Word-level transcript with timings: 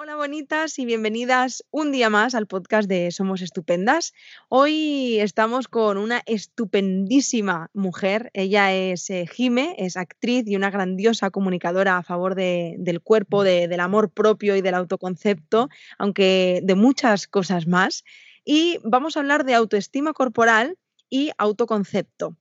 Hola 0.00 0.14
bonitas 0.14 0.78
y 0.78 0.84
bienvenidas 0.86 1.64
un 1.72 1.90
día 1.90 2.08
más 2.08 2.36
al 2.36 2.46
podcast 2.46 2.88
de 2.88 3.10
Somos 3.10 3.42
Estupendas. 3.42 4.14
Hoy 4.48 5.18
estamos 5.18 5.66
con 5.66 5.98
una 5.98 6.22
estupendísima 6.24 7.68
mujer. 7.72 8.30
Ella 8.32 8.72
es 8.72 9.10
eh, 9.10 9.26
Jime, 9.26 9.74
es 9.76 9.96
actriz 9.96 10.46
y 10.46 10.54
una 10.54 10.70
grandiosa 10.70 11.30
comunicadora 11.30 11.96
a 11.96 12.04
favor 12.04 12.36
del 12.36 13.00
cuerpo, 13.02 13.42
del 13.42 13.80
amor 13.80 14.12
propio 14.12 14.54
y 14.54 14.60
del 14.60 14.76
autoconcepto, 14.76 15.68
aunque 15.98 16.60
de 16.62 16.76
muchas 16.76 17.26
cosas 17.26 17.66
más. 17.66 18.04
Y 18.44 18.78
vamos 18.84 19.16
a 19.16 19.20
hablar 19.20 19.44
de 19.44 19.56
autoestima 19.56 20.12
corporal 20.12 20.78
y 21.10 21.32
autoconcepto. 21.38 22.36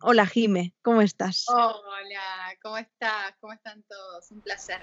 Hola 0.00 0.24
Jime, 0.24 0.72
¿cómo 0.80 1.02
estás? 1.02 1.44
Hola, 1.50 2.56
¿cómo 2.62 2.78
estás? 2.78 3.34
¿Cómo 3.42 3.52
están 3.52 3.82
todos? 3.82 4.30
Un 4.30 4.40
placer. 4.40 4.80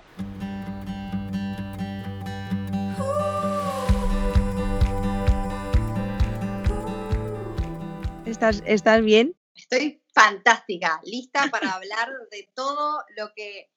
¿Estás, 8.25 8.63
¿Estás 8.65 9.03
bien? 9.03 9.35
Estoy 9.53 10.01
fantástica, 10.11 10.99
lista 11.03 11.47
para 11.51 11.73
hablar 11.73 12.09
de 12.31 12.49
todo 12.55 13.03
lo 13.15 13.31
que 13.35 13.69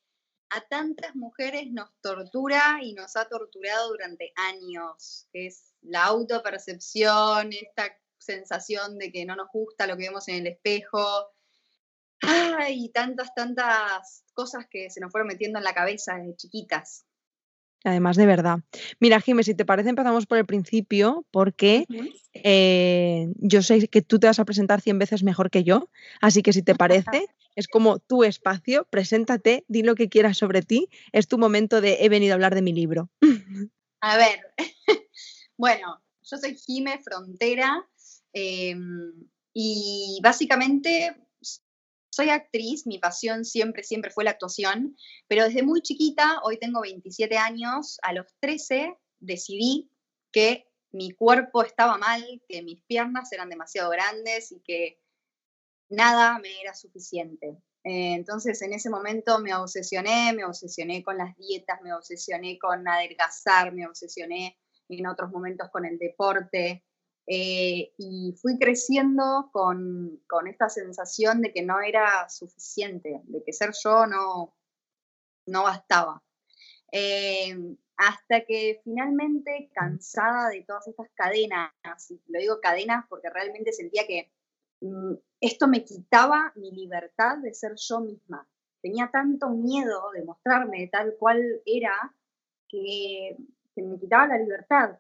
a 0.49 0.63
tantas 0.63 1.15
mujeres 1.15 1.71
nos 1.71 1.91
tortura 2.01 2.79
y 2.83 2.95
nos 2.95 3.15
ha 3.17 3.29
torturado 3.29 3.89
durante 3.89 4.33
años, 4.37 5.29
es 5.35 5.75
la 5.83 6.05
autopercepción, 6.05 7.53
esta 7.53 7.95
sensación 8.17 8.97
de 8.97 9.13
que 9.13 9.27
no 9.27 9.37
nos 9.37 9.49
gusta 9.53 9.87
lo 9.87 9.99
que 9.99 10.05
vemos 10.05 10.27
en 10.29 10.37
el 10.37 10.47
espejo. 10.47 11.31
Ay, 12.23 12.89
tantas, 12.89 13.35
tantas 13.35 14.25
cosas 14.33 14.67
que 14.71 14.89
se 14.89 15.01
nos 15.01 15.13
fueron 15.13 15.29
metiendo 15.29 15.59
en 15.59 15.65
la 15.65 15.75
cabeza 15.75 16.15
desde 16.15 16.37
chiquitas. 16.37 17.05
Además 17.85 18.17
de 18.17 18.27
verdad. 18.27 18.59
Mira, 18.99 19.21
Jiménez, 19.21 19.47
si 19.47 19.55
te 19.55 19.65
parece, 19.65 19.91
empezamos 19.91 20.27
por 20.27 20.39
el 20.39 20.47
principio, 20.47 21.25
porque 21.31 21.87
eh, 22.35 23.29
yo 23.37 23.63
sé 23.63 23.89
que 23.89 24.03
tú 24.03 24.19
te 24.19 24.27
vas 24.27 24.39
a 24.41 24.45
presentar 24.45 24.81
100 24.81 24.99
veces 24.99 25.23
mejor 25.23 25.51
que 25.51 25.65
yo, 25.65 25.89
así 26.21 26.43
que 26.43 26.53
si 26.53 26.63
te 26.63 26.75
parece, 26.75 27.27
es 27.57 27.69
como 27.69 27.99
tu 27.99 28.25
espacio, 28.25 28.87
preséntate, 28.91 29.65
di 29.69 29.83
lo 29.83 29.95
que 29.95 30.09
quieras 30.09 30.37
sobre 30.37 30.63
ti, 30.63 30.89
es 31.13 31.29
tu 31.29 31.39
momento 31.39 31.81
de 31.81 31.99
he 32.01 32.09
venido 32.09 32.33
a 32.33 32.35
hablar 32.35 32.55
de 32.55 32.63
mi 32.63 32.73
libro. 32.73 33.11
A 34.01 34.17
ver, 34.17 34.41
bueno, 35.57 36.01
yo 36.23 36.37
soy 36.37 36.55
Jime 36.55 36.99
Frontera 36.99 37.85
em, 38.33 39.13
y 39.53 40.21
básicamente 40.23 41.17
soy 42.19 42.31
actriz, 42.31 42.85
mi 42.85 42.99
pasión 42.99 43.45
siempre, 43.45 43.85
siempre 43.85 44.11
fue 44.11 44.25
la 44.25 44.33
actuación, 44.33 44.97
pero 45.29 45.45
desde 45.45 45.63
muy 45.63 45.83
chiquita, 45.83 46.41
hoy 46.43 46.59
tengo 46.59 46.81
27 46.81 47.39
años, 47.39 48.01
a 48.03 48.13
los 48.13 48.27
13 48.41 48.97
decidí 49.21 49.89
que 50.33 50.67
mi 50.91 51.13
cuerpo 51.13 51.63
estaba 51.63 51.97
mal, 51.97 52.43
que 52.49 52.65
mis 52.65 52.83
piernas 52.83 53.31
eran 53.31 53.49
demasiado 53.49 53.91
grandes 53.91 54.51
y 54.51 54.59
que 54.65 55.01
nada 55.91 56.41
me 56.41 56.61
era 56.61 56.75
suficiente. 56.75 57.57
Eh, 57.85 58.15
entonces 58.15 58.61
en 58.63 58.73
ese 58.73 58.91
momento 58.91 59.39
me 59.39 59.55
obsesioné, 59.55 60.33
me 60.33 60.45
obsesioné 60.45 61.05
con 61.05 61.19
las 61.19 61.37
dietas, 61.37 61.81
me 61.83 61.95
obsesioné 61.95 62.59
con 62.59 62.89
adelgazar, 62.89 63.73
me 63.73 63.87
obsesioné 63.87 64.59
en 64.89 65.07
otros 65.07 65.31
momentos 65.31 65.69
con 65.71 65.85
el 65.85 65.99
deporte, 65.99 66.85
eh, 67.31 67.93
y 67.99 68.35
fui 68.41 68.59
creciendo 68.59 69.51
con, 69.53 70.19
esta 70.49 70.71
sensación 70.71 71.43
de 71.43 71.53
que 71.53 71.63
no 71.63 71.79
era 71.83 72.27
suficiente, 72.31 73.21
de 73.25 73.45
que 73.45 73.53
ser 73.53 73.73
yo 73.85 74.07
no, 74.07 74.57
no 75.47 75.63
bastaba. 75.65 76.23
Eh, 76.91 77.55
hasta 77.99 78.47
que 78.47 78.81
finalmente, 78.83 79.71
cansada 79.75 80.49
de 80.49 80.63
todas 80.63 80.89
estas 80.89 81.11
cadenas, 81.15 81.71
y 82.09 82.19
lo 82.29 82.39
digo 82.39 82.61
cadenas 82.63 83.05
porque 83.11 83.29
realmente 83.29 83.73
sentía 83.73 84.07
que 84.07 84.33
mm, 84.81 85.15
esto 85.41 85.69
me 85.69 85.85
quitaba 85.85 86.53
mi 86.57 86.71
libertad 86.71 87.37
de 87.39 87.53
ser 87.53 87.75
yo 87.77 88.01
misma. 88.01 88.49
Tenía 88.81 89.11
tanto 89.13 89.51
miedo 89.51 90.11
de 90.15 90.25
mostrarme 90.25 90.89
tal 90.91 91.15
cual 91.19 91.61
era 91.67 92.15
que 92.69 93.37
me 93.77 93.99
quitaba 93.99 94.29
la 94.29 94.39
libertad. 94.39 94.99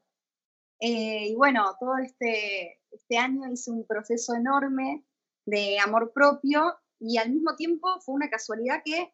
Eh, 0.80 1.28
y 1.28 1.34
bueno, 1.34 1.76
todo 1.80 1.98
este, 1.98 2.80
este 2.90 3.18
año 3.18 3.50
hice 3.50 3.70
un 3.70 3.86
proceso 3.86 4.34
enorme 4.34 5.04
de 5.44 5.78
amor 5.80 6.12
propio 6.12 6.78
y 7.00 7.18
al 7.18 7.30
mismo 7.30 7.56
tiempo 7.56 7.88
fue 8.00 8.14
una 8.14 8.30
casualidad 8.30 8.82
que 8.84 9.12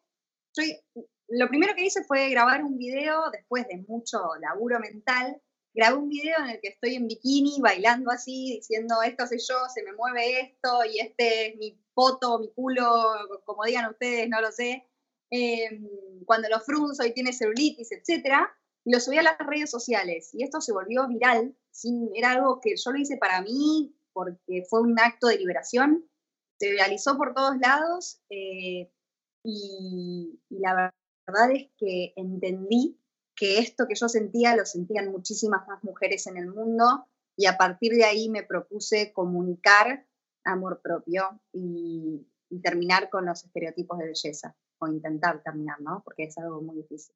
lo 1.27 1.47
primero 1.47 1.73
que 1.75 1.85
hice 1.85 2.03
fue 2.03 2.29
grabar 2.29 2.63
un 2.63 2.77
video 2.77 3.29
después 3.31 3.67
de 3.67 3.83
mucho 3.87 4.19
laburo 4.39 4.79
mental. 4.79 5.41
Grabé 5.73 5.97
un 5.97 6.07
video 6.07 6.37
en 6.39 6.51
el 6.51 6.59
que 6.61 6.69
estoy 6.69 6.95
en 6.95 7.07
bikini 7.07 7.59
bailando 7.59 8.11
así, 8.11 8.57
diciendo 8.57 9.01
esto 9.03 9.27
soy 9.27 9.39
yo, 9.39 9.55
se 9.73 9.83
me 9.83 9.93
mueve 9.93 10.39
esto 10.39 10.85
y 10.85 10.99
este 10.99 11.47
es 11.47 11.57
mi 11.57 11.77
poto, 11.93 12.39
mi 12.39 12.51
culo, 12.53 12.85
como 13.43 13.65
digan 13.65 13.89
ustedes, 13.89 14.29
no 14.29 14.39
lo 14.39 14.51
sé. 14.51 14.87
Em, 15.31 15.89
cuando 16.25 16.47
lo 16.47 16.59
frunzo 16.61 17.05
y 17.05 17.13
tiene 17.13 17.33
celulitis, 17.33 17.91
etcétera 17.91 18.55
y 18.85 18.91
lo 18.91 18.99
subí 18.99 19.17
a 19.17 19.23
las 19.23 19.37
redes 19.39 19.71
sociales 19.71 20.29
y 20.33 20.43
esto 20.43 20.61
se 20.61 20.71
volvió 20.71 21.07
viral. 21.07 21.57
Sin, 21.71 22.11
era 22.15 22.31
algo 22.31 22.61
que 22.61 22.75
yo 22.77 22.91
lo 22.91 22.99
hice 22.99 23.17
para 23.17 23.41
mí 23.41 23.97
porque 24.13 24.63
fue 24.69 24.81
un 24.81 24.97
acto 24.99 25.27
de 25.27 25.37
liberación. 25.37 26.07
Se 26.59 26.69
viralizó 26.69 27.17
por 27.17 27.33
todos 27.33 27.57
lados 27.57 28.21
eh, 28.29 28.91
y, 29.43 30.39
la 30.49 30.93
verdad 31.27 31.51
es 31.51 31.69
que 31.77 32.13
entendí 32.15 33.01
que 33.35 33.57
esto 33.57 33.87
que 33.87 33.95
yo 33.95 34.07
sentía 34.07 34.55
lo 34.55 34.65
sentían 34.65 35.11
muchísimas 35.11 35.67
más 35.67 35.83
mujeres 35.83 36.27
en 36.27 36.37
el 36.37 36.47
mundo 36.47 37.07
y 37.35 37.47
a 37.47 37.57
partir 37.57 37.93
de 37.93 38.05
ahí 38.05 38.29
me 38.29 38.43
propuse 38.43 39.11
comunicar 39.11 40.07
amor 40.45 40.79
propio 40.81 41.41
y, 41.51 42.25
y 42.49 42.61
terminar 42.61 43.09
con 43.09 43.25
los 43.25 43.43
estereotipos 43.43 43.97
de 43.97 44.05
belleza 44.05 44.55
o 44.77 44.87
intentar 44.87 45.41
terminar, 45.43 45.81
¿no? 45.81 46.01
Porque 46.05 46.25
es 46.25 46.37
algo 46.37 46.61
muy 46.61 46.77
difícil 46.77 47.15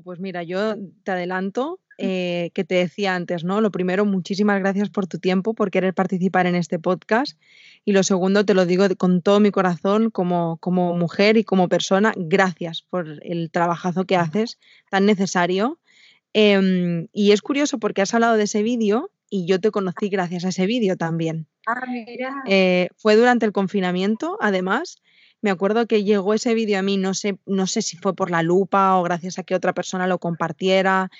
pues 0.00 0.20
mira, 0.20 0.42
yo 0.42 0.76
te 1.04 1.10
adelanto 1.10 1.80
eh, 1.98 2.50
que 2.54 2.64
te 2.64 2.76
decía 2.76 3.14
antes, 3.14 3.44
¿no? 3.44 3.60
Lo 3.60 3.70
primero, 3.70 4.06
muchísimas 4.06 4.58
gracias 4.60 4.88
por 4.88 5.06
tu 5.06 5.18
tiempo, 5.18 5.54
por 5.54 5.70
querer 5.70 5.92
participar 5.92 6.46
en 6.46 6.54
este 6.54 6.78
podcast. 6.78 7.38
Y 7.84 7.92
lo 7.92 8.02
segundo, 8.02 8.44
te 8.44 8.54
lo 8.54 8.64
digo 8.64 8.86
con 8.96 9.20
todo 9.20 9.40
mi 9.40 9.50
corazón, 9.50 10.10
como, 10.10 10.56
como 10.58 10.96
mujer 10.96 11.36
y 11.36 11.44
como 11.44 11.68
persona, 11.68 12.14
gracias 12.16 12.82
por 12.82 13.20
el 13.22 13.50
trabajazo 13.50 14.04
que 14.04 14.16
haces, 14.16 14.58
tan 14.90 15.04
necesario. 15.04 15.78
Em, 16.32 17.08
y 17.12 17.32
es 17.32 17.42
curioso 17.42 17.78
porque 17.78 18.00
has 18.00 18.14
hablado 18.14 18.36
de 18.36 18.44
ese 18.44 18.62
vídeo 18.62 19.10
y 19.28 19.46
yo 19.46 19.60
te 19.60 19.70
conocí 19.70 20.08
gracias 20.08 20.44
a 20.44 20.48
ese 20.48 20.66
vídeo 20.66 20.96
también. 20.96 21.46
Ah, 21.66 21.84
mira. 21.86 22.42
Eh, 22.46 22.88
fue 22.96 23.16
durante 23.16 23.44
el 23.44 23.52
confinamiento, 23.52 24.38
además, 24.40 25.02
me 25.42 25.50
acuerdo 25.50 25.86
que 25.86 26.04
llegó 26.04 26.34
ese 26.34 26.54
vídeo 26.54 26.78
a 26.78 26.82
mí, 26.82 26.96
no 26.96 27.14
sé, 27.14 27.38
no 27.46 27.66
sé 27.66 27.82
si 27.82 27.96
fue 27.96 28.14
por 28.14 28.30
la 28.30 28.42
lupa 28.42 28.96
o 28.96 29.02
gracias 29.02 29.38
a 29.38 29.42
que 29.42 29.56
otra 29.56 29.74
persona 29.74 30.06
lo 30.06 30.18
compartiera, 30.18 31.10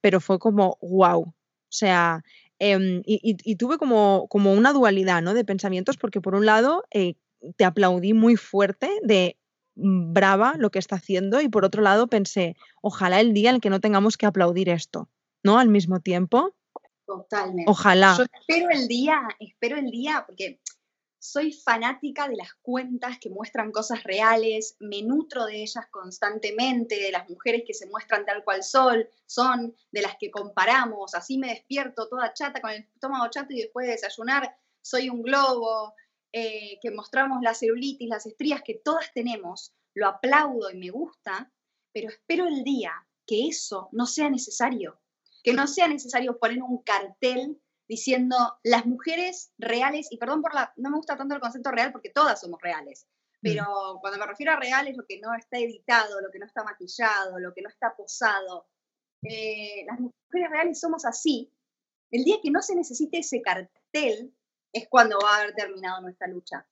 pero 0.00 0.20
fue 0.20 0.38
como, 0.38 0.76
wow. 0.82 1.22
O 1.22 1.34
sea, 1.70 2.24
em, 2.58 3.02
y, 3.06 3.56
tuve 3.56 3.78
como, 3.78 4.26
como 4.28 4.52
una 4.52 4.72
dualidad 4.72 5.22
¿no? 5.22 5.32
de 5.32 5.44
pensamientos, 5.44 5.96
porque 5.96 6.20
por 6.20 6.34
un 6.34 6.44
lado 6.44 6.84
eh, 6.90 7.14
te 7.56 7.64
aplaudí 7.64 8.14
muy 8.14 8.36
fuerte 8.36 8.90
de 9.02 9.36
mm, 9.76 10.12
brava 10.12 10.54
lo 10.58 10.70
que 10.70 10.80
está 10.80 10.96
haciendo, 10.96 11.40
y 11.40 11.48
por 11.48 11.64
otro 11.64 11.80
lado 11.80 12.08
pensé, 12.08 12.56
ojalá 12.82 13.20
el 13.20 13.32
día 13.32 13.50
en 13.50 13.56
el 13.56 13.60
que 13.60 13.70
no 13.70 13.80
tengamos 13.80 14.16
que 14.16 14.26
aplaudir 14.26 14.68
esto, 14.70 15.08
¿no? 15.44 15.58
Al 15.58 15.68
mismo 15.68 16.00
tiempo. 16.00 16.52
Totalmente. 17.06 17.70
Ojalá. 17.70 18.16
Yo 18.18 18.24
espero 18.24 18.70
el 18.70 18.88
día, 18.88 19.20
espero 19.38 19.76
el 19.76 19.90
día, 19.90 20.24
porque 20.26 20.60
soy 21.18 21.52
fanática 21.52 22.28
de 22.28 22.36
las 22.36 22.54
cuentas 22.62 23.18
que 23.18 23.30
muestran 23.30 23.72
cosas 23.72 24.04
reales, 24.04 24.76
me 24.80 25.02
nutro 25.02 25.46
de 25.46 25.62
ellas 25.62 25.86
constantemente, 25.90 27.00
de 27.00 27.12
las 27.12 27.28
mujeres 27.28 27.64
que 27.66 27.74
se 27.74 27.86
muestran 27.86 28.24
tal 28.24 28.44
cual 28.44 28.62
sol, 28.62 29.08
son, 29.26 29.74
de 29.90 30.02
las 30.02 30.16
que 30.18 30.30
comparamos, 30.30 31.14
así 31.14 31.38
me 31.38 31.48
despierto 31.48 32.08
toda 32.08 32.32
chata 32.32 32.60
con 32.60 32.70
el 32.70 32.88
estómago 32.94 33.28
chato 33.30 33.52
y 33.52 33.62
después 33.62 33.86
de 33.86 33.92
desayunar 33.92 34.56
soy 34.80 35.10
un 35.10 35.22
globo, 35.22 35.94
eh, 36.32 36.78
que 36.80 36.90
mostramos 36.90 37.40
la 37.42 37.54
celulitis, 37.54 38.08
las 38.08 38.26
estrías 38.26 38.62
que 38.62 38.74
todas 38.74 39.12
tenemos, 39.12 39.74
lo 39.94 40.06
aplaudo 40.06 40.70
y 40.70 40.78
me 40.78 40.90
gusta, 40.90 41.52
pero 41.92 42.10
espero 42.10 42.46
el 42.46 42.64
día 42.64 42.92
que 43.26 43.48
eso 43.48 43.88
no 43.92 44.06
sea 44.06 44.30
necesario, 44.30 45.00
que 45.42 45.52
no 45.52 45.66
sea 45.66 45.88
necesario 45.88 46.38
poner 46.38 46.62
un 46.62 46.82
cartel 46.82 47.60
diciendo 47.88 48.36
las 48.62 48.86
mujeres 48.86 49.52
reales, 49.58 50.08
y 50.10 50.18
perdón 50.18 50.42
por 50.42 50.54
la, 50.54 50.72
no 50.76 50.90
me 50.90 50.96
gusta 50.96 51.16
tanto 51.16 51.34
el 51.34 51.40
concepto 51.40 51.70
real 51.70 51.92
porque 51.92 52.10
todas 52.10 52.40
somos 52.40 52.60
reales, 52.60 53.06
mm. 53.06 53.38
pero 53.42 53.98
cuando 54.00 54.18
me 54.18 54.26
refiero 54.26 54.52
a 54.52 54.56
real 54.56 54.88
es 54.88 54.96
lo 54.96 55.06
que 55.06 55.20
no 55.20 55.34
está 55.34 55.58
editado, 55.58 56.20
lo 56.20 56.30
que 56.30 56.38
no 56.38 56.46
está 56.46 56.64
maquillado, 56.64 57.38
lo 57.38 57.54
que 57.54 57.62
no 57.62 57.68
está 57.68 57.94
posado. 57.96 58.68
Eh, 59.22 59.84
las 59.86 59.98
mujeres 59.98 60.50
reales 60.50 60.80
somos 60.80 61.04
así. 61.04 61.52
El 62.10 62.24
día 62.24 62.36
que 62.42 62.50
no 62.50 62.62
se 62.62 62.76
necesite 62.76 63.18
ese 63.18 63.42
cartel 63.42 64.34
es 64.72 64.88
cuando 64.88 65.18
va 65.22 65.34
a 65.34 65.40
haber 65.40 65.54
terminado 65.54 66.00
nuestra 66.00 66.28
lucha. 66.28 66.66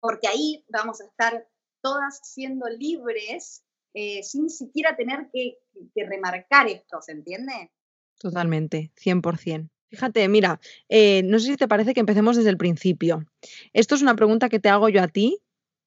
Porque 0.00 0.28
ahí 0.28 0.64
vamos 0.68 1.00
a 1.00 1.04
estar 1.04 1.48
todas 1.82 2.20
siendo 2.22 2.68
libres 2.68 3.64
eh, 3.94 4.22
sin 4.22 4.50
siquiera 4.50 4.94
tener 4.94 5.30
que, 5.32 5.58
remarcar 5.94 6.68
esto, 6.68 7.00
¿se 7.00 7.12
entiende? 7.12 7.72
Totalmente, 8.18 8.92
100%. 8.94 9.70
Fíjate, 9.90 10.28
mira, 10.28 10.60
eh, 10.88 11.22
no 11.24 11.38
sé 11.38 11.46
si 11.46 11.56
te 11.56 11.68
parece 11.68 11.94
que 11.94 12.00
empecemos 12.00 12.36
desde 12.36 12.50
el 12.50 12.56
principio. 12.56 13.24
Esto 13.72 13.94
es 13.94 14.02
una 14.02 14.16
pregunta 14.16 14.48
que 14.48 14.58
te 14.58 14.68
hago 14.68 14.88
yo 14.88 15.02
a 15.02 15.08
ti 15.08 15.40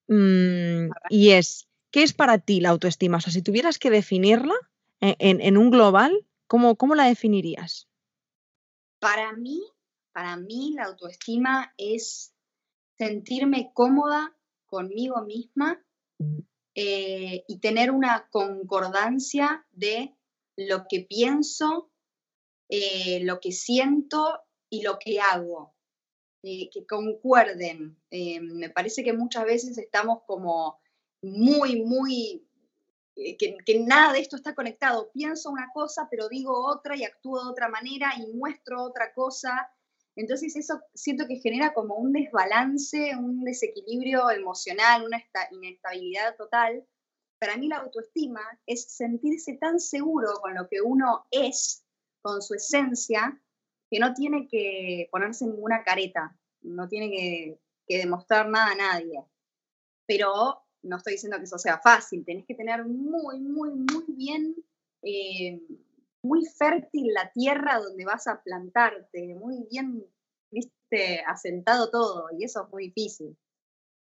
mm, 0.07 0.89
y 1.09 1.31
es, 1.31 1.67
¿qué 1.91 2.03
es 2.03 2.13
para 2.13 2.37
ti 2.39 2.61
la 2.61 2.69
autoestima? 2.69 3.17
O 3.17 3.21
sea, 3.21 3.33
si 3.33 3.41
tuvieras 3.41 3.77
que 3.77 3.89
definirla 3.89 4.55
en, 5.01 5.57
un 5.57 5.69
global, 5.69 6.25
¿cómo, 6.47 6.75
¿cómo 6.75 6.95
la 6.95 7.05
definirías? 7.05 7.87
Para 8.99 9.33
mí, 9.33 9.61
para 10.11 10.35
mí 10.35 10.73
la 10.75 10.85
autoestima 10.85 11.73
es 11.77 12.33
sentirme 12.97 13.71
cómoda 13.73 14.35
conmigo 14.65 15.21
misma 15.21 15.81
eh, 16.75 17.43
y 17.47 17.59
tener 17.59 17.91
una 17.91 18.27
concordancia 18.29 19.65
de 19.71 20.15
lo 20.55 20.85
que 20.89 21.01
pienso, 21.01 21.89
eh, 22.69 23.21
lo 23.23 23.39
que 23.39 23.51
siento 23.51 24.41
y 24.69 24.83
lo 24.83 24.99
que 24.99 25.19
hago, 25.19 25.73
eh, 26.43 26.69
que 26.71 26.85
concuerden. 26.85 27.97
me 28.11 28.69
parece 28.69 29.03
que 29.03 29.13
muchas 29.13 29.45
veces 29.45 29.77
estamos 29.77 30.23
como 30.25 30.79
muy, 31.21 31.81
muy, 31.83 32.47
que, 33.15 33.57
que, 33.65 33.79
nada 33.79 34.13
de 34.13 34.19
esto 34.19 34.35
está 34.35 34.55
conectado. 34.55 35.11
Pienso 35.11 35.49
una 35.49 35.69
cosa, 35.73 36.07
pero 36.09 36.29
digo 36.29 36.67
otra 36.67 36.95
y 36.95 37.03
actúo 37.03 37.43
de 37.43 37.49
otra 37.49 37.67
manera 37.67 38.13
y 38.17 38.27
muestro 38.33 38.83
otra 38.83 39.13
cosa 39.13 39.69
entonces 40.19 40.53
eso 40.57 40.81
siento 40.93 41.25
que 41.27 41.37
genera 41.37 41.73
como 41.73 41.95
un 41.95 42.11
desbalance, 42.11 43.15
un 43.15 43.45
desequilibrio 43.45 44.29
emocional, 44.29 45.05
una 45.05 45.23
inestabilidad 45.51 46.35
total. 46.35 46.85
Para 47.39 47.55
mí 47.55 47.69
la 47.69 47.77
autoestima 47.77 48.41
es 48.65 48.91
sentirse 48.91 49.53
tan 49.53 49.79
seguro 49.79 50.33
con 50.41 50.55
lo 50.55 50.67
que 50.67 50.81
uno 50.81 51.25
es, 51.31 51.85
con 52.21 52.41
su 52.41 52.53
esencia, 52.55 53.39
que 53.89 53.99
no 53.99 54.13
tiene 54.13 54.47
que 54.47 55.07
ponerse 55.11 55.45
ninguna 55.45 55.83
careta, 55.83 56.37
no 56.61 56.87
tiene 56.87 57.09
que, 57.09 57.59
demostrar 57.97 58.47
nada 58.47 58.71
a 58.71 58.75
nadie. 58.75 59.23
Pero 60.05 60.61
no 60.83 60.97
estoy 60.97 61.13
diciendo 61.13 61.37
que 61.37 61.45
eso 61.45 61.57
sea 61.57 61.79
fácil, 61.79 62.23
tenés 62.23 62.45
que 62.45 62.55
tener 62.55 62.85
muy, 62.85 63.39
muy, 63.39 63.71
muy 63.71 64.05
bien, 64.09 64.55
eh, 65.01 65.59
muy 66.21 66.45
fértil 66.45 67.13
la 67.13 67.31
tierra 67.31 67.79
donde 67.79 68.05
vas 68.05 68.27
a 68.27 68.43
plantarte, 68.43 69.35
muy 69.35 69.65
bien 69.71 70.05
viste, 70.51 71.21
asentado 71.27 71.89
todo, 71.89 72.27
y 72.37 72.43
eso 72.43 72.63
es 72.63 72.71
muy 72.71 72.91
difícil. 72.91 73.37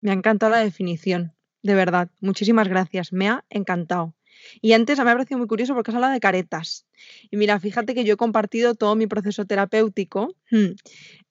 Me 0.01 0.11
ha 0.11 0.13
encantado 0.13 0.51
la 0.51 0.59
definición, 0.59 1.33
de 1.61 1.75
verdad. 1.75 2.09
Muchísimas 2.21 2.67
gracias, 2.67 3.13
me 3.13 3.29
ha 3.29 3.45
encantado. 3.49 4.15
Y 4.61 4.73
antes 4.73 4.97
me 4.97 5.09
ha 5.09 5.13
parecido 5.13 5.37
muy 5.37 5.47
curioso 5.47 5.73
porque 5.73 5.91
has 5.91 5.95
hablado 5.95 6.13
de 6.13 6.19
caretas. 6.19 6.85
Y 7.31 7.37
mira, 7.37 7.59
fíjate 7.59 7.93
que 7.93 8.03
yo 8.03 8.13
he 8.13 8.17
compartido 8.17 8.75
todo 8.75 8.95
mi 8.95 9.07
proceso 9.07 9.45
terapéutico 9.45 10.35
hmm, 10.51 10.71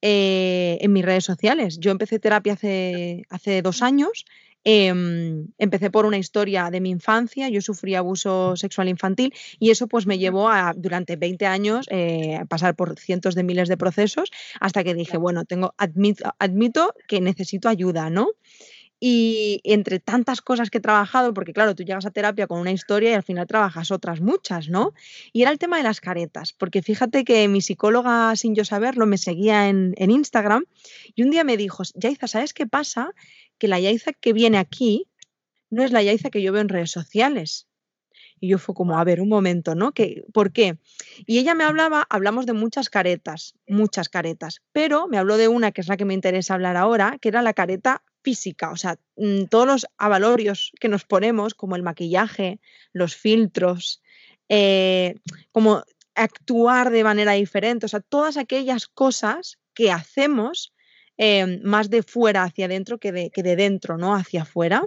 eh, 0.03 0.79
en 0.81 0.93
mis 0.93 1.05
redes 1.05 1.25
sociales. 1.25 1.79
Yo 1.79 1.91
empecé 1.91 2.19
terapia 2.19 2.55
hace, 2.55 3.23
hace 3.31 3.63
dos 3.63 3.83
años 3.83 4.25
Em, 4.65 5.49
empecé 5.59 5.91
por 5.91 6.07
una 6.07 6.19
historia 6.19 6.71
de 6.71 6.81
mi 6.81 6.91
infancia, 6.91 7.49
yo 7.49 7.61
sufrí 7.61 7.97
abuso 7.97 8.57
sexual 8.57 8.89
infantil 8.89 9.35
y 9.59 9.71
eso 9.71 9.89
pues 9.89 10.07
me 10.07 10.19
llevó 10.19 10.49
a 10.49 10.73
durante 10.77 11.17
20 11.17 11.47
años 11.47 11.87
eh, 11.91 12.37
a 12.37 12.45
pasar 12.45 12.77
por 12.77 12.99
cientos 12.99 13.35
de 13.35 13.43
miles 13.43 13.69
de 13.69 13.77
procesos 13.77 14.31
hasta 14.61 14.85
que 14.85 14.95
dije, 14.95 15.17
bueno, 15.17 15.45
tengo 15.45 15.75
admito, 15.79 16.33
admito 16.39 16.95
que 17.09 17.21
necesito 17.21 17.69
ayuda, 17.69 18.09
¿no? 18.09 18.29
Y 19.05 19.61
entre 19.65 19.99
tantas 19.99 20.41
cosas 20.43 20.71
que 20.71 20.79
he 20.79 20.81
trabajado, 20.81 21.35
porque 21.35 21.53
claro, 21.53 21.75
tú 21.75 21.83
llegas 21.83 22.07
a 22.07 22.13
terapia 22.13 22.47
con 22.47 22.61
una 22.61 22.71
historia 22.71 23.11
y 23.11 23.15
al 23.15 23.25
final 23.25 23.49
trabajas 23.49 23.91
otras 23.91 24.21
muchas, 24.21 24.69
¿no? 24.69 24.95
Y 25.33 25.43
era 25.43 25.51
el 25.51 25.59
tema 25.59 25.77
de 25.79 25.83
las 25.83 26.01
caretas, 26.01 26.53
porque 26.53 26.83
fíjate 26.83 27.25
que 27.25 27.49
mi 27.49 27.61
psicóloga, 27.61 28.37
sin 28.37 28.55
yo 28.55 28.65
saberlo, 28.65 29.05
me 29.07 29.19
seguía 29.19 29.69
en, 29.69 29.93
Instagram 29.99 30.67
y 31.17 31.25
un 31.25 31.31
día 31.31 31.43
me 31.43 31.57
dijo, 31.57 31.83
Yaiza, 31.95 32.29
¿sabes 32.29 32.55
qué 32.55 32.69
pasa? 32.69 33.13
que 33.59 33.67
la 33.67 33.81
Yaiza 33.81 34.13
que 34.13 34.33
viene 34.33 34.59
aquí 34.59 35.09
no 35.69 35.83
es 35.83 35.91
la 35.91 36.03
Yaiza 36.05 36.31
que 36.31 36.41
yo 36.41 36.53
veo 36.53 36.63
en 36.63 36.69
redes 36.69 36.93
sociales. 36.93 37.67
Y 38.39 38.49
yo 38.49 38.59
fue 38.59 38.73
como, 38.73 38.99
a 38.99 39.05
ver, 39.05 39.21
un 39.21 39.29
momento, 39.29 39.75
¿no? 39.75 39.91
¿Qué, 39.91 40.25
¿Por 40.33 40.53
qué? 40.53 40.79
Y 41.27 41.39
ella 41.39 41.55
me 41.55 41.65
hablaba, 41.65 42.07
hablamos 42.09 42.47
de 42.47 42.53
muchas 42.53 42.89
caretas, 42.89 43.55
muchas 43.67 44.09
caretas, 44.09 44.63
pero 44.71 45.09
me 45.09 45.19
habló 45.19 45.37
de 45.39 45.49
una 45.49 45.73
que 45.73 45.81
es 45.81 45.89
la 45.89 45.97
que 45.97 46.05
me 46.05 46.15
interesa 46.15 46.55
hablar 46.55 46.77
ahora, 46.77 47.19
que 47.21 47.29
era 47.29 47.43
la 47.43 47.53
careta 47.53 48.03
física, 48.23 48.71
o 48.71 48.77
sea, 48.77 48.99
mm, 49.17 49.45
todos 49.45 49.67
los 49.67 49.87
avalorios 49.99 50.73
que 50.81 50.89
nos 50.89 51.05
ponemos, 51.05 51.55
como 51.55 51.77
el 51.77 51.83
maquillaje, 51.83 52.61
los 52.93 53.17
filtros, 53.17 54.03
eh, 54.49 55.17
como 55.51 55.83
actuar 56.15 56.91
de 56.91 57.05
manera 57.05 57.33
diferente, 57.33 57.87
o 57.87 57.89
sea, 57.89 58.01
todas 58.01 58.37
aquellas 58.37 58.87
cosas 58.87 59.59
que 59.75 59.91
hacemos 59.91 60.73
Em, 61.19 61.61
más 61.63 61.91
de 61.91 62.03
fuera 62.03 62.43
hacia 62.43 62.65
adentro 62.65 62.99
que 62.99 63.13
de, 63.13 63.31
que 63.31 63.43
de 63.43 63.55
dentro, 63.55 63.99
¿no? 63.99 64.15
Hacia 64.15 64.43
afuera. 64.43 64.83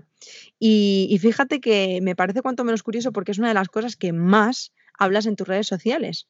Y, 0.60 1.18
fíjate 1.22 1.62
que 1.62 2.00
me 2.02 2.16
parece 2.16 2.42
cuanto 2.42 2.64
menos 2.64 2.84
curioso 2.84 3.12
porque 3.12 3.32
es 3.32 3.38
una 3.38 3.50
de 3.50 3.54
las 3.54 3.70
cosas 3.70 3.96
que 3.96 4.12
más 4.12 4.74
hablas 4.98 5.28
en 5.28 5.36
tus 5.36 5.48
redes 5.48 5.68
sociales. 5.68 6.28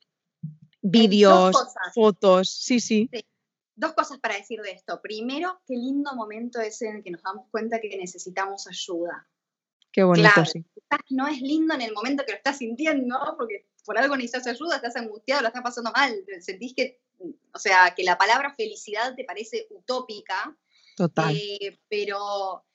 Vídeos, 0.82 1.56
fotos, 1.94 2.50
sí, 2.50 2.80
sí, 2.80 3.10
Dos 3.76 3.94
cosas 3.94 4.20
para 4.20 4.36
decir 4.36 4.62
de 4.62 4.72
esto. 4.72 5.02
Primero, 5.02 5.60
qué 5.68 5.76
lindo 5.76 6.16
momento 6.16 6.62
es 6.62 6.82
en 6.82 6.98
el 6.98 7.04
que 7.04 7.12
nos 7.12 7.22
damos 7.24 7.48
cuenta 7.52 7.80
que 7.80 7.98
necesitamos 7.98 8.68
ayuda. 8.68 9.28
Qué 9.92 10.04
bonito, 10.04 10.46
sí. 10.46 10.66
No 11.10 11.28
es 11.28 11.42
lindo 11.42 11.74
en 11.74 11.82
el 11.82 11.94
momento 11.94 12.24
que 12.26 12.34
lo 12.34 12.38
estás 12.38 12.58
sintiendo, 12.58 13.18
porque 13.38 13.68
por 13.86 13.98
algo 13.98 14.16
necesitas 14.16 14.48
ayuda, 14.48 14.78
estás 14.78 14.96
angustiado, 14.96 15.42
lo 15.42 15.48
estás 15.48 15.64
pasando 15.64 15.92
mal, 15.92 16.14
sentís 16.42 16.74
que 16.74 17.00
o 17.54 17.60
sea, 17.60 17.94
que 17.96 18.04
la 18.04 18.18
palabra 18.18 18.54
felicidad 18.54 19.16
te 19.16 19.24
parece 19.24 19.68
utópica. 19.70 20.56
Total. 20.96 21.36
Eh, 21.36 21.80
pero, 21.90 22.66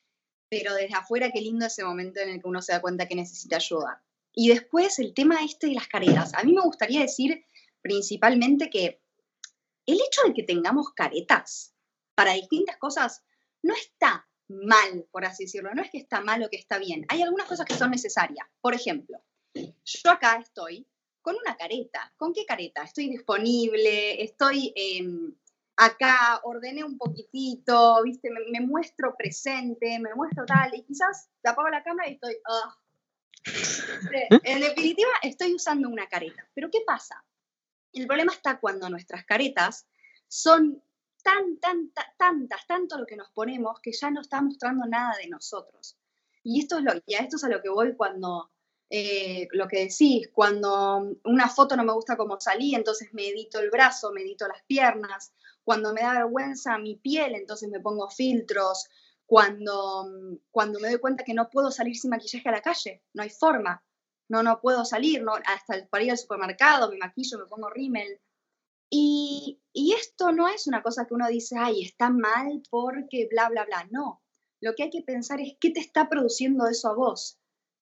pero 0.48 0.74
desde 0.74 0.94
afuera, 0.94 1.30
qué 1.32 1.40
lindo 1.40 1.66
ese 1.66 1.84
momento 1.84 2.20
en 2.20 2.30
el 2.30 2.40
que 2.40 2.48
uno 2.48 2.62
se 2.62 2.72
da 2.72 2.80
cuenta 2.80 3.06
que 3.06 3.14
necesita 3.14 3.56
ayuda. 3.56 4.02
Y 4.34 4.48
después 4.48 4.98
el 4.98 5.12
tema 5.14 5.44
este 5.44 5.68
de 5.68 5.74
las 5.74 5.88
caretas. 5.88 6.34
A 6.34 6.42
mí 6.42 6.52
me 6.52 6.62
gustaría 6.62 7.00
decir 7.00 7.44
principalmente 7.82 8.70
que 8.70 9.00
el 9.92 10.00
hecho 10.00 10.22
de 10.26 10.34
que 10.34 10.42
tengamos 10.42 10.92
caretas 10.94 11.74
para 12.14 12.34
distintas 12.34 12.76
cosas 12.76 13.24
no 13.62 13.74
está 13.74 14.28
mal, 14.48 15.06
por 15.10 15.24
así 15.24 15.44
decirlo. 15.44 15.70
No 15.74 15.82
es 15.82 15.90
que 15.90 15.98
está 15.98 16.20
mal 16.20 16.42
o 16.42 16.50
que 16.50 16.56
está 16.56 16.78
bien. 16.78 17.04
Hay 17.08 17.22
algunas 17.22 17.46
cosas 17.46 17.66
que 17.66 17.74
son 17.74 17.90
necesarias. 17.90 18.46
Por 18.60 18.74
ejemplo, 18.74 19.22
yo 19.54 20.10
acá 20.10 20.36
estoy 20.36 20.86
con 21.22 21.36
una 21.36 21.56
careta. 21.56 22.12
¿Con 22.16 22.32
qué 22.32 22.44
careta? 22.44 22.82
Estoy 22.82 23.08
disponible, 23.08 24.22
estoy 24.22 24.72
em, 24.74 25.34
acá, 25.76 26.40
ordené 26.44 26.84
un 26.84 26.98
poquitito, 26.98 28.02
¿viste? 28.02 28.30
Me, 28.50 28.60
muestro 28.60 29.14
presente, 29.16 29.98
me 29.98 30.14
muestro 30.14 30.44
tal, 30.46 30.74
y 30.74 30.82
quizás 30.82 31.30
apago 31.44 31.68
la 31.68 31.82
cámara 31.82 32.08
y 32.08 32.14
estoy... 32.14 32.36
En 34.44 34.60
definitiva, 34.60 35.10
estoy 35.22 35.54
usando 35.54 35.88
una 35.88 36.06
careta. 36.06 36.46
Pero 36.54 36.70
¿qué 36.70 36.82
pasa? 36.86 37.24
El 37.92 38.06
problema 38.06 38.32
está 38.32 38.60
cuando 38.60 38.88
nuestras 38.90 39.24
caretas 39.24 39.88
son 40.30 40.80
tan, 41.24 41.58
tan, 41.58 41.92
tantas, 42.16 42.66
tanto 42.66 42.96
lo 42.96 43.04
que 43.04 43.16
nos 43.16 43.30
ponemos 43.32 43.80
que 43.80 43.92
ya 43.92 44.10
no 44.10 44.20
está 44.20 44.40
mostrando 44.40 44.86
nada 44.86 45.16
de 45.20 45.28
nosotros. 45.28 45.96
Y 46.42 46.60
esto 46.60 46.78
es 46.78 46.84
lo, 46.84 46.92
a 46.92 46.96
esto 47.06 47.36
es 47.36 47.44
a 47.44 47.48
lo 47.48 47.60
que 47.60 47.68
voy 47.68 47.94
cuando 47.96 48.50
eh, 48.88 49.48
lo 49.52 49.66
que 49.66 49.88
decís, 49.88 50.30
cuando 50.32 51.16
una 51.24 51.48
foto 51.48 51.76
no 51.76 51.84
me 51.84 51.92
gusta 51.92 52.16
cómo 52.16 52.40
salí, 52.40 52.74
entonces 52.74 53.12
me 53.12 53.28
edito 53.28 53.58
el 53.58 53.70
brazo, 53.70 54.12
me 54.12 54.22
edito 54.22 54.46
las 54.46 54.62
piernas, 54.62 55.32
cuando 55.64 55.92
me 55.92 56.02
da 56.02 56.14
vergüenza 56.14 56.78
mi 56.78 56.94
piel, 56.94 57.34
entonces 57.34 57.68
me 57.68 57.80
pongo 57.80 58.08
filtros, 58.08 58.88
cuando, 59.26 60.38
cuando 60.50 60.80
me 60.80 60.90
doy 60.90 60.98
cuenta 60.98 61.24
que 61.24 61.34
no 61.34 61.50
puedo 61.50 61.70
salir 61.70 61.96
sin 61.96 62.10
maquillaje 62.10 62.48
a 62.48 62.52
la 62.52 62.62
calle, 62.62 63.02
no 63.14 63.22
hay 63.22 63.30
forma, 63.30 63.84
no, 64.28 64.44
no 64.44 64.60
puedo 64.60 64.84
salir, 64.84 65.22
no, 65.22 65.34
hasta 65.34 65.86
para 65.88 66.04
ir 66.04 66.12
al 66.12 66.18
supermercado 66.18 66.90
me 66.90 66.98
maquillo, 66.98 67.38
me 67.38 67.46
pongo 67.46 67.68
rímel. 67.68 68.20
Y, 68.90 69.60
y 69.72 69.92
esto 69.92 70.32
no 70.32 70.48
es 70.48 70.66
una 70.66 70.82
cosa 70.82 71.06
que 71.06 71.14
uno 71.14 71.28
dice, 71.28 71.56
ay, 71.58 71.82
está 71.84 72.10
mal 72.10 72.62
porque 72.70 73.28
bla, 73.30 73.48
bla, 73.48 73.64
bla, 73.64 73.86
no. 73.90 74.22
Lo 74.60 74.74
que 74.74 74.84
hay 74.84 74.90
que 74.90 75.02
pensar 75.02 75.40
es 75.40 75.54
qué 75.60 75.70
te 75.70 75.80
está 75.80 76.08
produciendo 76.08 76.66
eso 76.66 76.88
a 76.88 76.94
vos 76.94 77.40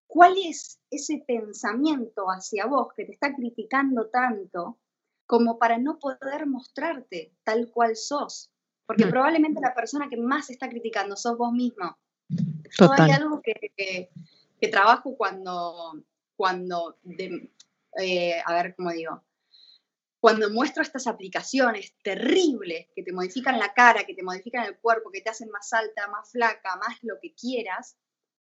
¿Cuál 0.08 0.36
es 0.38 0.80
ese 0.90 1.22
pensamiento 1.26 2.28
hacia 2.28 2.64
vos 2.64 2.88
que 2.96 3.04
te 3.04 3.12
está 3.12 3.34
criticando 3.34 4.08
tanto 4.08 4.78
como 5.26 5.58
para 5.58 5.76
no 5.76 5.98
poder 5.98 6.46
mostrarte 6.46 7.36
tal 7.44 7.70
cual 7.70 7.94
sos? 7.94 8.50
Porque 8.86 9.04
mm. 9.04 9.10
probablemente 9.10 9.60
la 9.60 9.74
persona 9.74 10.08
que 10.08 10.16
más 10.16 10.48
está 10.48 10.70
criticando 10.70 11.14
sos 11.14 11.36
vos 11.36 11.52
mismo. 11.52 11.98
Total. 12.76 13.02
Hay 13.02 13.10
algo 13.10 13.42
que, 13.42 14.10
trabajo 14.70 15.14
cuando, 15.14 16.02
cuando 16.34 16.98
eh, 18.00 18.40
a 18.46 18.54
ver 18.54 18.74
cómo 18.74 18.90
digo, 18.90 19.22
cuando 20.20 20.50
muestro 20.50 20.82
estas 20.82 21.06
aplicaciones 21.06 21.94
terribles 22.02 22.88
que 22.94 23.02
te 23.02 23.12
modifican 23.12 23.58
la 23.58 23.72
cara, 23.72 24.04
que 24.04 24.14
te 24.14 24.25
modifican 24.25 24.66
el 24.66 24.78
cuerpo, 24.78 25.10
que 25.12 25.20
te 25.20 25.30
hacen 25.30 25.50
más 25.50 25.72
alta, 25.72 26.08
más 26.08 26.32
flaca, 26.32 26.76
más 26.76 26.98
lo 27.02 27.18
que 27.20 27.34
quieras, 27.34 27.96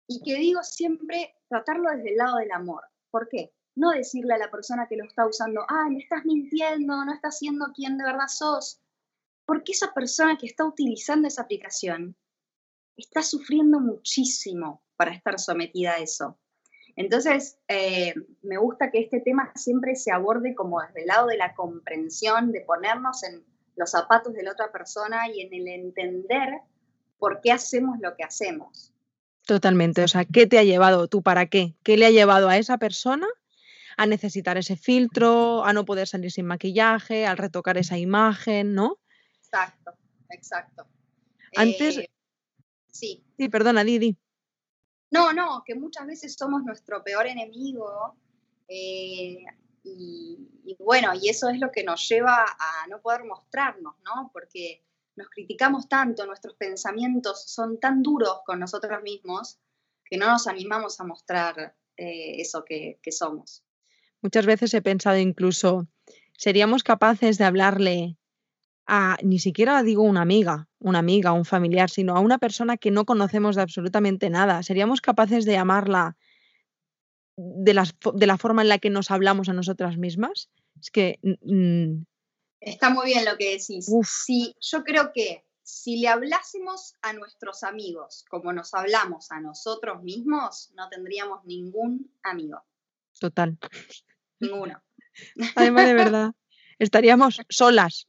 y 0.08 0.22
que 0.22 0.36
digo 0.36 0.62
siempre 0.64 1.36
tratarlo 1.50 1.90
desde 1.90 2.12
el 2.12 2.18
lado 2.18 2.38
del 2.38 2.52
amor. 2.52 2.84
¿Por 3.10 3.28
qué? 3.30 3.54
No 3.76 3.92
decirle 3.92 4.36
a 4.36 4.38
la 4.38 4.52
persona 4.52 4.88
que 4.88 4.96
lo 4.96 5.06
está 5.06 5.28
usando, 5.28 5.66
ay, 5.68 5.92
me 5.92 6.00
estás 6.00 6.24
mintiendo, 6.24 7.04
no 7.04 7.14
estás 7.14 7.40
siendo 7.40 7.74
quien 7.74 7.98
de 7.98 8.06
verdad 8.06 8.28
sos. 8.28 8.80
Porque 9.46 9.72
esa 9.72 9.94
persona 9.94 10.38
que 10.38 10.46
está 10.46 10.66
utilizando 10.66 11.28
esa 11.28 11.42
aplicación 11.42 12.16
está 12.96 13.22
sufriendo 13.24 13.80
muchísimo 13.80 14.84
para 14.96 15.14
estar 15.14 15.40
sometida 15.40 15.94
a 15.94 15.98
eso. 15.98 16.40
Entonces, 16.96 17.58
eh, 17.68 18.14
me 18.42 18.58
gusta 18.58 18.90
que 18.90 19.00
este 19.00 19.20
tema 19.20 19.52
siempre 19.56 19.96
se 19.96 20.12
aborde 20.12 20.56
como 20.56 20.82
desde 20.82 21.02
el 21.02 21.08
lado 21.08 21.28
de 21.28 21.38
la 21.38 21.54
comprensión, 21.54 22.52
de 22.52 22.62
ponernos 22.62 23.24
en 23.24 23.44
los 23.76 23.92
zapatos 23.92 24.34
de 24.34 24.44
la 24.44 24.54
otra 24.54 24.72
persona 24.72 25.30
y 25.30 25.42
en 25.42 25.54
el 25.54 25.68
entender 25.68 26.62
por 27.18 27.42
qué 27.42 27.52
hacemos 27.52 28.00
lo 28.00 28.16
que 28.16 28.24
hacemos. 28.24 28.94
Totalmente, 29.46 30.04
o 30.04 30.08
sea, 30.08 30.26
¿qué 30.26 30.48
te 30.48 30.58
ha 30.58 30.64
llevado 30.64 31.08
tú 31.08 31.22
para 31.22 31.48
qué? 31.48 31.76
¿Qué 31.84 31.98
le 31.98 32.06
ha 32.06 32.12
llevado 32.12 32.50
a 32.50 32.58
esa 32.58 32.78
persona 32.78 33.28
a 33.98 34.06
necesitar 34.06 34.58
ese 34.58 34.76
filtro, 34.76 35.64
a 35.64 35.74
no 35.74 35.86
poder 35.86 36.08
salir 36.08 36.32
sin 36.32 36.46
maquillaje, 36.46 37.26
al 37.26 37.38
retocar 37.38 37.78
esa 37.78 37.98
imagen, 37.98 38.74
¿no? 38.74 39.00
Exacto, 39.38 39.92
exacto. 40.30 40.88
Antes... 41.56 41.98
Eh, 41.98 42.10
sí. 42.88 43.24
Sí, 43.38 43.50
perdona, 43.50 43.84
Didi. 43.84 44.18
No, 45.16 45.34
no, 45.34 45.64
que 45.66 45.76
muchas 45.76 46.06
veces 46.06 46.36
somos 46.38 46.64
nuestro 46.64 47.04
peor 47.04 47.26
enemigo 47.28 48.16
eh, 48.68 49.46
y, 49.84 50.76
bueno, 50.80 51.14
y 51.20 51.30
eso 51.30 51.50
es 51.50 51.60
lo 51.60 51.72
que 51.72 51.84
nos 51.84 52.08
lleva 52.10 52.44
a 52.44 52.88
no 52.90 53.02
poder 53.02 53.24
mostrarnos, 53.24 53.96
¿no? 54.04 54.30
Porque 54.34 54.84
nos 55.16 55.30
criticamos 55.30 55.88
tanto, 55.88 56.26
nuestros 56.26 56.56
pensamientos 56.56 57.46
son 57.48 57.80
tan 57.80 58.04
duros 58.04 58.40
con 58.46 58.60
nosotros 58.60 59.02
mismos 59.04 59.60
que 60.04 60.18
no 60.18 60.28
nos 60.28 60.48
animamos 60.48 61.00
a 61.00 61.06
mostrar 61.06 61.76
eh, 61.98 62.42
eso 62.42 62.66
que, 62.66 63.00
que 63.02 63.12
somos. 63.12 63.64
Muchas 64.22 64.46
veces 64.46 64.74
he 64.74 64.82
pensado 64.82 65.18
incluso, 65.18 65.88
¿seríamos 66.38 66.84
capaces 66.84 67.38
de 67.38 67.46
hablarle 67.46 68.18
a, 68.88 69.18
ni 69.24 69.40
siquiera 69.40 69.82
digo 69.84 70.04
una 70.04 70.22
amiga, 70.22 70.68
una 70.80 71.00
amiga, 71.00 71.32
un 71.32 71.46
familiar, 71.46 71.90
sino 71.90 72.16
a 72.16 72.20
una 72.20 72.38
persona 72.38 72.78
que 72.78 72.92
no 72.92 73.06
conocemos 73.06 73.56
de 73.56 73.62
absolutamente 73.62 74.30
nada? 74.30 74.64
¿Seríamos 74.64 75.02
capaces 75.02 75.46
de 75.46 75.54
llamarla 75.54 76.18
de, 77.38 77.84
de 78.14 78.28
la 78.28 78.38
forma 78.38 78.62
en 78.62 78.70
la 78.70 78.80
que 78.80 78.90
nos 78.90 79.12
hablamos 79.12 79.50
a 79.50 79.54
nosotras 79.54 79.98
mismas? 79.98 80.50
Es 80.80 80.92
que... 80.92 81.20
Está 82.60 82.90
muy 82.90 83.08
bien 83.08 83.26
lo 83.26 83.38
que 83.38 83.52
decís. 83.58 83.92
Sí, 84.04 84.56
yo 84.60 84.84
creo 84.84 85.12
que 85.14 85.46
si 85.62 85.98
le 85.98 86.08
hablásemos 86.08 86.94
a 87.02 87.14
nuestros 87.14 87.64
amigos 87.64 88.24
como 88.30 88.54
nos 88.54 88.74
hablamos 88.74 89.32
a 89.32 89.40
nosotros 89.40 90.04
mismos, 90.04 90.72
no 90.76 90.90
tendríamos 90.90 91.44
ningún 91.46 92.12
amigo. 92.24 92.64
Total. 93.20 93.58
Ninguno. 94.40 94.82
Además, 95.56 95.88
de 95.88 95.94
verdad, 95.94 96.32
estaríamos 96.80 97.40
solas. 97.50 98.08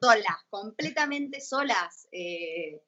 Solas, 0.00 0.36
completamente 0.50 1.40
solas. 1.40 2.08
Eh, 2.12 2.82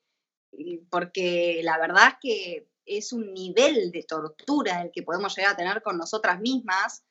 porque 0.91 1.61
la 1.62 1.79
verdad 1.79 2.09
es 2.09 2.15
que 2.21 2.71
es 2.85 3.12
un 3.12 3.33
nivel 3.33 3.91
de 3.91 4.03
tortura 4.03 4.83
el 4.83 4.91
que 4.91 5.03
podemos 5.03 5.37
llegar 5.37 5.53
a 5.53 5.57
tener 5.57 5.83
con 5.83 5.97
nosotras 5.97 6.41
mismas, 6.41 7.05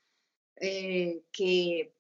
eh, 0.58 1.24
que, 1.32 1.96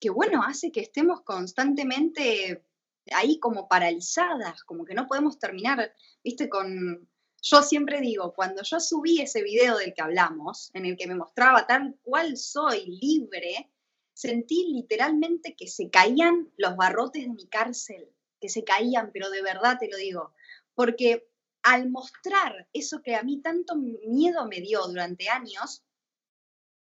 que, 0.00 0.10
bueno, 0.10 0.42
hace 0.46 0.70
que 0.70 0.80
estemos 0.80 1.22
constantemente 1.22 2.64
ahí 3.12 3.38
como 3.40 3.68
paralizadas, 3.68 4.62
como 4.62 4.84
que 4.84 4.94
no 4.94 5.06
podemos 5.06 5.38
terminar, 5.38 5.92
viste, 6.22 6.48
con... 6.48 7.08
Yo 7.46 7.62
siempre 7.62 8.00
digo, 8.00 8.32
cuando 8.32 8.62
yo 8.62 8.80
subí 8.80 9.20
ese 9.20 9.42
video 9.42 9.76
del 9.76 9.92
que 9.92 10.00
hablamos, 10.00 10.70
en 10.72 10.86
el 10.86 10.96
que 10.96 11.06
me 11.06 11.14
mostraba 11.14 11.66
tal 11.66 11.98
cual 12.00 12.38
soy, 12.38 12.86
libre, 12.86 13.70
sentí 14.14 14.72
literalmente 14.72 15.54
que 15.56 15.68
se 15.68 15.90
caían 15.90 16.50
los 16.56 16.76
barrotes 16.76 17.22
de 17.22 17.28
mi 17.28 17.46
cárcel, 17.48 18.08
que 18.40 18.48
se 18.48 18.64
caían, 18.64 19.10
pero 19.12 19.28
de 19.30 19.42
verdad 19.42 19.78
te 19.78 19.90
lo 19.90 19.96
digo, 19.96 20.32
porque 20.74 21.28
al 21.62 21.90
mostrar 21.90 22.68
eso 22.72 23.02
que 23.02 23.16
a 23.16 23.22
mí 23.22 23.40
tanto 23.40 23.74
miedo 23.76 24.46
me 24.46 24.60
dio 24.60 24.86
durante 24.86 25.28
años, 25.28 25.84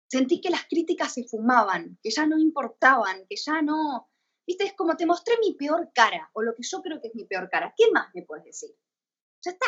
sentí 0.08 0.40
que 0.40 0.50
las 0.50 0.66
críticas 0.66 1.14
se 1.14 1.24
fumaban, 1.24 1.98
que 2.02 2.10
ya 2.10 2.26
no 2.26 2.38
importaban, 2.38 3.26
que 3.28 3.36
ya 3.36 3.62
no... 3.62 4.08
Viste, 4.46 4.64
es 4.64 4.74
como 4.74 4.96
te 4.96 5.06
mostré 5.06 5.34
mi 5.40 5.54
peor 5.54 5.90
cara, 5.92 6.30
o 6.34 6.42
lo 6.42 6.54
que 6.54 6.62
yo 6.62 6.80
creo 6.80 7.00
que 7.00 7.08
es 7.08 7.14
mi 7.16 7.24
peor 7.24 7.48
cara. 7.50 7.74
¿Qué 7.76 7.90
más 7.90 8.14
me 8.14 8.22
puedes 8.22 8.44
decir? 8.44 8.70
Ya 9.42 9.50
está. 9.50 9.66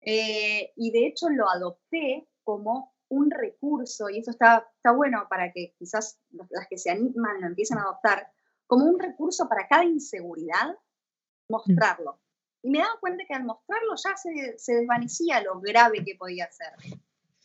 Eh, 0.00 0.72
y 0.76 0.92
de 0.92 1.06
hecho 1.08 1.28
lo 1.30 1.48
adopté 1.48 2.28
como 2.44 2.93
un 3.14 3.30
recurso, 3.30 4.08
y 4.10 4.18
eso 4.18 4.30
está, 4.30 4.66
está 4.76 4.92
bueno 4.92 5.26
para 5.28 5.52
que 5.52 5.74
quizás 5.78 6.18
las 6.30 6.66
que 6.68 6.78
se 6.78 6.90
animan 6.90 7.40
lo 7.40 7.46
empiecen 7.46 7.78
a 7.78 7.82
adoptar, 7.82 8.28
como 8.66 8.86
un 8.86 8.98
recurso 8.98 9.48
para 9.48 9.66
cada 9.68 9.84
inseguridad, 9.84 10.70
mm. 10.72 11.52
mostrarlo. 11.52 12.20
Y 12.62 12.70
me 12.70 12.78
daba 12.78 12.98
cuenta 12.98 13.24
que 13.28 13.34
al 13.34 13.44
mostrarlo 13.44 13.94
ya 13.96 14.16
se, 14.16 14.58
se 14.58 14.74
desvanecía 14.76 15.42
lo 15.42 15.60
grave 15.60 16.02
que 16.04 16.16
podía 16.16 16.50
ser. 16.50 16.72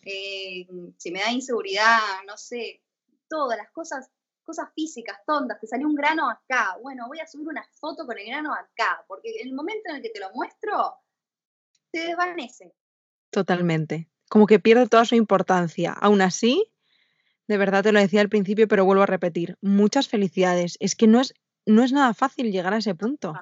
Eh, 0.05 0.65
si 0.97 1.11
me 1.11 1.19
da 1.19 1.31
inseguridad, 1.31 1.99
no 2.25 2.37
sé, 2.37 2.81
todas 3.27 3.57
las 3.57 3.69
cosas, 3.71 4.09
cosas 4.43 4.69
físicas, 4.73 5.19
tontas, 5.25 5.59
te 5.59 5.67
salió 5.67 5.87
un 5.87 5.95
grano 5.95 6.29
acá, 6.29 6.77
bueno, 6.81 7.07
voy 7.07 7.19
a 7.19 7.27
subir 7.27 7.47
una 7.47 7.67
foto 7.73 8.05
con 8.05 8.17
el 8.17 8.25
grano 8.27 8.53
acá, 8.53 9.03
porque 9.07 9.41
en 9.41 9.49
el 9.49 9.53
momento 9.53 9.89
en 9.89 9.97
el 9.97 10.01
que 10.01 10.09
te 10.09 10.19
lo 10.19 10.31
muestro, 10.31 10.95
se 11.91 11.99
desvanece. 11.99 12.73
Totalmente. 13.29 14.09
Como 14.29 14.45
que 14.45 14.59
pierde 14.59 14.87
toda 14.87 15.05
su 15.05 15.15
importancia. 15.15 15.91
Aún 15.91 16.21
así, 16.21 16.71
de 17.47 17.57
verdad 17.57 17.83
te 17.83 17.91
lo 17.91 17.99
decía 17.99 18.21
al 18.21 18.29
principio, 18.29 18.67
pero 18.67 18.85
vuelvo 18.85 19.03
a 19.03 19.07
repetir, 19.07 19.57
muchas 19.61 20.07
felicidades. 20.07 20.77
Es 20.79 20.95
que 20.95 21.07
no 21.07 21.19
es, 21.19 21.33
no 21.65 21.83
es 21.83 21.91
nada 21.91 22.13
fácil 22.13 22.51
llegar 22.51 22.73
a 22.73 22.77
ese 22.77 22.95
punto 22.95 23.33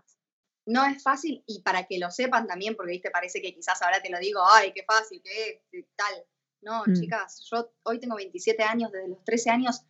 no 0.68 0.86
es 0.86 1.02
fácil 1.02 1.44
y 1.48 1.62
para 1.62 1.88
que 1.88 1.98
lo 1.98 2.12
sepan 2.12 2.46
también, 2.46 2.76
porque 2.76 2.92
viste, 2.92 3.10
parece 3.10 3.42
que 3.42 3.54
quizás 3.54 3.82
ahora 3.82 4.02
te 4.02 4.10
lo 4.10 4.20
digo, 4.20 4.42
ay, 4.52 4.74
qué 4.74 4.84
fácil, 4.84 5.22
qué 5.24 5.64
tal. 5.96 6.24
No, 6.62 6.84
mm. 6.86 6.94
chicas, 6.94 7.48
yo 7.50 7.72
hoy 7.84 8.00
tengo 8.00 8.16
27 8.16 8.62
años, 8.64 8.92
desde 8.92 9.08
los 9.08 9.24
13 9.24 9.50
años 9.50 9.82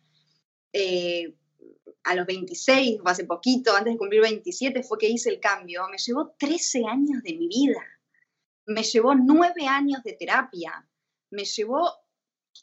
eh, 0.72 1.34
a 2.04 2.14
los 2.14 2.26
26, 2.26 3.00
hace 3.04 3.24
poquito, 3.24 3.74
antes 3.74 3.94
de 3.94 3.98
cumplir 3.98 4.20
27, 4.20 4.84
fue 4.84 4.98
que 4.98 5.08
hice 5.08 5.30
el 5.30 5.40
cambio. 5.40 5.88
Me 5.88 5.98
llevó 5.98 6.34
13 6.38 6.84
años 6.86 7.22
de 7.24 7.34
mi 7.34 7.48
vida, 7.48 7.82
me 8.66 8.84
llevó 8.84 9.16
9 9.16 9.66
años 9.66 10.02
de 10.04 10.12
terapia, 10.12 10.87
me 11.30 11.44
llevó 11.44 11.92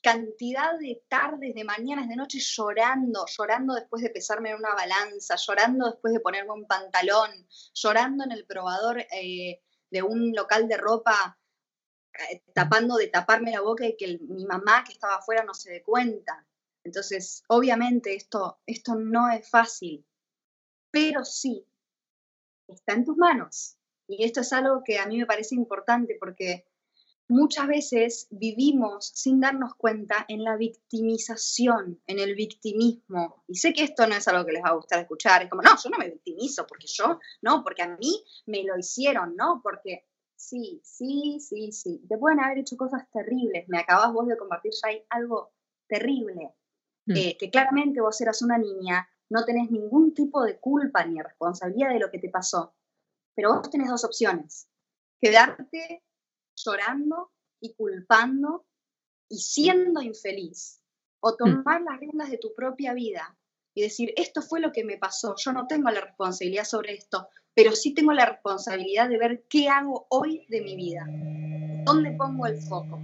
cantidad 0.01 0.77
de 0.79 1.03
tardes, 1.07 1.53
de 1.55 1.63
mañanas, 1.63 2.07
de 2.07 2.15
noches 2.15 2.53
llorando, 2.55 3.25
llorando 3.27 3.73
después 3.75 4.03
de 4.03 4.09
pesarme 4.09 4.51
en 4.51 4.57
una 4.57 4.73
balanza, 4.73 5.35
llorando 5.35 5.89
después 5.89 6.13
de 6.13 6.19
ponerme 6.19 6.51
un 6.51 6.67
pantalón, 6.67 7.31
llorando 7.73 8.23
en 8.23 8.31
el 8.31 8.45
probador 8.45 8.99
eh, 8.99 9.61
de 9.89 10.03
un 10.03 10.33
local 10.33 10.67
de 10.67 10.77
ropa, 10.77 11.39
eh, 12.31 12.43
tapando 12.53 12.95
de 12.95 13.07
taparme 13.07 13.51
la 13.51 13.61
boca 13.61 13.85
y 13.85 13.95
que 13.97 14.19
mi 14.19 14.45
mamá 14.45 14.83
que 14.83 14.93
estaba 14.93 15.15
afuera 15.15 15.43
no 15.43 15.53
se 15.53 15.71
dé 15.71 15.83
cuenta. 15.83 16.45
Entonces, 16.83 17.43
obviamente 17.47 18.15
esto, 18.15 18.59
esto 18.65 18.95
no 18.95 19.29
es 19.29 19.49
fácil, 19.49 20.05
pero 20.91 21.25
sí, 21.25 21.65
está 22.67 22.93
en 22.93 23.05
tus 23.05 23.17
manos. 23.17 23.77
Y 24.07 24.23
esto 24.23 24.41
es 24.41 24.53
algo 24.53 24.83
que 24.85 24.99
a 24.99 25.07
mí 25.07 25.17
me 25.17 25.25
parece 25.25 25.55
importante 25.55 26.15
porque 26.19 26.67
muchas 27.27 27.67
veces 27.67 28.27
vivimos 28.31 29.11
sin 29.15 29.39
darnos 29.39 29.75
cuenta 29.75 30.25
en 30.27 30.43
la 30.43 30.57
victimización, 30.57 32.01
en 32.07 32.19
el 32.19 32.35
victimismo. 32.35 33.43
Y 33.47 33.55
sé 33.55 33.73
que 33.73 33.83
esto 33.83 34.07
no 34.07 34.15
es 34.15 34.27
algo 34.27 34.45
que 34.45 34.53
les 34.53 34.63
va 34.63 34.69
a 34.69 34.75
gustar 34.75 34.99
escuchar. 34.99 35.43
Es 35.43 35.49
como, 35.49 35.61
no, 35.61 35.71
yo 35.83 35.89
no 35.89 35.97
me 35.97 36.09
victimizo 36.09 36.65
porque 36.67 36.87
yo, 36.87 37.19
no, 37.41 37.63
porque 37.63 37.81
a 37.81 37.97
mí 37.97 38.23
me 38.45 38.63
lo 38.63 38.77
hicieron, 38.77 39.35
¿no? 39.35 39.61
Porque 39.63 40.07
sí, 40.35 40.81
sí, 40.83 41.39
sí, 41.39 41.71
sí. 41.71 42.05
Te 42.07 42.17
pueden 42.17 42.39
haber 42.39 42.59
hecho 42.59 42.77
cosas 42.77 43.09
terribles. 43.11 43.67
Me 43.67 43.79
acabas 43.79 44.13
vos 44.13 44.27
de 44.27 44.37
compartir 44.37 44.71
hay 44.83 45.03
algo 45.09 45.53
terrible. 45.87 46.53
Mm. 47.07 47.15
Eh, 47.15 47.37
que 47.39 47.49
claramente 47.49 48.01
vos 48.01 48.19
eras 48.21 48.41
una 48.41 48.57
niña, 48.57 49.07
no 49.29 49.45
tenés 49.45 49.71
ningún 49.71 50.13
tipo 50.13 50.43
de 50.43 50.59
culpa 50.59 51.05
ni 51.05 51.21
responsabilidad 51.21 51.89
de 51.89 51.99
lo 51.99 52.11
que 52.11 52.19
te 52.19 52.29
pasó. 52.29 52.75
Pero 53.35 53.53
vos 53.53 53.69
tenés 53.69 53.89
dos 53.89 54.05
opciones. 54.05 54.69
Quedarte 55.19 56.04
llorando 56.55 57.31
y 57.59 57.73
culpando 57.73 58.65
y 59.29 59.37
siendo 59.39 60.01
infeliz. 60.01 60.81
O 61.19 61.35
tomar 61.35 61.81
las 61.81 61.99
riendas 61.99 62.29
de 62.29 62.37
tu 62.37 62.53
propia 62.53 62.93
vida 62.93 63.35
y 63.73 63.81
decir, 63.81 64.13
esto 64.15 64.41
fue 64.41 64.59
lo 64.59 64.71
que 64.71 64.83
me 64.83 64.97
pasó, 64.97 65.35
yo 65.37 65.51
no 65.51 65.67
tengo 65.67 65.89
la 65.89 66.01
responsabilidad 66.01 66.65
sobre 66.65 66.93
esto, 66.93 67.27
pero 67.55 67.71
sí 67.71 67.93
tengo 67.93 68.13
la 68.13 68.25
responsabilidad 68.25 69.09
de 69.09 69.17
ver 69.17 69.45
qué 69.49 69.67
hago 69.67 70.07
hoy 70.09 70.45
de 70.49 70.61
mi 70.61 70.75
vida, 70.75 71.05
dónde 71.85 72.11
pongo 72.11 72.45
el 72.45 72.61
foco, 72.61 72.99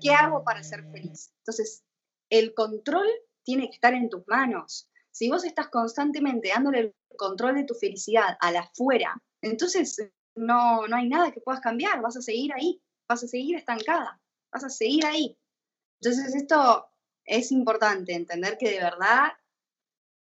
qué 0.00 0.10
hago 0.10 0.42
para 0.44 0.62
ser 0.62 0.82
feliz. 0.90 1.32
Entonces, 1.38 1.84
el 2.30 2.54
control 2.54 3.06
tiene 3.44 3.68
que 3.68 3.74
estar 3.74 3.94
en 3.94 4.08
tus 4.08 4.26
manos. 4.26 4.88
Si 5.10 5.28
vos 5.28 5.44
estás 5.44 5.68
constantemente 5.68 6.48
dándole 6.48 6.78
el 6.80 6.94
control 7.16 7.56
de 7.56 7.64
tu 7.64 7.74
felicidad 7.74 8.36
a 8.40 8.50
la 8.50 8.60
afuera, 8.60 9.22
entonces 9.42 9.98
no, 10.38 10.86
no 10.86 10.96
hay 10.96 11.08
nada 11.08 11.32
que 11.32 11.40
puedas 11.40 11.60
cambiar, 11.60 12.00
vas 12.00 12.16
a 12.16 12.22
seguir 12.22 12.52
ahí. 12.52 12.80
vas 13.08 13.24
a 13.24 13.28
seguir 13.28 13.56
estancada, 13.56 14.20
vas 14.52 14.64
a 14.64 14.68
seguir 14.68 15.04
ahí. 15.06 15.36
Entonces 16.00 16.34
esto 16.34 16.88
es 17.24 17.52
importante, 17.52 18.14
entender 18.14 18.56
que 18.58 18.70
de 18.70 18.78
verdad 18.78 19.32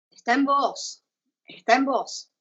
está 0.10 0.34
en 0.34 0.46
vos, 0.46 1.04
está 1.46 1.76
en 1.76 1.86
vos. 1.86 2.32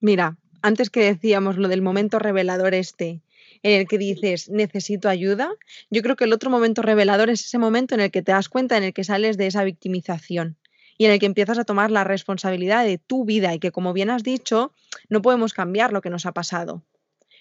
Mira, 0.00 0.36
antes 0.60 0.90
que 0.90 1.04
decíamos 1.04 1.56
lo 1.56 1.68
del 1.68 1.82
momento 1.82 2.18
revelador 2.18 2.74
este, 2.74 3.22
en 3.62 3.80
el 3.80 3.88
que 3.88 3.98
dices, 3.98 4.48
necesito 4.48 5.08
ayuda, 5.08 5.52
yo 5.90 6.02
creo 6.02 6.16
que 6.16 6.24
el 6.24 6.32
otro 6.32 6.50
momento 6.50 6.82
revelador 6.82 7.30
es 7.30 7.44
ese 7.44 7.58
momento 7.58 7.94
en 7.94 8.00
el 8.00 8.10
que 8.10 8.22
te 8.22 8.32
das 8.32 8.48
cuenta, 8.48 8.76
en 8.76 8.84
el 8.84 8.92
que 8.92 9.04
sales 9.04 9.36
de 9.36 9.46
esa 9.46 9.64
victimización 9.64 10.58
y 11.02 11.04
en 11.04 11.10
el 11.10 11.18
que 11.18 11.26
empiezas 11.26 11.58
a 11.58 11.64
tomar 11.64 11.90
la 11.90 12.04
responsabilidad 12.04 12.84
de 12.84 12.96
tu 12.96 13.24
vida 13.24 13.52
y 13.52 13.58
que, 13.58 13.72
como 13.72 13.92
bien 13.92 14.08
has 14.08 14.22
dicho, 14.22 14.72
no 15.08 15.20
podemos 15.20 15.52
cambiar 15.52 15.92
lo 15.92 16.00
que 16.00 16.10
nos 16.10 16.26
ha 16.26 16.32
pasado, 16.32 16.84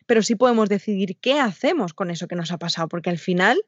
pero 0.07 0.23
sí 0.23 0.33
podemos 0.33 0.67
decidir 0.67 1.15
qué 1.17 1.39
hacemos 1.39 1.93
con 1.93 2.09
eso 2.09 2.27
que 2.27 2.35
nos 2.35 2.51
ha 2.51 2.57
pasado, 2.57 2.87
porque 2.87 3.11
al 3.11 3.19
final 3.19 3.63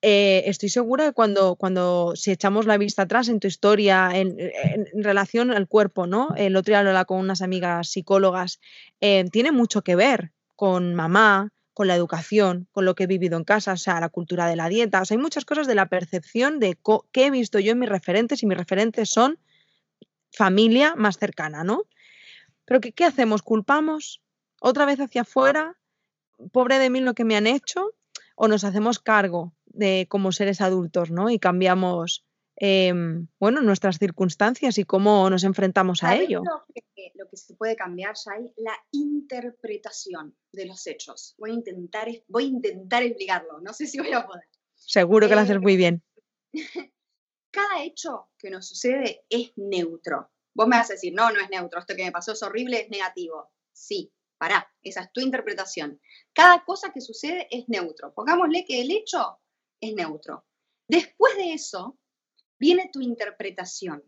eh, 0.00 0.44
estoy 0.46 0.70
segura 0.70 1.04
que 1.04 1.12
cuando, 1.12 1.56
cuando 1.56 2.14
si 2.16 2.30
echamos 2.30 2.64
la 2.64 2.78
vista 2.78 3.02
atrás 3.02 3.28
en 3.28 3.40
tu 3.40 3.46
historia, 3.46 4.08
en, 4.14 4.38
relación 4.94 5.50
al 5.50 5.68
cuerpo, 5.68 6.06
¿no? 6.06 6.30
El 6.38 6.56
otro 6.56 6.72
día 6.72 6.78
hablaba 6.78 7.04
con 7.04 7.18
unas 7.18 7.42
amigas 7.42 7.90
psicólogas, 7.90 8.58
eh, 9.02 9.26
tiene 9.30 9.52
mucho 9.52 9.82
que 9.82 9.96
ver 9.96 10.32
con 10.56 10.94
mamá, 10.94 11.52
con 11.80 11.86
la 11.86 11.94
educación, 11.96 12.68
con 12.72 12.84
lo 12.84 12.94
que 12.94 13.04
he 13.04 13.06
vivido 13.06 13.38
en 13.38 13.44
casa, 13.44 13.72
o 13.72 13.76
sea, 13.78 14.00
la 14.00 14.10
cultura 14.10 14.46
de 14.46 14.54
la 14.54 14.68
dieta. 14.68 15.00
O 15.00 15.04
sea, 15.06 15.14
hay 15.14 15.22
muchas 15.22 15.46
cosas 15.46 15.66
de 15.66 15.74
la 15.74 15.86
percepción 15.86 16.60
de 16.60 16.76
qué 17.10 17.24
he 17.24 17.30
visto 17.30 17.58
yo 17.58 17.72
en 17.72 17.78
mis 17.78 17.88
referentes 17.88 18.42
y 18.42 18.46
mis 18.46 18.58
referentes 18.58 19.08
son 19.08 19.38
familia 20.30 20.94
más 20.94 21.16
cercana, 21.16 21.64
¿no? 21.64 21.84
Pero 22.66 22.82
¿qué, 22.82 23.04
hacemos? 23.06 23.40
¿Culpamos 23.40 24.20
otra 24.60 24.84
vez 24.84 25.00
hacia 25.00 25.22
afuera? 25.22 25.78
Pobre 26.52 26.78
de 26.78 26.90
mí 26.90 27.00
lo 27.00 27.14
que 27.14 27.24
me 27.24 27.34
han 27.34 27.46
hecho. 27.46 27.94
¿O 28.34 28.46
nos 28.46 28.64
hacemos 28.64 28.98
cargo 28.98 29.54
de 29.64 30.04
como 30.10 30.32
seres 30.32 30.60
adultos, 30.60 31.10
¿no? 31.10 31.30
Y 31.30 31.38
cambiamos 31.38 32.26
Em, 32.62 33.26
bueno, 33.38 33.62
nuestras 33.62 33.96
circunstancias 33.96 34.76
y 34.76 34.84
cómo 34.84 35.30
nos 35.30 35.44
enfrentamos 35.44 36.02
a 36.02 36.14
ello. 36.14 36.42
Lo 36.44 36.66
que, 36.74 37.10
lo 37.14 37.26
que 37.26 37.38
se 37.38 37.54
puede 37.54 37.74
cambiar, 37.74 38.14
Shai, 38.14 38.52
la 38.58 38.76
interpretación 38.92 40.36
de 40.52 40.66
los 40.66 40.86
hechos. 40.86 41.34
Voy 41.38 41.52
a 41.52 41.54
intentar, 41.54 42.08
voy 42.28 42.44
a 42.44 42.48
intentar 42.48 43.02
explicarlo, 43.02 43.60
no 43.62 43.72
sé 43.72 43.86
si 43.86 43.98
voy 43.98 44.12
a 44.12 44.26
poder. 44.26 44.44
Seguro 44.74 45.26
que 45.26 45.34
lo 45.34 45.40
haces 45.40 45.58
muy 45.58 45.78
bien. 45.78 46.02
Cada 47.50 47.82
hecho 47.82 48.28
que 48.36 48.50
nos 48.50 48.68
sucede 48.68 49.24
es 49.30 49.52
neutro. 49.56 50.30
Vos 50.52 50.68
me 50.68 50.76
vas 50.76 50.90
a 50.90 50.94
decir, 50.94 51.14
no, 51.14 51.30
no 51.30 51.40
es 51.40 51.48
neutro, 51.48 51.80
esto 51.80 51.96
que 51.96 52.04
me 52.04 52.12
pasó 52.12 52.32
es 52.32 52.42
horrible, 52.42 52.82
es 52.82 52.90
negativo. 52.90 53.50
Sí, 53.72 54.12
pará, 54.36 54.70
esa 54.82 55.04
es 55.04 55.12
tu 55.14 55.22
interpretación. 55.22 55.98
Cada 56.34 56.62
cosa 56.66 56.92
que 56.92 57.00
sucede 57.00 57.48
es 57.50 57.66
neutro. 57.70 58.12
Pongámosle 58.12 58.66
que 58.66 58.82
el 58.82 58.90
hecho 58.90 59.38
es 59.80 59.94
neutro. 59.94 60.44
Después 60.86 61.36
de 61.36 61.54
eso, 61.54 61.98
viene 62.60 62.90
tu 62.92 63.00
interpretación. 63.00 64.04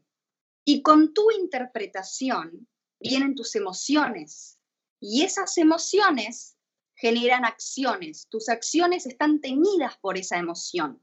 Y 0.64 0.82
con 0.82 1.12
tu 1.12 1.30
interpretación 1.32 2.68
vienen 3.00 3.35
tus 3.35 3.56
emociones. 3.56 4.61
Y 5.00 5.23
esas 5.23 5.59
emociones 5.59 6.56
generan 6.94 7.44
acciones. 7.44 8.28
Tus 8.28 8.49
acciones 8.49 9.06
están 9.06 9.40
teñidas 9.40 9.99
por 9.99 10.16
esa 10.16 10.38
emoción. 10.38 11.02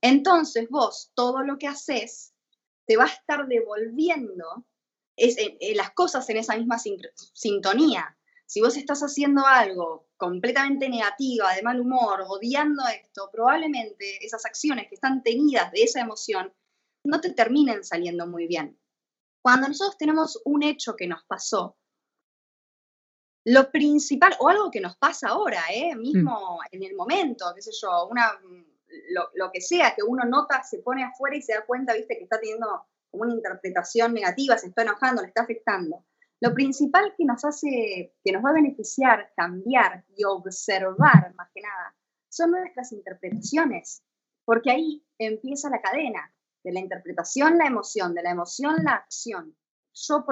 Entonces 0.00 0.68
vos, 0.70 1.12
todo 1.14 1.42
lo 1.42 1.58
que 1.58 1.68
haces, 1.68 2.32
te 2.86 2.96
va 2.96 3.04
a 3.04 3.08
estar 3.08 3.46
devolviendo 3.46 4.66
eh, 5.16 5.58
eh, 5.60 5.74
las 5.74 5.92
cosas 5.92 6.28
en 6.30 6.38
esa 6.38 6.56
misma 6.56 6.78
sintonía. 6.78 8.16
Si 8.52 8.60
vos 8.60 8.76
estás 8.76 9.00
haciendo 9.00 9.46
algo 9.46 10.10
completamente 10.18 10.86
negativa, 10.90 11.54
de 11.54 11.62
mal 11.62 11.80
humor, 11.80 12.22
odiando 12.28 12.82
esto, 12.86 13.30
probablemente 13.32 14.22
esas 14.22 14.44
acciones 14.44 14.88
que 14.88 14.94
están 14.96 15.22
tenidas 15.22 15.72
de 15.72 15.84
esa 15.84 16.00
emoción 16.00 16.52
no 17.02 17.22
te 17.22 17.30
terminen 17.30 17.82
saliendo 17.82 18.26
muy 18.26 18.46
bien. 18.46 18.78
Cuando 19.42 19.68
nosotros 19.68 19.96
tenemos 19.96 20.38
un 20.44 20.62
hecho 20.64 20.96
que 20.96 21.06
nos 21.06 21.24
pasó, 21.24 21.78
lo 23.46 23.70
principal, 23.70 24.36
o 24.38 24.50
algo 24.50 24.70
que 24.70 24.82
nos 24.82 24.98
pasa 24.98 25.30
ahora, 25.30 25.62
¿eh? 25.72 25.96
mismo 25.96 26.58
mm. 26.60 26.76
en 26.76 26.82
el 26.82 26.94
momento, 26.94 27.46
qué 27.54 27.62
sé 27.62 27.70
yo, 27.80 28.06
una, 28.08 28.38
lo, 29.12 29.30
lo, 29.34 29.50
que 29.50 29.62
sea, 29.62 29.94
que 29.94 30.02
uno 30.02 30.24
nota, 30.26 30.62
se 30.62 30.80
pone 30.80 31.04
afuera 31.04 31.36
y 31.36 31.40
se 31.40 31.54
da 31.54 31.64
cuenta, 31.64 31.94
viste, 31.94 32.18
que 32.18 32.24
está 32.24 32.38
teniendo 32.38 32.86
como 33.10 33.22
una 33.22 33.32
interpretación 33.32 34.12
negativa, 34.12 34.58
se 34.58 34.66
está 34.66 34.82
enojando, 34.82 35.22
le 35.22 35.28
está 35.28 35.40
afectando. 35.40 36.04
Lo 36.42 36.52
principal 36.54 37.14
que 37.16 37.24
nos 37.24 37.44
hace, 37.44 38.16
que 38.24 38.32
nos 38.32 38.44
va 38.44 38.50
a 38.50 38.54
beneficiar 38.54 39.32
cambiar 39.36 40.04
y 40.16 40.24
observar 40.24 41.32
más 41.36 41.48
que 41.54 41.60
nada, 41.60 41.94
son 42.28 42.50
nuestras 42.50 42.90
interpretaciones, 42.90 44.02
porque 44.44 44.72
ahí 44.72 45.06
empieza 45.18 45.70
la 45.70 45.80
cadena, 45.80 46.34
de 46.64 46.72
la 46.72 46.80
interpretación 46.80 47.58
la 47.58 47.66
emoción, 47.66 48.12
de 48.12 48.24
la 48.24 48.32
emoción 48.32 48.74
la 48.82 48.94
acción. 48.94 49.56
Yo 49.94 50.24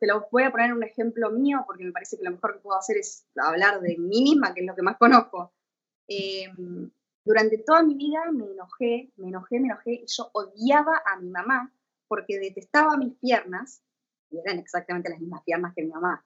te 0.00 0.06
lo 0.06 0.26
voy 0.32 0.44
a 0.44 0.50
poner 0.50 0.72
un 0.72 0.84
ejemplo 0.84 1.30
mío 1.32 1.62
porque 1.66 1.84
me 1.84 1.92
parece 1.92 2.16
que 2.16 2.24
lo 2.24 2.30
mejor 2.30 2.54
que 2.54 2.60
puedo 2.60 2.78
hacer 2.78 2.96
es 2.96 3.26
hablar 3.36 3.82
de 3.82 3.98
mí 3.98 4.22
misma, 4.22 4.54
que 4.54 4.62
es 4.62 4.66
lo 4.66 4.74
que 4.74 4.80
más 4.80 4.96
conozco. 4.96 5.52
Em, 6.06 6.90
durante 7.26 7.58
toda 7.58 7.82
mi 7.82 7.94
vida 7.94 8.20
me 8.32 8.46
enojé, 8.46 9.12
me 9.16 9.28
enojé, 9.28 9.60
me 9.60 9.68
enojé 9.68 9.92
y 9.92 10.06
yo 10.06 10.30
odiaba 10.32 11.02
a 11.04 11.20
mi 11.20 11.28
mamá 11.28 11.74
porque 12.06 12.38
detestaba 12.38 12.96
mis 12.96 13.12
piernas 13.16 13.82
y 14.30 14.38
eran 14.38 14.58
exactamente 14.58 15.10
las 15.10 15.20
mismas 15.20 15.42
piernas 15.44 15.72
que 15.74 15.82
mi 15.82 15.90
mamá. 15.90 16.24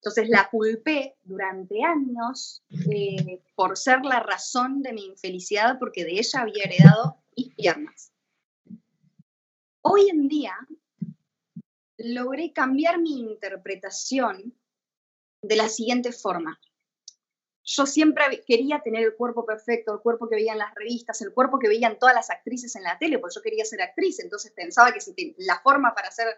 Entonces 0.00 0.28
la 0.28 0.48
culpé 0.48 1.16
durante 1.24 1.82
años 1.82 2.62
eh, 2.90 3.42
por 3.56 3.76
ser 3.76 4.04
la 4.04 4.20
razón 4.20 4.80
de 4.82 4.92
mi 4.92 5.06
infelicidad 5.06 5.78
porque 5.78 6.04
de 6.04 6.12
ella 6.12 6.40
había 6.40 6.64
heredado 6.64 7.16
mis 7.36 7.54
piernas. 7.54 8.12
Hoy 9.82 10.08
en 10.08 10.28
día 10.28 10.54
logré 11.98 12.52
cambiar 12.52 13.00
mi 13.00 13.18
interpretación 13.18 14.54
de 15.42 15.56
la 15.56 15.68
siguiente 15.68 16.12
forma. 16.12 16.60
Yo 17.64 17.84
siempre 17.84 18.42
quería 18.46 18.80
tener 18.80 19.04
el 19.04 19.14
cuerpo 19.14 19.44
perfecto, 19.44 19.92
el 19.92 20.00
cuerpo 20.00 20.28
que 20.28 20.36
veía 20.36 20.52
en 20.52 20.58
las 20.58 20.74
revistas, 20.74 21.20
el 21.20 21.34
cuerpo 21.34 21.58
que 21.58 21.68
veían 21.68 21.98
todas 21.98 22.14
las 22.14 22.30
actrices 22.30 22.74
en 22.76 22.82
la 22.82 22.98
tele, 22.98 23.18
porque 23.18 23.34
yo 23.34 23.42
quería 23.42 23.64
ser 23.64 23.82
actriz, 23.82 24.20
entonces 24.20 24.52
pensaba 24.52 24.92
que 24.92 25.00
la 25.38 25.60
forma 25.60 25.94
para 25.94 26.10
ser, 26.10 26.28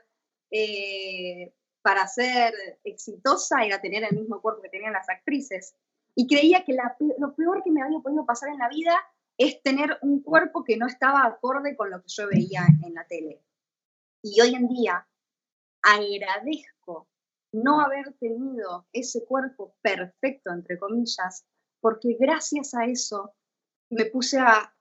eh, 0.51 1.53
para 1.83 2.07
ser 2.07 2.53
exitosa 2.85 3.65
era 3.65 3.81
tener 3.81 4.05
el 4.05 4.17
mismo 4.17 4.41
cuerpo 4.41 4.63
que 4.63 4.69
tenían 4.69 4.93
las 4.93 5.09
actrices. 5.09 5.75
Y 6.15 6.27
creía 6.27 6.65
que 6.65 6.77
lo 7.19 7.35
peor 7.35 7.63
que 7.63 7.71
me 7.71 7.83
había 7.83 8.01
podido 8.01 8.27
pasar 8.27 8.51
en 8.51 8.59
la 8.59 8.69
vida 8.69 8.99
es 9.39 9.63
tener 9.63 9.97
un 10.03 10.23
cuerpo 10.23 10.65
que 10.65 10.77
no 10.77 10.87
estaba 10.87 11.25
acorde 11.25 11.77
con 11.77 11.91
lo 11.91 12.03
que 12.03 12.09
yo 12.09 12.29
veía 12.29 12.67
en 12.85 12.95
la 12.95 13.07
tele. 13.07 13.41
Y 14.23 14.41
hoy 14.41 14.55
en 14.55 14.69
día 14.69 15.07
agradezco 15.83 17.09
no 17.53 17.81
haber 17.81 18.13
tenido 18.15 18.87
ese 18.93 19.25
cuerpo 19.25 19.75
perfecto, 19.81 20.51
entre 20.51 20.79
comillas, 20.79 21.47
porque 21.81 22.17
gracias 22.19 22.75
a 22.75 22.85
eso 22.85 23.33
me 23.91 24.07
puse 24.07 24.39
a, 24.39 24.73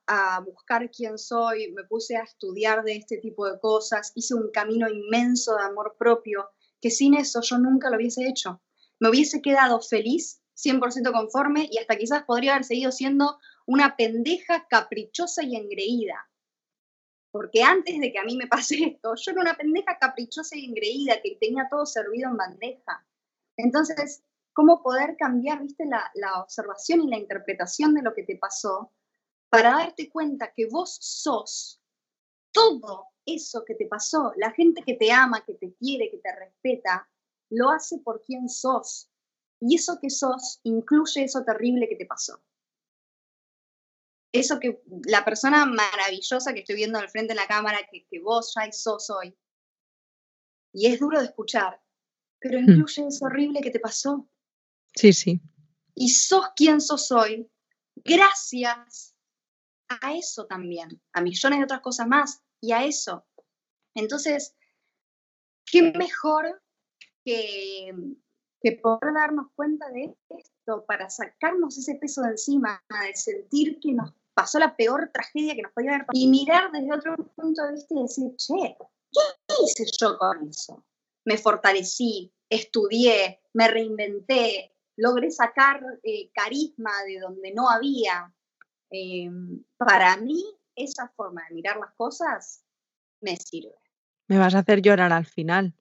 buscar 0.44 0.90
quién 0.90 1.18
soy, 1.18 1.70
me 1.72 1.84
puse 1.84 2.16
a 2.16 2.22
estudiar 2.22 2.82
de 2.82 2.96
este 2.96 3.18
tipo 3.18 3.46
de 3.46 3.60
cosas, 3.60 4.10
hice 4.16 4.34
un 4.34 4.50
camino 4.50 4.88
inmenso 4.88 5.54
de 5.54 5.62
amor 5.62 5.94
propio, 5.96 6.50
que 6.80 6.90
sin 6.90 7.14
eso 7.14 7.40
yo 7.42 7.58
nunca 7.58 7.90
lo 7.90 7.96
hubiese 7.96 8.26
hecho. 8.26 8.60
Me 8.98 9.08
hubiese 9.08 9.40
quedado 9.40 9.80
feliz, 9.80 10.42
100% 10.56 11.12
conforme 11.12 11.68
y 11.70 11.78
hasta 11.78 11.96
quizás 11.96 12.24
podría 12.24 12.54
haber 12.54 12.64
seguido 12.64 12.90
siendo 12.90 13.38
una 13.66 13.94
pendeja 13.96 14.66
caprichosa 14.68 15.44
y 15.44 15.54
engreída. 15.54 16.28
Porque 17.30 17.62
antes 17.62 18.00
de 18.00 18.10
que 18.10 18.18
a 18.18 18.24
mí 18.24 18.36
me 18.36 18.48
pase 18.48 18.82
esto, 18.82 19.14
yo 19.14 19.30
era 19.30 19.42
una 19.42 19.54
pendeja 19.54 19.96
caprichosa 20.00 20.56
y 20.56 20.64
engreída 20.64 21.22
que 21.22 21.36
tenía 21.40 21.68
todo 21.70 21.86
servido 21.86 22.30
en 22.30 22.36
bandeja. 22.36 23.06
Entonces, 23.56 24.24
¿cómo 24.52 24.82
poder 24.82 25.16
cambiar, 25.16 25.62
viste, 25.62 25.84
la 25.86 26.40
observación 26.42 27.02
y 27.02 27.10
la 27.10 27.18
interpretación 27.18 27.94
de 27.94 28.02
lo 28.02 28.12
que 28.12 28.24
te 28.24 28.36
pasó 28.36 28.90
para 29.50 29.72
darte 29.72 30.10
cuenta 30.10 30.52
que 30.54 30.66
vos 30.66 30.96
sos 31.00 31.82
todo 32.52 33.08
eso 33.26 33.64
que 33.64 33.74
te 33.74 33.86
pasó? 33.86 34.32
La 34.36 34.52
gente 34.52 34.82
que 34.82 34.94
te 34.94 35.12
ama, 35.12 35.44
que 35.44 35.54
te 35.54 35.74
quiere, 35.74 36.10
que 36.10 36.18
te 36.18 36.34
respeta, 36.34 37.10
lo 37.50 37.70
hace 37.70 37.98
por 37.98 38.22
quien 38.22 38.48
sos. 38.48 39.10
Y 39.60 39.76
eso 39.76 39.98
que 40.00 40.08
sos 40.08 40.60
incluye 40.62 41.24
eso 41.24 41.44
terrible 41.44 41.88
que 41.88 41.96
te 41.96 42.06
pasó 42.06 42.42
eso 44.32 44.60
que 44.60 44.80
la 45.06 45.24
persona 45.24 45.66
maravillosa 45.66 46.52
que 46.52 46.60
estoy 46.60 46.76
viendo 46.76 46.98
al 46.98 47.08
frente 47.08 47.32
de 47.32 47.40
la 47.40 47.46
cámara, 47.46 47.78
que, 47.90 48.06
que 48.06 48.20
vos 48.20 48.54
ya 48.54 48.70
sos 48.72 49.10
hoy, 49.10 49.36
y 50.72 50.86
es 50.86 51.00
duro 51.00 51.18
de 51.18 51.26
escuchar, 51.26 51.82
pero 52.38 52.58
hmm. 52.58 52.70
incluye 52.70 53.06
eso 53.08 53.24
horrible 53.24 53.60
que 53.60 53.70
te 53.70 53.80
pasó. 53.80 54.28
Sí, 54.94 55.12
sí. 55.12 55.40
Y 55.94 56.10
sos 56.10 56.46
quien 56.54 56.80
sos 56.80 57.10
hoy, 57.10 57.50
gracias 57.96 59.09
a 59.90 60.14
eso 60.14 60.46
también, 60.46 61.02
a 61.12 61.20
millones 61.20 61.58
de 61.58 61.64
otras 61.64 61.80
cosas 61.80 62.06
más, 62.06 62.42
y 62.60 62.72
a 62.72 62.84
eso. 62.84 63.26
Entonces, 63.94 64.54
¿qué 65.66 65.92
mejor 65.92 66.62
que 67.24 67.92
que 68.60 68.72
poder 68.72 69.14
darnos 69.14 69.46
cuenta 69.54 69.88
de 69.90 70.14
esto 70.28 70.84
para 70.86 71.08
sacarnos 71.08 71.78
ese 71.78 71.94
peso 71.94 72.22
de 72.22 72.30
encima, 72.30 72.82
de 72.88 73.16
sentir 73.16 73.80
que 73.80 73.92
nos 73.92 74.12
pasó 74.34 74.58
la 74.58 74.76
peor 74.76 75.10
tragedia 75.12 75.54
que 75.54 75.62
nos 75.62 75.72
podía 75.72 75.90
haber 75.90 76.06
pasado 76.06 76.24
y 76.24 76.28
mirar 76.28 76.70
desde 76.70 76.94
otro 76.94 77.16
punto 77.34 77.64
de 77.64 77.72
vista 77.72 77.94
y 77.94 78.02
decir, 78.02 78.36
che, 78.36 78.76
¿qué 79.12 79.54
hice 79.64 79.84
yo 79.98 80.18
con 80.18 80.48
eso? 80.48 80.84
Me 81.24 81.38
fortalecí, 81.38 82.32
estudié, 82.48 83.40
me 83.54 83.68
reinventé, 83.68 84.74
logré 84.96 85.30
sacar 85.30 85.82
eh, 86.02 86.30
carisma 86.32 86.92
de 87.06 87.18
donde 87.18 87.52
no 87.52 87.70
había. 87.70 88.32
Em, 88.90 89.62
para 89.76 90.16
mí, 90.16 90.42
esa 90.74 91.08
forma 91.16 91.42
de 91.48 91.54
mirar 91.54 91.76
las 91.76 91.92
cosas 91.94 92.64
me 93.20 93.36
sirve. 93.36 93.74
Me 94.26 94.38
vas 94.38 94.54
a 94.54 94.60
hacer 94.60 94.82
llorar 94.82 95.12
al 95.12 95.26
final. 95.26 95.74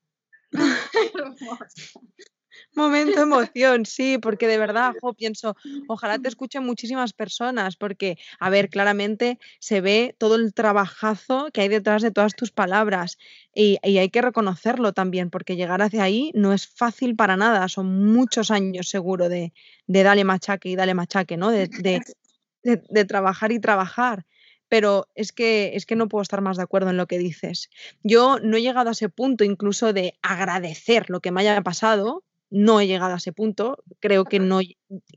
Momento 2.75 3.21
emoción, 3.21 3.85
sí, 3.85 4.17
porque 4.17 4.47
de 4.47 4.57
verdad, 4.57 4.93
jo, 5.01 5.13
pienso, 5.13 5.55
ojalá 5.87 6.19
te 6.19 6.27
escuchen 6.27 6.63
muchísimas 6.65 7.13
personas, 7.13 7.75
porque, 7.75 8.17
a 8.39 8.49
ver, 8.49 8.69
claramente 8.69 9.39
se 9.59 9.81
ve 9.81 10.15
todo 10.17 10.35
el 10.35 10.53
trabajazo 10.53 11.49
que 11.53 11.61
hay 11.61 11.67
detrás 11.67 12.01
de 12.01 12.11
todas 12.11 12.35
tus 12.35 12.51
palabras 12.51 13.17
y, 13.53 13.79
hay 13.83 14.09
que 14.09 14.21
reconocerlo 14.21 14.93
también, 14.93 15.29
porque 15.29 15.55
llegar 15.55 15.81
hacia 15.81 16.03
ahí 16.03 16.31
no 16.33 16.53
es 16.53 16.67
fácil 16.67 17.15
para 17.15 17.37
nada, 17.37 17.67
son 17.69 18.05
muchos 18.05 18.51
años 18.51 18.89
seguro 18.89 19.29
de, 19.29 19.53
de 19.87 20.03
dale 20.03 20.23
machaque 20.23 20.69
y 20.69 20.75
dale 20.75 20.93
machaque, 20.93 21.37
¿no? 21.37 21.49
De, 21.51 21.67
de, 21.67 22.01
de 22.63 23.05
trabajar 23.05 23.51
y 23.51 23.59
trabajar 23.59 24.25
pero 24.69 25.07
es 25.15 25.33
que, 25.33 25.71
es 25.75 25.85
que 25.85 25.95
no 25.95 26.07
puedo 26.07 26.21
estar 26.21 26.41
más 26.41 26.55
de 26.55 26.63
acuerdo 26.63 26.91
en 26.91 26.97
lo 26.97 27.07
que 27.07 27.17
dices. 27.17 27.69
Yo 28.03 28.37
no 28.39 28.55
he 28.55 28.61
llegado 28.61 28.89
a 28.89 28.93
ese 28.93 29.09
punto 29.09 29.43
incluso 29.43 29.91
de 29.91 30.17
agradecer 30.21 31.09
lo 31.09 31.19
que 31.19 31.31
me 31.31 31.41
haya 31.41 31.59
pasado, 31.61 32.23
no 32.51 32.79
he 32.79 32.87
llegado 32.87 33.13
a 33.13 33.17
ese 33.17 33.33
punto, 33.33 33.83
creo 33.99 34.23
que, 34.25 34.39
no, 34.39 34.59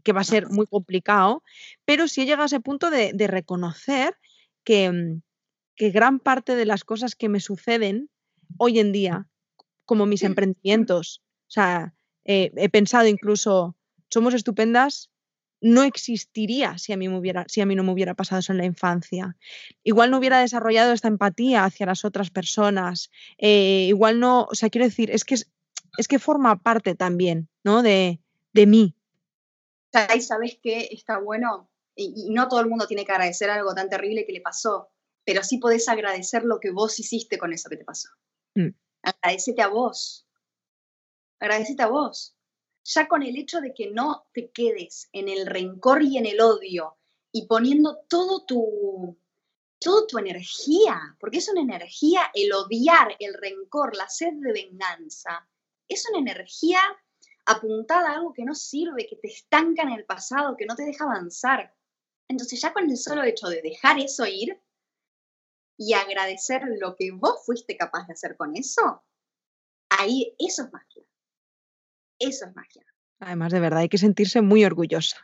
que 0.03 0.13
va 0.13 0.23
a 0.23 0.25
ser 0.25 0.49
muy 0.51 0.67
complicado, 0.67 1.45
pero 1.85 2.09
sí 2.09 2.23
he 2.23 2.25
llegado 2.25 2.45
a 2.45 2.47
ese 2.47 2.61
punto 2.61 2.91
de, 2.91 3.13
reconocer 3.29 4.17
que, 4.65 4.91
mm, 4.91 5.23
que, 5.77 5.91
gran 5.91 6.19
parte 6.19 6.57
de 6.57 6.67
las 6.67 6.85
cosas 6.85 7.15
que 7.15 7.29
me 7.29 7.41
suceden 7.41 8.09
hoy 8.57 8.79
en 8.79 8.93
día, 8.93 9.29
como 9.85 10.07
mis 10.07 10.23
emprendimientos, 10.23 11.23
o 11.49 11.51
sea, 11.51 11.95
eh, 12.25 12.53
he 12.57 12.69
pensado 12.71 13.07
incluso, 13.07 13.77
somos 14.09 14.33
estupendas, 14.33 15.11
no 15.63 15.85
existiría 15.85 16.77
si 16.77 16.93
a, 16.93 16.97
mí 16.97 17.09
me 17.09 17.17
hubiera, 17.17 17.47
si 17.49 17.61
a 17.61 17.67
mí 17.67 17.77
no 17.77 17.85
me 17.85 17.93
hubiera 17.93 18.15
pasado 18.15 18.41
eso 18.41 18.53
en 18.53 18.59
la 18.59 18.65
infancia. 18.65 19.37
Igual 19.85 20.11
no 20.11 20.19
hubiera 20.19 20.41
desarrollado 20.41 20.93
esta 20.93 21.09
empatía 21.09 21.65
hacia 21.65 21.87
las 21.87 22.05
otras 22.05 22.31
personas. 22.31 23.11
Eh, 23.39 23.87
igual 23.89 24.19
no, 24.19 24.45
o 24.51 24.55
sea, 24.55 24.71
quiero 24.71 24.85
decir, 24.85 25.11
es 25.11 25.25
que 25.25 25.37
es, 25.37 25.49
es 25.99 26.09
que 26.09 26.19
forma 26.19 26.61
parte 26.61 26.97
también, 26.97 27.49
¿no? 27.63 27.83
De, 27.83 28.21
de 28.53 28.67
mí. 28.67 28.97
Y 30.15 30.21
sabes 30.23 30.59
que 30.61 30.89
está 30.91 31.19
bueno, 31.19 31.71
y, 31.95 32.31
no 32.31 32.49
todo 32.49 32.61
el 32.61 32.69
mundo 32.69 32.87
tiene 32.87 33.05
que 33.05 33.13
agradecer 33.13 33.49
algo 33.49 33.75
tan 33.75 33.89
terrible 33.89 34.27
que 34.27 34.33
le 34.33 34.41
pasó, 34.41 34.91
pero 35.25 35.45
sí 35.45 35.59
podés 35.59 35.89
agradecer 35.89 36.45
lo 36.45 36.59
que 36.59 36.73
vos 36.73 36.99
hiciste 36.99 37.39
con 37.39 37.53
eso 37.53 37.69
que 37.69 37.77
te 37.77 37.85
pasó. 37.85 38.09
Mm. 38.57 38.71
Agradecete 39.03 39.63
a 39.63 39.69
vos. 39.69 40.27
Agradecete 41.39 41.83
a 41.83 41.89
vos. 41.89 42.37
Ya 42.85 43.07
con 43.09 43.23
el 43.23 43.37
hecho 43.37 43.61
de 43.61 43.73
que 43.75 43.91
no 43.91 44.27
te 44.33 44.51
quedes 44.51 45.09
en 45.13 45.29
el 45.29 45.47
rencor 45.47 46.03
y 46.03 46.19
en 46.19 46.27
el 46.27 46.41
odio 46.41 46.97
y 47.31 47.47
poniendo 47.47 47.99
todo 48.09 48.45
tu, 48.45 49.17
toda 49.79 50.07
tu 50.07 50.19
energía, 50.19 51.17
porque 51.21 51.39
es 51.39 51.49
una 51.49 51.61
energía 51.61 52.31
el 52.35 52.53
odiar, 52.53 53.17
el 53.19 53.35
rencor, 53.35 53.97
la 53.97 54.09
sed 54.09 54.33
de 54.35 54.53
venganza, 54.53 55.49
es 55.89 56.09
una 56.11 56.19
energía 56.19 56.81
apuntada 57.47 58.11
a 58.11 58.15
algo 58.15 58.33
que 58.33 58.45
no 58.45 58.55
sirve, 58.55 59.07
que 59.07 59.17
te 59.17 59.29
estanca 59.29 59.83
en 59.83 59.91
el 59.91 60.05
pasado, 60.05 60.57
que 60.57 60.67
no 60.67 60.77
te 60.77 60.85
deja 60.85 61.05
avanzar. 61.05 61.75
Entonces 62.29 62.61
ya 62.61 62.73
con 62.73 62.89
el 62.89 62.97
solo 62.97 63.25
hecho 63.25 63.49
de 63.49 63.63
dejar 63.63 63.99
eso 63.99 64.27
ir 64.27 64.61
y 65.77 65.95
agradecer 65.95 66.63
lo 66.79 66.95
que 66.97 67.11
vos 67.13 67.45
fuiste 67.45 67.77
capaz 67.77 68.07
de 68.07 68.13
hacer 68.13 68.37
con 68.37 68.57
eso, 68.57 69.03
ahí 69.89 70.35
eso 70.39 70.63
es 70.63 70.73
magia. 70.73 71.03
Eso 72.29 72.47
es 72.47 72.55
magia. 72.55 72.85
Además, 73.21 73.53
de 73.53 73.61
verdad, 73.61 73.81
hay 73.81 73.89
que 73.89 73.99
sentirse 73.99 74.43
muy 74.43 74.65
orgullosa. 74.65 75.19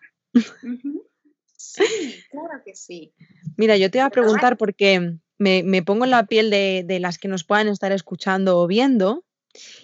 Sí, 1.57 2.25
claro 2.31 2.63
que 2.65 2.75
sí. 2.77 3.13
Mira, 3.57 3.77
yo 3.77 3.91
te 3.91 3.99
iba 3.99 4.07
a 4.07 4.11
preguntar 4.11 4.57
porque 4.57 5.17
me, 5.39 5.83
pongo 5.83 6.05
en 6.05 6.13
la 6.13 6.27
piel 6.27 6.51
de, 6.51 6.85
de, 6.87 7.01
las 7.01 7.19
que 7.19 7.27
nos 7.27 7.43
puedan 7.43 7.67
estar 7.67 7.91
escuchando 7.91 8.59
o 8.61 8.67
viendo 8.69 9.25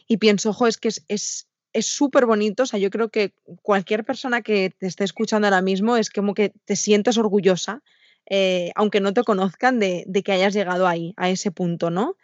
y 0.06 0.18
pienso, 0.18 0.50
ojo, 0.50 0.66
es 0.66 0.78
que 0.78 0.88
es, 0.88 1.48
es 1.74 1.86
súper 1.86 2.24
bonito, 2.26 2.62
o 2.62 2.66
sea, 2.66 2.78
yo 2.78 2.90
creo 2.90 3.10
que 3.10 3.34
cualquier 3.62 4.04
persona 4.04 4.42
que 4.42 4.70
te 4.78 4.86
esté 4.86 5.04
escuchando 5.04 5.48
ahora 5.48 5.60
mismo 5.60 5.96
es 5.96 6.08
como 6.08 6.32
que 6.32 6.52
te 6.64 6.76
sientes 6.76 7.18
orgullosa, 7.18 7.82
eh, 8.26 8.70
aunque 8.76 9.00
no 9.00 9.12
te 9.12 9.24
conozcan, 9.24 9.80
de, 9.80 10.06
que 10.24 10.32
hayas 10.32 10.54
llegado 10.54 10.86
ahí, 10.86 11.14
a 11.16 11.28
ese 11.30 11.50
punto, 11.50 11.90
¿no? 11.90 12.16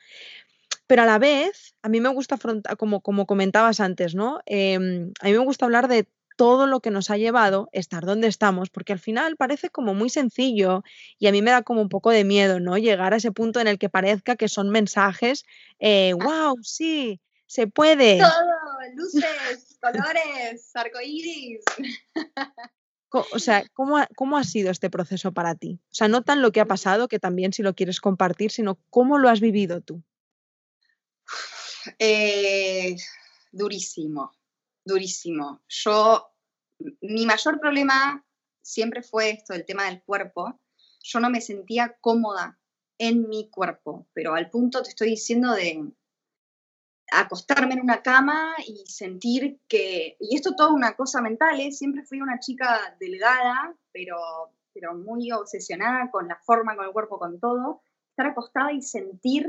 Pero 0.91 1.03
a 1.03 1.07
la 1.07 1.21
vez, 1.21 1.77
a 1.83 1.89
mí 1.89 2.01
me 2.01 2.09
gusta 2.09 2.35
afrontar, 2.35 2.77
como, 2.77 3.01
como 3.01 3.25
comentabas 3.25 3.79
antes, 3.79 4.17
¿no? 4.17 4.41
Em, 4.45 5.13
a 5.21 5.27
mí 5.27 5.33
me 5.33 5.39
gusta 5.39 5.65
hablar 5.65 5.87
de 5.87 6.09
todo 6.37 6.67
lo 6.67 6.81
que 6.81 6.91
nos 6.91 7.11
ha 7.11 7.17
llevado 7.17 7.69
estar 7.71 8.05
donde 8.05 8.27
estamos, 8.27 8.71
porque 8.71 8.93
al 8.93 8.99
final 8.99 9.37
parece 9.37 9.71
como 9.71 9.95
muy 9.95 10.11
sencillo 10.11 10.83
y 11.17 11.29
a 11.29 11.31
mí 11.31 11.43
me 11.43 11.53
da 11.53 11.63
como 11.63 11.81
un 11.81 11.89
poco 11.89 12.11
de 12.11 12.25
miedo, 12.25 12.59
¿no? 12.59 12.77
Llegar 12.77 13.15
a 13.15 13.19
ese 13.19 13.31
punto 13.31 13.61
en 13.61 13.69
el 13.69 13.79
que 13.79 13.89
parezca 13.89 14.35
que 14.35 14.49
son 14.49 14.69
mensajes, 14.71 15.45
wow, 15.79 16.57
eh, 16.59 16.63
sí, 16.63 17.21
se 17.47 17.69
puede. 17.69 18.19
Todo, 18.19 18.33
luces, 18.97 19.79
colores, 19.81 20.73
arcoíris. 20.75 21.61
O 23.13 23.41
sea, 23.41 23.65
¿cómo 23.73 23.99
ha, 23.99 24.09
¿cómo 24.15 24.39
ha 24.39 24.45
sido 24.45 24.71
este 24.71 24.89
proceso 24.89 25.33
para 25.33 25.57
ti? 25.57 25.81
O 25.87 25.95
sea, 25.95 26.07
no 26.07 26.23
tan 26.23 26.43
lo 26.43 26.53
que 26.53 26.61
ha 26.61 26.67
pasado, 26.67 27.09
que 27.09 27.19
también 27.19 27.53
si 27.53 27.65
lo 27.65 27.75
quieres 27.75 28.01
compartir, 28.01 28.53
sino 28.53 28.79
cómo 28.89 29.19
lo 29.19 29.29
has 29.29 29.41
vivido 29.41 29.81
tú. 29.81 30.05
Eh, 31.99 32.97
durísimo, 33.53 34.33
durísimo. 34.85 35.61
Yo, 35.69 36.33
mi 37.01 37.27
mayor 37.27 37.61
problema 37.61 38.25
siempre 38.63 39.03
fue 39.03 39.31
esto, 39.31 39.55
el 39.55 39.65
tema 39.65 39.85
del 39.87 40.03
cuerpo. 40.03 40.61
Yo 41.03 41.21
no 41.21 41.31
me 41.31 41.41
sentía 41.41 41.97
cómoda 42.01 42.59
en 42.99 43.29
mi 43.29 43.49
cuerpo, 43.49 44.07
pero 44.13 44.35
al 44.35 44.51
punto 44.51 44.83
te 44.83 44.91
estoy 44.91 45.11
diciendo 45.11 45.53
de 45.55 45.91
acostarme 47.13 47.75
en 47.75 47.81
una 47.81 48.03
cama 48.03 48.55
y 48.67 48.85
sentir 48.87 49.59
que, 49.69 50.17
y 50.21 50.37
esto 50.37 50.55
todo 50.55 50.73
una 50.73 50.95
cosa 50.95 51.21
mental, 51.21 51.59
¿eh? 51.61 51.73
siempre 51.73 52.05
fui 52.05 52.21
una 52.21 52.39
chica 52.39 52.97
delgada, 53.01 53.75
pero, 53.93 54.17
pero 54.73 54.95
muy 54.95 55.33
obsesionada 55.33 56.11
con 56.11 56.29
la 56.29 56.37
forma, 56.37 56.77
con 56.77 56.87
el 56.87 56.93
cuerpo, 56.93 57.19
con 57.19 57.41
todo, 57.41 57.83
estar 58.11 58.27
acostada 58.27 58.73
y 58.73 58.83
sentir, 58.83 59.47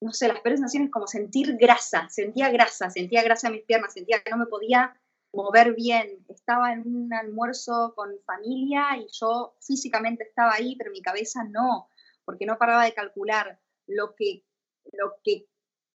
no 0.00 0.12
sé, 0.12 0.28
las 0.28 0.40
peores 0.40 0.60
sensaciones 0.60 0.90
como 0.90 1.06
sentir 1.06 1.56
grasa, 1.56 2.08
sentía 2.08 2.50
grasa, 2.50 2.90
sentía 2.90 3.22
grasa 3.22 3.48
en 3.48 3.54
mis 3.54 3.64
piernas, 3.64 3.92
sentía 3.92 4.22
que 4.22 4.30
no 4.30 4.38
me 4.38 4.46
podía 4.46 4.98
mover 5.32 5.74
bien, 5.74 6.24
estaba 6.28 6.72
en 6.72 6.82
un 6.86 7.12
almuerzo 7.12 7.92
con 7.94 8.18
familia 8.24 8.96
y 8.96 9.06
yo 9.12 9.54
físicamente 9.60 10.24
estaba 10.24 10.54
ahí, 10.54 10.74
pero 10.76 10.90
mi 10.90 11.02
cabeza 11.02 11.44
no, 11.44 11.88
porque 12.24 12.46
no 12.46 12.58
paraba 12.58 12.84
de 12.84 12.94
calcular 12.94 13.60
lo 13.86 14.14
que, 14.14 14.44
lo 14.92 15.14
que 15.22 15.46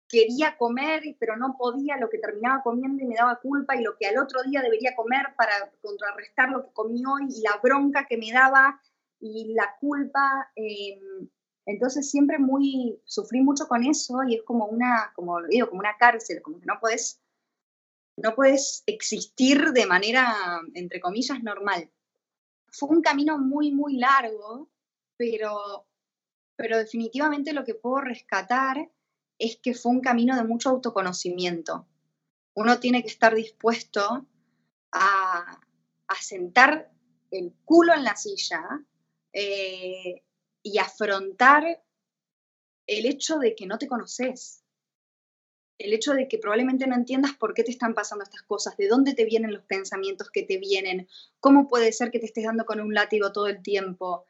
quería 0.08 0.58
comer, 0.58 1.02
pero 1.18 1.36
no 1.36 1.56
podía, 1.56 1.96
lo 1.96 2.10
que 2.10 2.18
terminaba 2.18 2.62
comiendo 2.62 3.02
y 3.02 3.06
me 3.06 3.14
daba 3.14 3.40
culpa, 3.40 3.76
y 3.76 3.82
lo 3.82 3.96
que 3.96 4.06
al 4.06 4.18
otro 4.18 4.42
día 4.42 4.60
debería 4.60 4.94
comer 4.94 5.28
para 5.36 5.72
contrarrestar 5.80 6.50
lo 6.50 6.64
que 6.64 6.72
comí 6.74 7.02
hoy, 7.06 7.28
y 7.30 7.40
la 7.40 7.58
bronca 7.62 8.06
que 8.06 8.18
me 8.18 8.30
daba, 8.30 8.78
y 9.20 9.54
la 9.54 9.74
culpa. 9.80 10.50
Em, 10.54 11.28
entonces 11.64 12.10
siempre 12.10 12.38
muy, 12.38 13.00
sufrí 13.04 13.40
mucho 13.40 13.68
con 13.68 13.84
eso, 13.84 14.22
y 14.26 14.36
es 14.36 14.42
como 14.42 14.66
una, 14.66 15.12
como 15.14 15.40
lo 15.40 15.48
digo, 15.48 15.68
como 15.68 15.80
una 15.80 15.96
cárcel, 15.96 16.42
como 16.42 16.58
que 16.58 16.66
no 16.66 16.78
puedes, 16.80 17.20
no 18.16 18.34
puedes 18.34 18.82
existir 18.86 19.72
de 19.72 19.86
manera, 19.86 20.34
entre 20.74 21.00
comillas, 21.00 21.42
normal. 21.42 21.90
Fue 22.68 22.88
un 22.88 23.02
camino 23.02 23.38
muy, 23.38 23.70
muy 23.70 23.96
largo, 23.96 24.70
pero, 25.16 25.86
pero 26.56 26.78
definitivamente 26.78 27.52
lo 27.52 27.64
que 27.64 27.74
puedo 27.74 28.00
rescatar 28.00 28.90
es 29.38 29.58
que 29.62 29.74
fue 29.74 29.92
un 29.92 30.00
camino 30.00 30.36
de 30.36 30.44
mucho 30.44 30.70
autoconocimiento. 30.70 31.86
Uno 32.54 32.80
tiene 32.80 33.02
que 33.02 33.08
estar 33.08 33.34
dispuesto 33.34 34.26
a, 34.92 35.60
sentar 36.20 36.92
el 37.30 37.54
culo 37.64 37.94
en 37.94 38.04
la 38.04 38.14
silla 38.14 38.62
eh, 39.32 40.22
y 40.62 40.78
afrontar 40.78 41.82
el 42.86 43.06
hecho 43.06 43.38
de 43.38 43.54
que 43.54 43.66
no 43.66 43.78
te 43.78 43.88
conoces, 43.88 44.62
el 45.78 45.92
hecho 45.92 46.12
de 46.12 46.28
que 46.28 46.38
probablemente 46.38 46.86
no 46.86 46.94
entiendas 46.94 47.32
por 47.34 47.54
qué 47.54 47.64
te 47.64 47.70
están 47.70 47.94
pasando 47.94 48.24
estas 48.24 48.42
cosas, 48.42 48.76
de 48.76 48.88
dónde 48.88 49.14
te 49.14 49.24
vienen 49.24 49.52
los 49.52 49.64
pensamientos 49.64 50.30
que 50.30 50.42
te 50.42 50.58
vienen, 50.58 51.08
cómo 51.40 51.68
puede 51.68 51.92
ser 51.92 52.10
que 52.10 52.18
te 52.18 52.26
estés 52.26 52.44
dando 52.44 52.64
con 52.64 52.80
un 52.80 52.94
látigo 52.94 53.32
todo 53.32 53.48
el 53.48 53.62
tiempo. 53.62 54.26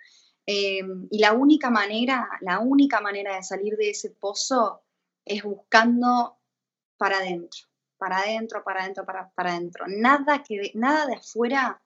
Eh, 0.47 0.83
y 1.11 1.19
la 1.19 1.33
única 1.33 1.71
manera, 1.71 2.29
la 2.41 2.59
única 2.59 3.01
manera 3.01 3.37
de 3.37 3.43
salir 3.43 3.77
de 3.77 3.91
ese 3.91 4.11
pozo 4.11 4.83
es 5.25 5.43
buscando 5.43 6.39
para 6.97 7.19
adentro, 7.19 7.67
para 7.99 8.19
adentro, 8.21 8.65
para 8.65 8.83
adentro, 8.83 9.05
para, 9.05 9.31
para 9.33 9.53
adentro. 9.53 9.85
Nada, 9.89 10.43
que, 10.43 10.73
nada 10.75 11.07
de 11.07 11.15
afuera 11.15 11.83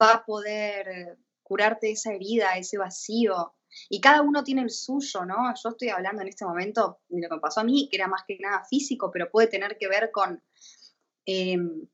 va 0.00 0.12
a 0.12 0.24
poder 0.24 1.18
curarte 1.42 1.90
esa 1.90 2.12
herida, 2.12 2.56
ese 2.58 2.78
vacío. 2.78 3.55
Y 3.88 4.00
cada 4.00 4.22
uno 4.22 4.42
tiene 4.42 4.62
el 4.62 4.70
suyo, 4.70 5.24
¿no? 5.24 5.36
Yo 5.62 5.70
estoy 5.70 5.88
hablando 5.88 6.22
en 6.22 6.28
este 6.28 6.44
momento 6.44 7.00
de 7.08 7.22
lo 7.22 7.34
que 7.34 7.40
pasó 7.40 7.60
a 7.60 7.64
mí, 7.64 7.88
que 7.90 7.96
era 7.96 8.08
más 8.08 8.22
que 8.26 8.38
nada 8.38 8.64
físico, 8.64 9.10
pero 9.12 9.30
puede 9.30 9.48
tener 9.48 9.76
que 9.78 9.88
ver 9.88 10.10
con, 10.10 10.42
em, 11.24 11.86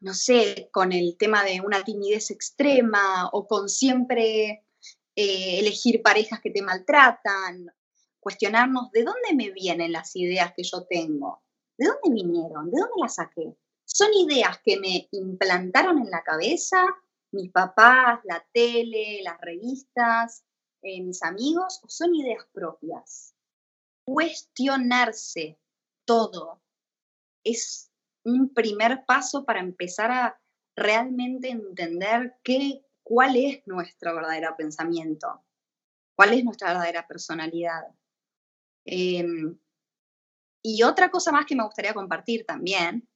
no 0.00 0.14
sé, 0.14 0.68
con 0.72 0.92
el 0.92 1.16
tema 1.18 1.44
de 1.44 1.60
una 1.60 1.82
timidez 1.82 2.30
extrema 2.30 3.28
o 3.32 3.46
con 3.46 3.68
siempre 3.68 4.64
eh, 5.16 5.58
elegir 5.60 6.02
parejas 6.02 6.40
que 6.40 6.50
te 6.50 6.62
maltratan, 6.62 7.72
cuestionarnos 8.20 8.90
de 8.92 9.04
dónde 9.04 9.34
me 9.34 9.50
vienen 9.50 9.92
las 9.92 10.16
ideas 10.16 10.52
que 10.56 10.62
yo 10.64 10.86
tengo, 10.86 11.42
de 11.78 11.86
dónde 11.86 12.22
vinieron, 12.22 12.70
de 12.70 12.80
dónde 12.80 12.94
las 13.00 13.16
saqué. 13.16 13.56
Son 13.84 14.08
ideas 14.14 14.58
que 14.64 14.78
me 14.80 15.08
implantaron 15.12 15.98
en 15.98 16.10
la 16.10 16.22
cabeza 16.22 16.84
mis 17.34 17.50
papás, 17.50 18.20
la 18.24 18.44
tele, 18.52 19.20
las 19.22 19.38
revistas, 19.40 20.44
eh, 20.84 21.02
mis 21.02 21.22
amigos, 21.22 21.80
o 21.82 21.88
son 21.88 22.14
ideas 22.14 22.46
propias. 22.52 23.34
Cuestionarse 24.04 25.58
todo 26.04 26.62
es 27.42 27.90
un 28.24 28.52
primer 28.52 29.04
paso 29.06 29.44
para 29.44 29.60
empezar 29.60 30.10
a 30.10 30.40
realmente 30.76 31.48
entender 31.48 32.36
qué, 32.42 32.84
cuál 33.02 33.36
es 33.36 33.66
nuestro 33.66 34.14
verdadero 34.14 34.54
pensamiento, 34.56 35.42
cuál 36.16 36.34
es 36.34 36.44
nuestra 36.44 36.68
verdadera 36.68 37.06
personalidad. 37.06 37.82
Em, 38.84 39.58
y 40.62 40.82
otra 40.82 41.10
cosa 41.10 41.32
más 41.32 41.46
que 41.46 41.56
me 41.56 41.64
gustaría 41.64 41.94
compartir 41.94 42.44
también, 42.44 43.08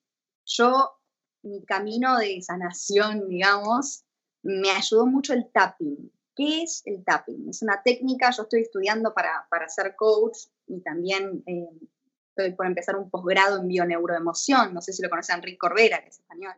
yo, 0.46 0.98
mi 1.42 1.64
camino 1.64 2.16
de 2.16 2.40
sanación, 2.42 3.28
digamos, 3.28 4.04
me 4.42 4.70
ayudó 4.70 5.06
mucho 5.06 5.34
el 5.34 5.50
tapping. 5.52 6.10
¿Qué 6.38 6.62
es 6.62 6.82
el 6.84 7.02
tapping? 7.04 7.48
Es 7.50 7.62
una 7.62 7.82
técnica, 7.82 8.30
yo 8.30 8.44
estoy 8.44 8.60
estudiando 8.60 9.12
para, 9.12 9.48
para 9.50 9.68
ser 9.68 9.96
coach 9.96 10.38
y 10.68 10.80
también 10.82 11.42
eh, 11.46 11.66
estoy 12.28 12.54
por 12.54 12.66
empezar 12.66 12.94
un 12.94 13.10
posgrado 13.10 13.58
en 13.58 13.66
bioneuroemoción. 13.66 14.72
No 14.72 14.80
sé 14.80 14.92
si 14.92 15.02
lo 15.02 15.10
conocen 15.10 15.38
Enrique 15.38 15.58
Corbera, 15.58 16.00
que 16.00 16.10
es 16.10 16.20
español. 16.20 16.54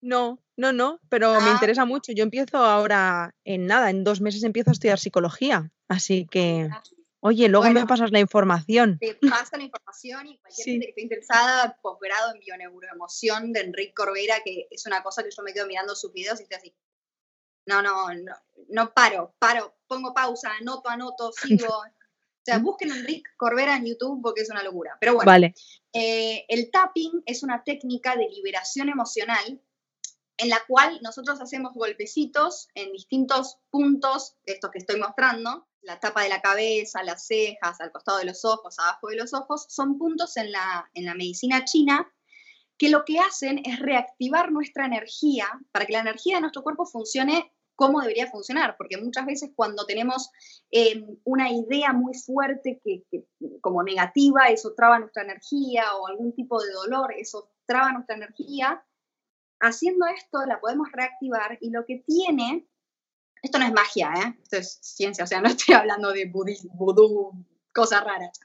No, 0.00 0.38
no, 0.56 0.72
no, 0.72 1.00
pero 1.08 1.32
me 1.40 1.48
ah. 1.48 1.52
interesa 1.52 1.84
mucho. 1.84 2.12
Yo 2.12 2.22
empiezo 2.22 2.58
ahora 2.58 3.34
en 3.42 3.66
nada, 3.66 3.90
en 3.90 4.04
dos 4.04 4.20
meses 4.20 4.44
empiezo 4.44 4.70
a 4.70 4.74
estudiar 4.74 5.00
psicología, 5.00 5.68
así 5.88 6.28
que, 6.30 6.68
oye, 7.18 7.48
luego 7.48 7.68
me 7.70 7.86
pasas 7.86 8.12
la 8.12 8.20
información. 8.20 8.98
Te 9.00 9.16
paso 9.16 9.56
la 9.56 9.64
información 9.64 10.28
y 10.28 10.38
cualquier 10.38 10.64
gente 10.64 10.86
que 10.86 10.90
esté 10.90 11.02
interesada, 11.02 11.76
posgrado 11.82 12.34
en 12.34 12.38
bioneuroemoción 12.38 13.52
de 13.52 13.62
Enrique 13.62 13.94
Corbera, 13.94 14.36
que 14.44 14.68
es 14.70 14.86
una 14.86 15.02
cosa 15.02 15.24
que 15.24 15.30
yo 15.36 15.42
me 15.42 15.52
quedo 15.52 15.66
mirando 15.66 15.96
sus 15.96 16.12
videos 16.12 16.38
y 16.38 16.44
estoy 16.44 16.56
así, 16.56 16.74
no, 17.66 17.82
no, 17.82 18.12
no, 18.14 18.34
no 18.68 18.92
paro, 18.92 19.34
paro, 19.38 19.76
pongo 19.86 20.12
pausa, 20.14 20.52
anoto, 20.60 20.88
anoto, 20.88 21.32
sigo. 21.42 21.68
O 21.76 22.44
sea, 22.44 22.58
busquen 22.58 22.92
a 22.92 22.96
Enrique 22.96 23.30
Corbera 23.38 23.76
en 23.76 23.86
YouTube 23.86 24.20
porque 24.22 24.42
es 24.42 24.50
una 24.50 24.62
locura. 24.62 24.98
Pero 25.00 25.14
bueno, 25.14 25.26
vale. 25.26 25.54
Eh, 25.94 26.44
el 26.48 26.70
tapping 26.70 27.22
es 27.24 27.42
una 27.42 27.64
técnica 27.64 28.16
de 28.16 28.28
liberación 28.28 28.90
emocional 28.90 29.62
en 30.36 30.48
la 30.50 30.62
cual 30.66 30.98
nosotros 31.02 31.40
hacemos 31.40 31.72
golpecitos 31.74 32.68
en 32.74 32.92
distintos 32.92 33.58
puntos, 33.70 34.36
estos 34.44 34.70
que 34.70 34.78
estoy 34.78 35.00
mostrando, 35.00 35.66
la 35.80 36.00
tapa 36.00 36.22
de 36.22 36.28
la 36.28 36.42
cabeza, 36.42 37.02
las 37.02 37.26
cejas, 37.26 37.80
al 37.80 37.92
costado 37.92 38.18
de 38.18 38.24
los 38.24 38.44
ojos, 38.44 38.78
abajo 38.78 39.08
de 39.08 39.16
los 39.16 39.32
ojos, 39.32 39.66
son 39.68 39.96
puntos 39.96 40.36
en 40.36 40.52
la, 40.52 40.90
en 40.94 41.04
la 41.04 41.14
medicina 41.14 41.64
china 41.64 42.12
que 42.78 42.90
lo 42.90 43.04
que 43.04 43.18
hacen 43.18 43.60
es 43.64 43.78
reactivar 43.78 44.50
nuestra 44.50 44.86
energía 44.86 45.46
para 45.72 45.86
que 45.86 45.92
la 45.92 46.00
energía 46.00 46.36
de 46.36 46.42
nuestro 46.42 46.62
cuerpo 46.62 46.86
funcione 46.86 47.52
como 47.76 48.00
debería 48.00 48.30
funcionar, 48.30 48.76
porque 48.76 48.96
muchas 48.96 49.26
veces 49.26 49.50
cuando 49.54 49.84
tenemos 49.84 50.30
em, 50.70 51.16
una 51.24 51.50
idea 51.50 51.92
muy 51.92 52.14
fuerte 52.14 52.80
que, 52.84 53.04
como 53.60 53.82
negativa, 53.82 54.48
eso 54.48 54.74
traba 54.74 54.98
nuestra 54.98 55.24
energía 55.24 55.94
o 55.96 56.06
algún 56.06 56.32
tipo 56.34 56.62
de 56.62 56.72
dolor, 56.72 57.12
eso 57.16 57.50
traba 57.66 57.92
nuestra 57.92 58.16
energía. 58.16 58.84
Haciendo 59.60 60.06
esto 60.06 60.44
la 60.46 60.60
podemos 60.60 60.88
reactivar 60.92 61.58
y 61.60 61.70
lo 61.70 61.84
que 61.84 62.04
tiene, 62.06 62.66
esto 63.42 63.58
no 63.58 63.66
es 63.66 63.72
magia, 63.72 64.12
¿eh? 64.14 64.38
esto 64.42 64.56
es 64.56 64.78
ciencia, 64.80 65.24
o 65.24 65.26
sea, 65.26 65.40
no 65.40 65.48
estoy 65.48 65.74
hablando 65.74 66.12
de 66.12 66.26
vudú, 66.26 67.44
cosas 67.72 68.04
raras. 68.04 68.38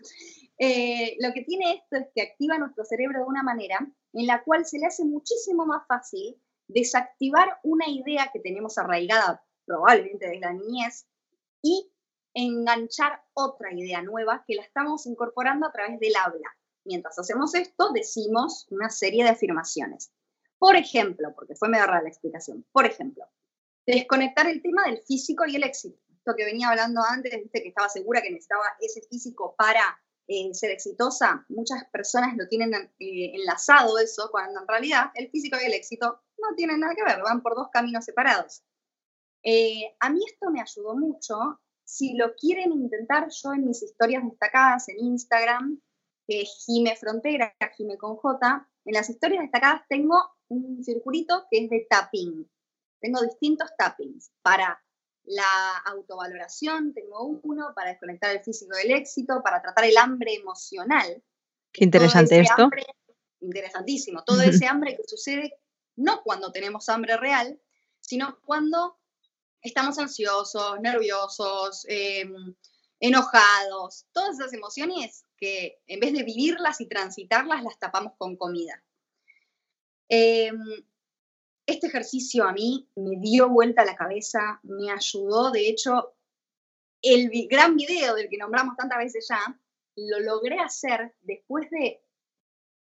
Eh, 0.61 1.15
lo 1.21 1.33
que 1.33 1.43
tiene 1.43 1.73
esto 1.73 1.95
es 1.95 2.07
que 2.13 2.21
activa 2.21 2.57
nuestro 2.57 2.83
cerebro 2.83 3.19
de 3.19 3.25
una 3.25 3.43
manera 3.43 3.79
en 4.11 4.27
la 4.27 4.43
cual 4.43 4.65
se 4.65 4.77
le 4.77 4.87
hace 4.87 5.05
muchísimo 5.05 5.65
más 5.65 5.87
fácil 5.87 6.35
desactivar 6.67 7.59
una 7.63 7.87
idea 7.87 8.29
que 8.31 8.41
tenemos 8.41 8.77
arraigada 8.77 9.41
probablemente 9.65 10.27
desde 10.27 10.41
la 10.41 10.51
niñez 10.51 11.07
y 11.61 11.89
enganchar 12.33 13.23
otra 13.33 13.73
idea 13.73 14.01
nueva 14.01 14.43
que 14.45 14.55
la 14.55 14.63
estamos 14.63 15.05
incorporando 15.05 15.65
a 15.65 15.71
través 15.71 15.97
del 15.99 16.15
habla. 16.15 16.49
Mientras 16.83 17.17
hacemos 17.17 17.55
esto, 17.55 17.91
decimos 17.93 18.67
una 18.69 18.89
serie 18.89 19.23
de 19.23 19.29
afirmaciones. 19.29 20.11
Por 20.57 20.75
ejemplo, 20.75 21.33
porque 21.35 21.55
fue 21.55 21.69
medio 21.69 21.85
rara 21.85 22.01
la 22.01 22.09
explicación, 22.09 22.65
por 22.73 22.85
ejemplo, 22.85 23.23
desconectar 23.85 24.47
el 24.47 24.61
tema 24.61 24.83
del 24.83 25.01
físico 25.03 25.45
y 25.47 25.55
el 25.55 25.63
éxito. 25.63 25.97
Esto 26.17 26.35
que 26.35 26.45
venía 26.45 26.69
hablando 26.69 27.01
antes, 27.01 27.31
viste 27.41 27.61
que 27.61 27.69
estaba 27.69 27.87
segura 27.87 28.21
que 28.21 28.29
necesitaba 28.29 28.65
ese 28.81 29.01
físico 29.03 29.55
para 29.57 29.99
eh, 30.31 30.53
ser 30.53 30.69
exitosa, 30.69 31.43
muchas 31.49 31.85
personas 31.89 32.37
lo 32.37 32.47
tienen 32.47 32.71
eh, 32.75 33.31
enlazado 33.33 33.97
eso, 33.97 34.29
cuando 34.29 34.61
en 34.61 34.67
realidad 34.67 35.09
el 35.15 35.27
físico 35.31 35.57
y 35.59 35.65
el 35.65 35.73
éxito 35.73 36.21
no 36.37 36.55
tienen 36.55 36.79
nada 36.79 36.93
que 36.93 37.03
ver, 37.03 37.19
van 37.23 37.41
por 37.41 37.55
dos 37.55 37.69
caminos 37.73 38.05
separados. 38.05 38.61
Eh, 39.41 39.95
a 39.99 40.11
mí 40.11 40.19
esto 40.31 40.51
me 40.51 40.61
ayudó 40.61 40.95
mucho. 40.95 41.59
Si 41.83 42.13
lo 42.15 42.35
quieren 42.35 42.71
intentar, 42.73 43.27
yo 43.31 43.53
en 43.53 43.65
mis 43.65 43.81
historias 43.81 44.23
destacadas 44.23 44.87
en 44.89 44.99
Instagram, 44.99 45.81
que 46.27 46.41
es 46.41 46.63
Jime 46.63 46.95
Frontera, 46.95 47.55
Jime 47.75 47.97
con 47.97 48.15
J, 48.15 48.69
en 48.85 48.93
las 48.93 49.09
historias 49.09 49.41
destacadas 49.41 49.81
tengo 49.89 50.15
un 50.49 50.83
circulito 50.83 51.47
que 51.49 51.63
es 51.63 51.71
de 51.71 51.87
tapping. 51.89 52.47
Tengo 53.01 53.21
distintos 53.23 53.71
tappings 53.79 54.31
para 54.43 54.79
la 55.29 55.77
autovaloración, 55.85 56.91
tengo 56.93 57.23
uno 57.43 57.71
para 57.75 57.91
desconectar 57.91 58.35
el 58.35 58.43
físico 58.43 58.75
del 58.75 58.91
éxito, 58.91 59.41
para 59.43 59.61
tratar 59.61 59.85
el 59.85 59.95
hambre 59.97 60.33
emocional. 60.33 61.23
Qué 61.71 61.83
interesante 61.83 62.39
esto. 62.39 62.67
interesantísimo. 63.39 64.23
Todo 64.23 64.41
ese 64.41 64.65
hambre 64.67 64.97
que 64.97 65.03
sucede 65.05 65.53
no 65.95 66.23
cuando 66.23 66.51
tenemos 66.51 66.89
hambre 66.89 67.15
real, 67.17 67.61
sino 67.99 68.39
cuando 68.43 68.97
estamos 69.61 69.99
ansiosos, 69.99 70.79
nerviosos, 70.81 71.85
em, 71.87 72.55
enojados, 72.99 74.07
todas 74.11 74.39
esas 74.39 74.53
emociones 74.53 75.25
que 75.37 75.79
en 75.85 75.99
vez 75.99 76.11
de 76.13 76.23
vivirlas 76.23 76.81
y 76.81 76.87
transitarlas, 76.87 77.63
las 77.63 77.77
tapamos 77.77 78.13
con 78.17 78.35
comida. 78.35 78.83
Em, 80.07 80.57
este 81.69 81.87
ejercicio 81.87 82.43
a 82.45 82.53
mí 82.53 82.89
me 82.95 83.17
dio 83.19 83.49
vuelta 83.49 83.85
la 83.85 83.95
cabeza, 83.95 84.59
me 84.63 84.91
ayudó, 84.91 85.51
de 85.51 85.69
hecho, 85.69 86.13
el 87.01 87.47
gran 87.47 87.75
video 87.75 88.15
del 88.15 88.29
que 88.29 88.37
nombramos 88.37 88.75
tantas 88.75 88.97
veces 88.97 89.27
ya, 89.29 89.59
lo 89.95 90.19
logré 90.19 90.59
hacer 90.59 91.15
después 91.21 91.69
de 91.69 92.01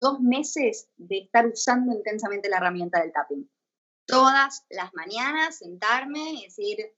dos 0.01 0.19
meses 0.19 0.89
de 0.97 1.19
estar 1.19 1.45
usando 1.45 1.93
intensamente 1.93 2.49
la 2.49 2.57
herramienta 2.57 3.01
del 3.01 3.11
tapping. 3.11 3.49
Todas 4.07 4.65
las 4.69 4.93
mañanas 4.93 5.57
sentarme 5.57 6.33
y 6.33 6.45
decir 6.45 6.93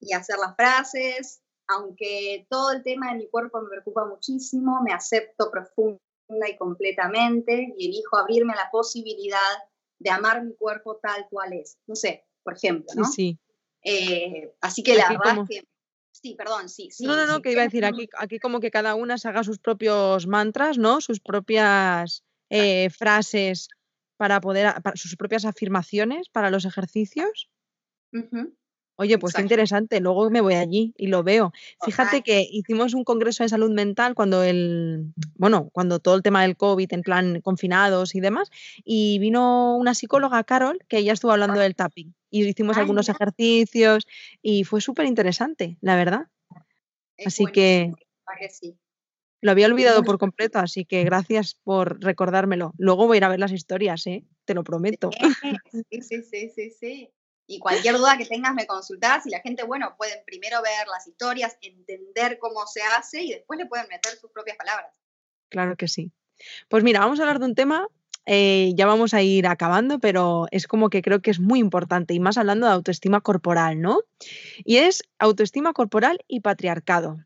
y 0.00 0.12
hacer 0.12 0.38
las 0.38 0.56
frases, 0.56 1.42
aunque 1.68 2.46
todo 2.48 2.72
el 2.72 2.82
tema 2.82 3.12
de 3.12 3.18
mi 3.18 3.28
cuerpo 3.28 3.60
me 3.60 3.68
preocupa 3.68 4.06
muchísimo, 4.06 4.80
me 4.82 4.92
acepto 4.92 5.50
profunda 5.50 6.00
y 6.28 6.56
completamente 6.56 7.74
y 7.76 7.88
elijo 7.88 8.16
abrirme 8.16 8.54
a 8.54 8.64
la 8.64 8.70
posibilidad 8.70 9.38
de 9.98 10.10
amar 10.10 10.44
mi 10.44 10.54
cuerpo 10.54 10.96
tal 10.96 11.26
cual 11.30 11.52
es. 11.52 11.78
No 11.86 11.94
sé, 11.94 12.24
por 12.42 12.56
ejemplo, 12.56 12.92
¿no? 12.96 13.04
Sí. 13.04 13.38
Eh, 13.82 14.52
así 14.60 14.82
que 14.82 14.94
la 14.94 15.08
verdad 15.08 15.38
es 15.42 15.48
que... 15.48 15.68
Sí, 16.10 16.34
perdón, 16.36 16.68
sí, 16.68 16.88
sí. 16.90 17.04
No, 17.04 17.16
no, 17.16 17.26
no, 17.26 17.42
que 17.42 17.52
iba 17.52 17.60
a 17.60 17.64
decir, 17.64 17.84
aquí, 17.84 18.08
aquí 18.16 18.38
como 18.38 18.60
que 18.60 18.70
cada 18.70 18.94
una 18.94 19.18
se 19.18 19.28
haga 19.28 19.44
sus 19.44 19.58
propios 19.58 20.26
mantras, 20.26 20.78
¿no? 20.78 21.02
Sus 21.02 21.20
propias 21.20 22.24
eh, 22.48 22.88
frases 22.90 23.68
para 24.16 24.40
poder, 24.40 24.80
para 24.82 24.96
sus 24.96 25.16
propias 25.16 25.44
afirmaciones 25.44 26.28
para 26.30 26.50
los 26.50 26.64
ejercicios. 26.64 27.50
Oye, 28.96 29.18
pues 29.18 29.34
qué 29.34 29.42
interesante. 29.42 30.00
Luego 30.00 30.30
me 30.30 30.40
voy 30.40 30.54
allí 30.54 30.94
y 30.96 31.08
lo 31.08 31.22
veo. 31.24 31.52
Fíjate 31.84 32.22
que 32.22 32.46
hicimos 32.48 32.94
un 32.94 33.02
congreso 33.02 33.42
de 33.42 33.48
salud 33.48 33.70
mental 33.70 34.14
cuando 34.14 34.42
el, 34.44 35.12
bueno, 35.34 35.68
cuando 35.72 35.98
todo 35.98 36.14
el 36.14 36.22
tema 36.22 36.42
del 36.42 36.56
COVID, 36.56 36.92
en 36.92 37.02
plan 37.02 37.40
confinados 37.40 38.14
y 38.14 38.20
demás, 38.20 38.50
y 38.84 39.18
vino 39.18 39.76
una 39.76 39.94
psicóloga, 39.94 40.44
Carol, 40.44 40.78
que 40.88 40.98
ella 40.98 41.12
estuvo 41.12 41.32
hablando 41.32 41.58
del 41.58 41.74
tapping 41.74 42.14
y 42.30 42.46
hicimos 42.46 42.76
algunos 42.76 43.08
ejercicios 43.08 44.06
y 44.42 44.64
fue 44.64 44.80
súper 44.80 45.06
interesante, 45.06 45.76
la 45.80 45.96
verdad. 45.96 46.28
Así 47.24 47.46
que, 47.46 47.92
Lo 49.40 49.50
había 49.50 49.66
olvidado 49.66 50.02
por 50.04 50.18
completo, 50.18 50.58
así 50.58 50.84
que 50.84 51.04
gracias 51.04 51.54
por 51.64 52.00
recordármelo. 52.00 52.72
Luego 52.78 53.06
voy 53.06 53.16
a 53.16 53.18
ir 53.18 53.24
a 53.24 53.28
ver 53.28 53.40
las 53.40 53.52
historias, 53.52 54.06
¿eh? 54.06 54.24
Te 54.44 54.54
lo 54.54 54.64
prometo. 54.64 55.10
Sí, 55.90 56.00
sí, 56.00 56.22
sí, 56.22 56.50
sí, 56.54 56.70
sí. 56.70 57.10
Y 57.46 57.58
cualquier 57.58 57.96
duda 57.98 58.16
que 58.16 58.24
tengas 58.24 58.54
me 58.54 58.66
consultás 58.66 59.26
y 59.26 59.30
la 59.30 59.40
gente, 59.40 59.64
bueno, 59.64 59.94
pueden 59.98 60.18
primero 60.24 60.62
ver 60.62 60.86
las 60.88 61.06
historias, 61.06 61.56
entender 61.60 62.38
cómo 62.38 62.66
se 62.66 62.80
hace 62.82 63.22
y 63.22 63.32
después 63.32 63.58
le 63.58 63.66
pueden 63.66 63.86
meter 63.88 64.12
sus 64.16 64.30
propias 64.30 64.56
palabras. 64.56 64.92
Claro 65.50 65.76
que 65.76 65.88
sí. 65.88 66.10
Pues 66.68 66.82
mira, 66.82 67.00
vamos 67.00 67.20
a 67.20 67.22
hablar 67.22 67.38
de 67.38 67.46
un 67.46 67.54
tema, 67.54 67.86
eh, 68.26 68.72
ya 68.74 68.86
vamos 68.86 69.12
a 69.12 69.22
ir 69.22 69.46
acabando, 69.46 69.98
pero 69.98 70.46
es 70.50 70.66
como 70.66 70.88
que 70.88 71.02
creo 71.02 71.20
que 71.20 71.30
es 71.30 71.38
muy 71.38 71.60
importante 71.60 72.14
y 72.14 72.20
más 72.20 72.38
hablando 72.38 72.66
de 72.66 72.72
autoestima 72.72 73.20
corporal, 73.20 73.80
¿no? 73.80 74.00
Y 74.64 74.78
es 74.78 75.02
autoestima 75.18 75.74
corporal 75.74 76.18
y 76.26 76.40
patriarcado. 76.40 77.18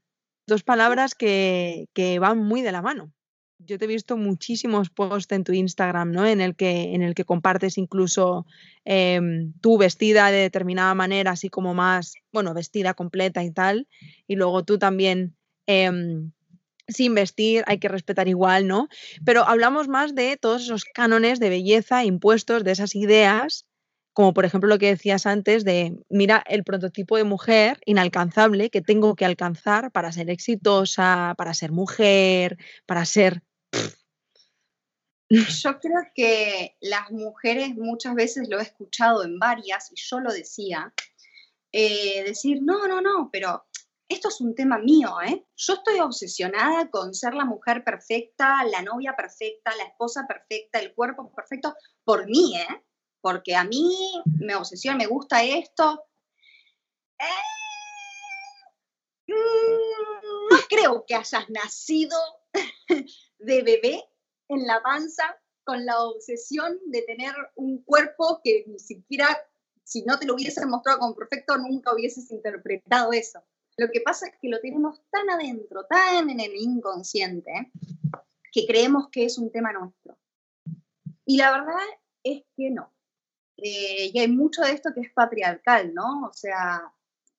Dos 0.46 0.64
palabras 0.64 1.14
que, 1.14 1.86
que 1.92 2.18
van 2.18 2.38
muy 2.38 2.62
de 2.62 2.72
la 2.72 2.82
mano 2.82 3.12
yo 3.58 3.78
te 3.78 3.84
he 3.84 3.88
visto 3.88 4.16
muchísimos 4.16 4.90
posts 4.90 5.32
en 5.32 5.44
tu 5.44 5.52
Instagram, 5.52 6.12
¿no? 6.12 6.26
En 6.26 6.40
el 6.40 6.54
que, 6.56 6.94
en 6.94 7.02
el 7.02 7.14
que 7.14 7.24
compartes 7.24 7.76
incluso 7.78 8.46
em, 8.84 9.52
tú 9.60 9.78
vestida 9.78 10.30
de 10.30 10.38
determinada 10.38 10.94
manera, 10.94 11.32
así 11.32 11.48
como 11.48 11.74
más, 11.74 12.14
bueno, 12.32 12.54
vestida 12.54 12.94
completa 12.94 13.42
y 13.44 13.50
tal. 13.50 13.88
Y 14.26 14.36
luego 14.36 14.64
tú 14.64 14.78
también 14.78 15.36
em, 15.66 16.32
sin 16.86 17.14
vestir, 17.14 17.64
hay 17.66 17.78
que 17.78 17.88
respetar 17.88 18.28
igual, 18.28 18.66
¿no? 18.66 18.88
Pero 19.24 19.44
hablamos 19.44 19.88
más 19.88 20.14
de 20.14 20.36
todos 20.36 20.62
esos 20.62 20.84
cánones 20.84 21.40
de 21.40 21.50
belleza 21.50 22.04
impuestos, 22.04 22.64
de 22.64 22.72
esas 22.72 22.94
ideas, 22.94 23.66
como 24.14 24.34
por 24.34 24.44
ejemplo 24.44 24.68
lo 24.68 24.78
que 24.78 24.86
decías 24.86 25.26
antes 25.26 25.64
de, 25.64 25.96
mira, 26.08 26.42
el 26.48 26.64
prototipo 26.64 27.16
de 27.16 27.24
mujer 27.24 27.78
inalcanzable 27.84 28.70
que 28.70 28.82
tengo 28.82 29.14
que 29.14 29.24
alcanzar 29.24 29.92
para 29.92 30.10
ser 30.12 30.30
exitosa, 30.30 31.34
para 31.36 31.54
ser 31.54 31.70
mujer, 31.72 32.56
para 32.86 33.04
ser 33.04 33.42
yo 35.30 35.80
creo 35.80 36.02
que 36.14 36.76
las 36.80 37.10
mujeres 37.10 37.74
muchas 37.76 38.14
veces 38.14 38.48
lo 38.48 38.58
he 38.58 38.62
escuchado 38.62 39.24
en 39.24 39.38
varias, 39.38 39.90
y 39.92 39.96
yo 39.96 40.20
lo 40.20 40.32
decía, 40.32 40.92
eh, 41.72 42.24
decir, 42.24 42.60
no, 42.62 42.86
no, 42.86 43.00
no, 43.00 43.28
pero 43.30 43.66
esto 44.08 44.28
es 44.28 44.40
un 44.40 44.54
tema 44.54 44.78
mío, 44.78 45.20
¿eh? 45.20 45.46
Yo 45.54 45.74
estoy 45.74 46.00
obsesionada 46.00 46.90
con 46.90 47.12
ser 47.12 47.34
la 47.34 47.44
mujer 47.44 47.84
perfecta, 47.84 48.64
la 48.64 48.80
novia 48.80 49.14
perfecta, 49.14 49.76
la 49.76 49.84
esposa 49.84 50.26
perfecta, 50.26 50.78
el 50.78 50.94
cuerpo 50.94 51.30
perfecto, 51.34 51.74
por 52.04 52.26
mí, 52.26 52.56
¿eh? 52.56 52.84
Porque 53.20 53.54
a 53.54 53.64
mí 53.64 54.22
me 54.40 54.54
obsesiona, 54.54 54.96
me 54.96 55.06
gusta 55.06 55.42
esto. 55.42 56.04
Eh, 57.18 57.24
mm, 59.26 60.54
no 60.54 60.58
creo 60.70 61.04
que 61.06 61.14
hayas 61.14 61.50
nacido 61.50 62.16
de 63.38 63.62
bebé 63.62 64.04
en 64.48 64.66
la 64.66 64.82
panza 64.82 65.38
con 65.64 65.84
la 65.84 66.02
obsesión 66.02 66.78
de 66.86 67.02
tener 67.02 67.34
un 67.54 67.82
cuerpo 67.82 68.40
que 68.42 68.64
ni 68.66 68.78
siquiera, 68.78 69.26
si 69.84 70.02
no 70.02 70.18
te 70.18 70.26
lo 70.26 70.34
hubiesen 70.34 70.68
mostrado 70.68 71.00
como 71.00 71.14
perfecto, 71.14 71.58
nunca 71.58 71.94
hubieses 71.94 72.30
interpretado 72.30 73.12
eso. 73.12 73.42
Lo 73.76 73.90
que 73.90 74.00
pasa 74.00 74.26
es 74.26 74.32
que 74.40 74.48
lo 74.48 74.60
tenemos 74.60 75.02
tan 75.10 75.28
adentro, 75.30 75.84
tan 75.84 76.30
en 76.30 76.40
el 76.40 76.56
inconsciente, 76.56 77.70
que 78.50 78.66
creemos 78.66 79.08
que 79.10 79.24
es 79.24 79.38
un 79.38 79.52
tema 79.52 79.72
nuestro. 79.72 80.18
Y 81.24 81.36
la 81.36 81.52
verdad 81.52 81.84
es 82.24 82.42
que 82.56 82.70
no. 82.70 82.92
Eh, 83.58 84.10
y 84.12 84.18
hay 84.18 84.28
mucho 84.28 84.62
de 84.62 84.72
esto 84.72 84.90
que 84.94 85.02
es 85.02 85.12
patriarcal, 85.12 85.92
¿no? 85.92 86.26
O 86.26 86.32
sea, 86.32 86.92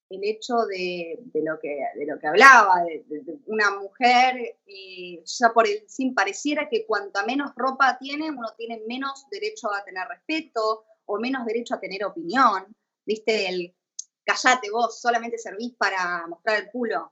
el 0.10 0.24
hecho 0.24 0.66
de, 0.66 1.20
lo, 1.36 1.60
que, 1.60 1.78
de 1.96 2.06
lo 2.06 2.20
que 2.20 2.28
hablaba, 2.28 2.84
de, 2.84 3.40
una 3.46 3.72
mujer, 3.80 4.58
eh, 4.66 5.24
ya 5.24 5.54
por 5.54 5.68
el 5.68 5.84
sin 5.88 6.16
pareciera 6.16 6.68
que 6.68 6.86
cuanta 6.86 7.24
menos 7.26 7.52
ropa 7.56 7.98
tiene, 8.00 8.32
uno 8.32 8.50
tiene 8.58 8.82
menos 8.88 9.26
derecho 9.30 9.72
a 9.72 9.84
tener 9.84 10.08
respeto 10.08 10.86
o 11.06 11.20
menos 11.20 11.46
derecho 11.46 11.76
a 11.76 11.80
tener 11.80 12.04
opinión. 12.04 12.76
¿Viste? 13.06 13.48
El 13.48 13.76
callate 14.24 14.70
vos, 14.72 15.00
solamente 15.00 15.38
servís 15.38 15.74
para 15.76 16.26
mostrar 16.28 16.60
el 16.60 16.72
culo, 16.72 17.12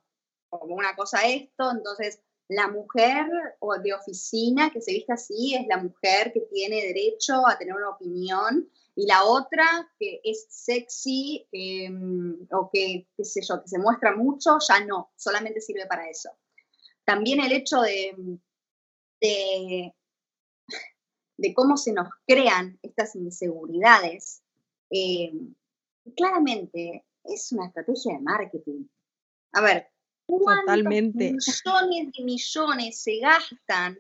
como 0.50 0.76
una 0.76 0.96
cosa 0.96 1.28
esto, 1.28 1.72
entonces 1.72 2.22
la 2.48 2.68
mujer 2.68 3.28
o 3.60 3.78
de 3.78 3.94
oficina 3.94 4.70
que 4.72 4.82
se 4.82 4.94
viste 4.94 5.14
así 5.14 5.56
es 5.56 5.68
la 5.68 5.78
mujer 5.78 6.32
que 6.32 6.42
tiene 6.42 6.82
derecho 6.82 7.46
a 7.46 7.58
tener 7.58 7.76
una 7.76 7.90
opinión 7.90 8.70
y 8.98 9.06
la 9.06 9.26
otra, 9.26 9.88
que 10.00 10.22
es 10.24 10.48
sexy 10.50 11.48
em, 11.52 12.48
o 12.52 12.68
que, 12.74 13.08
qué 13.16 13.24
sé 13.24 13.42
yo, 13.48 13.62
que 13.62 13.68
se 13.68 13.78
muestra 13.78 14.16
mucho, 14.16 14.58
ya 14.68 14.84
no, 14.84 15.12
solamente 15.16 15.62
sirve 15.62 15.86
para 15.86 16.10
eso. 16.10 16.32
También 17.06 17.40
el 17.40 17.52
hecho 17.52 17.80
de, 17.82 18.40
de, 19.22 19.94
cómo 21.54 21.78
se 21.78 21.94
nos 21.94 22.10
crean 22.26 22.80
estas 22.82 23.16
inseguridades, 23.16 24.42
em, 24.90 25.54
claramente 26.16 27.06
es 27.24 27.52
una 27.52 27.68
estrategia 27.68 28.14
de 28.14 28.20
marketing. 28.22 28.88
A 29.52 29.62
ver, 29.62 29.92
¿cuántos 30.26 30.76
millones 30.76 31.14
de 31.14 32.24
millones 32.24 33.00
se 33.00 33.20
gastan 33.20 34.00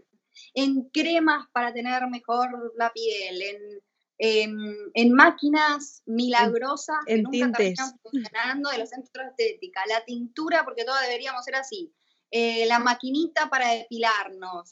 en 0.56 0.90
cremas 0.90 1.46
para 1.54 1.72
tener 1.72 2.02
mejor 2.10 2.74
la 2.76 2.92
piel, 2.92 3.42
en 3.44 3.82
en, 4.18 5.14
máquinas 5.14 6.02
milagrosas 6.06 6.98
en, 7.06 7.26
que 7.26 7.40
nunca 7.40 7.60
funcionando 8.02 8.70
de 8.70 8.80
los 8.80 8.90
centros 8.90 9.28
de 9.38 9.46
estética, 9.46 9.82
la 9.88 10.04
tintura, 10.06 10.66
porque 10.66 10.86
todos 10.86 11.02
deberíamos 11.02 11.44
ser 11.46 11.56
así, 11.56 11.94
eh, 12.32 12.66
la 12.66 12.80
maquinita 12.80 13.50
para 13.50 13.74
depilarnos, 13.74 14.72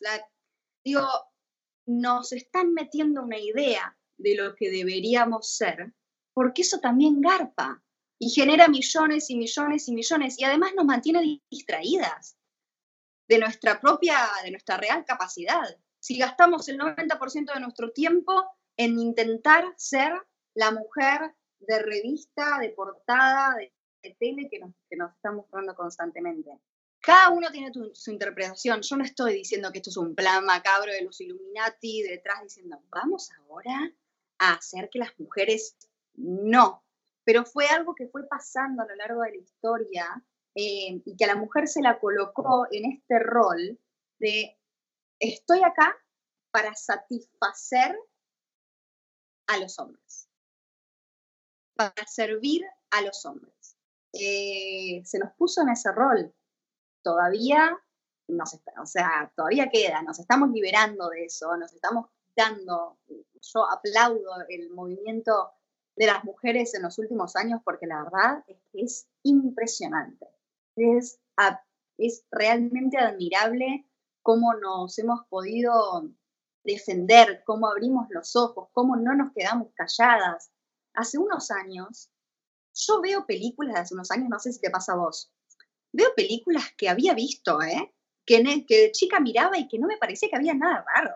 digo, 0.83 1.07
nos 1.85 2.31
están 2.31 2.73
metiendo 2.73 3.23
una 3.23 3.37
idea 3.37 3.97
de 4.17 4.35
lo 4.35 4.55
que 4.55 4.69
deberíamos 4.69 5.55
ser, 5.55 5.93
porque 6.33 6.63
eso 6.63 6.79
también 6.79 7.21
garpa 7.21 7.83
y 8.19 8.29
genera 8.29 8.67
millones 8.67 9.29
y 9.29 9.35
millones 9.35 9.87
y 9.87 9.93
millones 9.93 10.39
y 10.39 10.43
además 10.43 10.73
nos 10.75 10.85
mantiene 10.85 11.41
distraídas 11.49 12.37
de 13.27 13.39
nuestra 13.39 13.79
propia, 13.79 14.17
de 14.43 14.51
nuestra 14.51 14.77
real 14.77 15.03
capacidad. 15.05 15.77
Si 15.99 16.17
gastamos 16.17 16.67
el 16.69 16.77
90% 16.77 17.53
de 17.53 17.59
nuestro 17.59 17.91
tiempo 17.91 18.45
en 18.77 18.99
intentar 18.99 19.63
ser 19.77 20.13
la 20.53 20.71
mujer 20.71 21.35
de 21.59 21.79
revista, 21.79 22.59
de 22.59 22.69
portada, 22.69 23.55
de, 23.55 23.71
tele 24.19 24.47
que 24.49 24.59
nos, 24.59 24.71
que 24.87 24.95
nos 24.95 25.11
está 25.15 25.31
mostrando 25.31 25.75
constantemente. 25.75 26.51
Cada 27.01 27.29
uno 27.29 27.49
tiene 27.51 27.71
su 27.93 28.11
interpretación. 28.11 28.81
Yo 28.81 28.97
no 28.97 29.03
estoy 29.03 29.33
diciendo 29.33 29.71
que 29.71 29.79
esto 29.79 29.89
es 29.89 29.97
un 29.97 30.15
plan 30.15 30.45
macabro 30.45 30.91
de 30.91 31.03
los 31.03 31.19
Illuminati 31.21 32.03
detrás 32.03 32.43
diciendo, 32.43 32.79
vamos 32.89 33.31
ahora 33.31 33.91
a 34.39 34.53
hacer 34.53 34.89
que 34.91 34.99
las 34.99 35.19
mujeres 35.19 35.75
no. 36.13 36.83
Pero 37.23 37.45
fue 37.45 37.67
algo 37.67 37.95
que 37.95 38.07
fue 38.07 38.27
pasando 38.27 38.83
a 38.83 38.87
lo 38.87 38.95
largo 38.95 39.21
de 39.21 39.31
la 39.31 39.37
historia 39.37 40.23
eh, 40.53 41.01
y 41.03 41.15
que 41.17 41.25
a 41.25 41.27
la 41.27 41.35
mujer 41.35 41.67
se 41.67 41.81
la 41.81 41.99
colocó 41.99 42.67
en 42.71 42.91
este 42.91 43.19
rol 43.19 43.79
de 44.19 44.57
estoy 45.19 45.63
acá 45.63 45.95
para 46.51 46.73
satisfacer 46.75 47.97
a 49.47 49.57
los 49.57 49.79
hombres, 49.79 50.29
para 51.75 52.07
servir 52.07 52.65
a 52.91 53.01
los 53.01 53.25
hombres. 53.25 53.77
Eh, 54.13 55.01
se 55.05 55.19
nos 55.19 55.33
puso 55.33 55.61
en 55.61 55.69
ese 55.69 55.91
rol. 55.91 56.33
Todavía 57.03 57.77
nos 58.27 58.53
o 58.81 58.85
sea, 58.85 59.31
todavía 59.35 59.69
queda, 59.69 60.01
nos 60.01 60.19
estamos 60.19 60.49
liberando 60.49 61.09
de 61.09 61.25
eso, 61.25 61.55
nos 61.57 61.73
estamos 61.73 62.07
quitando. 62.27 62.97
Yo 63.07 63.69
aplaudo 63.69 64.31
el 64.49 64.71
movimiento 64.71 65.51
de 65.95 66.07
las 66.07 66.23
mujeres 66.23 66.73
en 66.73 66.83
los 66.83 66.97
últimos 66.97 67.35
años 67.35 67.61
porque 67.63 67.85
la 67.85 68.03
verdad 68.03 68.43
es 68.47 68.57
que 68.71 68.81
es 68.81 69.07
impresionante. 69.23 70.27
Es, 70.75 71.19
es 71.97 72.25
realmente 72.31 72.97
admirable 72.97 73.85
cómo 74.21 74.53
nos 74.55 74.97
hemos 74.97 75.25
podido 75.27 76.09
defender, 76.65 77.43
cómo 77.45 77.67
abrimos 77.67 78.07
los 78.09 78.35
ojos, 78.35 78.69
cómo 78.73 78.95
no 78.95 79.15
nos 79.15 79.31
quedamos 79.33 79.69
calladas. 79.73 80.51
Hace 80.93 81.17
unos 81.17 81.51
años, 81.51 82.09
yo 82.73 83.01
veo 83.01 83.25
películas 83.25 83.77
hace 83.77 83.93
unos 83.93 84.11
años, 84.11 84.29
no 84.29 84.39
sé 84.39 84.51
si 84.51 84.59
te 84.59 84.69
pasa 84.69 84.93
a 84.93 84.97
vos, 84.97 85.31
veo 85.93 86.13
películas 86.15 86.65
que 86.77 86.89
había 86.89 87.13
visto, 87.13 87.61
¿eh? 87.61 87.93
Que, 88.25 88.65
que 88.67 88.91
chica 88.91 89.19
miraba 89.19 89.57
y 89.57 89.67
que 89.67 89.77
no 89.77 89.87
me 89.87 89.97
parecía 89.97 90.29
que 90.29 90.35
había 90.35 90.53
nada 90.53 90.83
raro, 90.95 91.15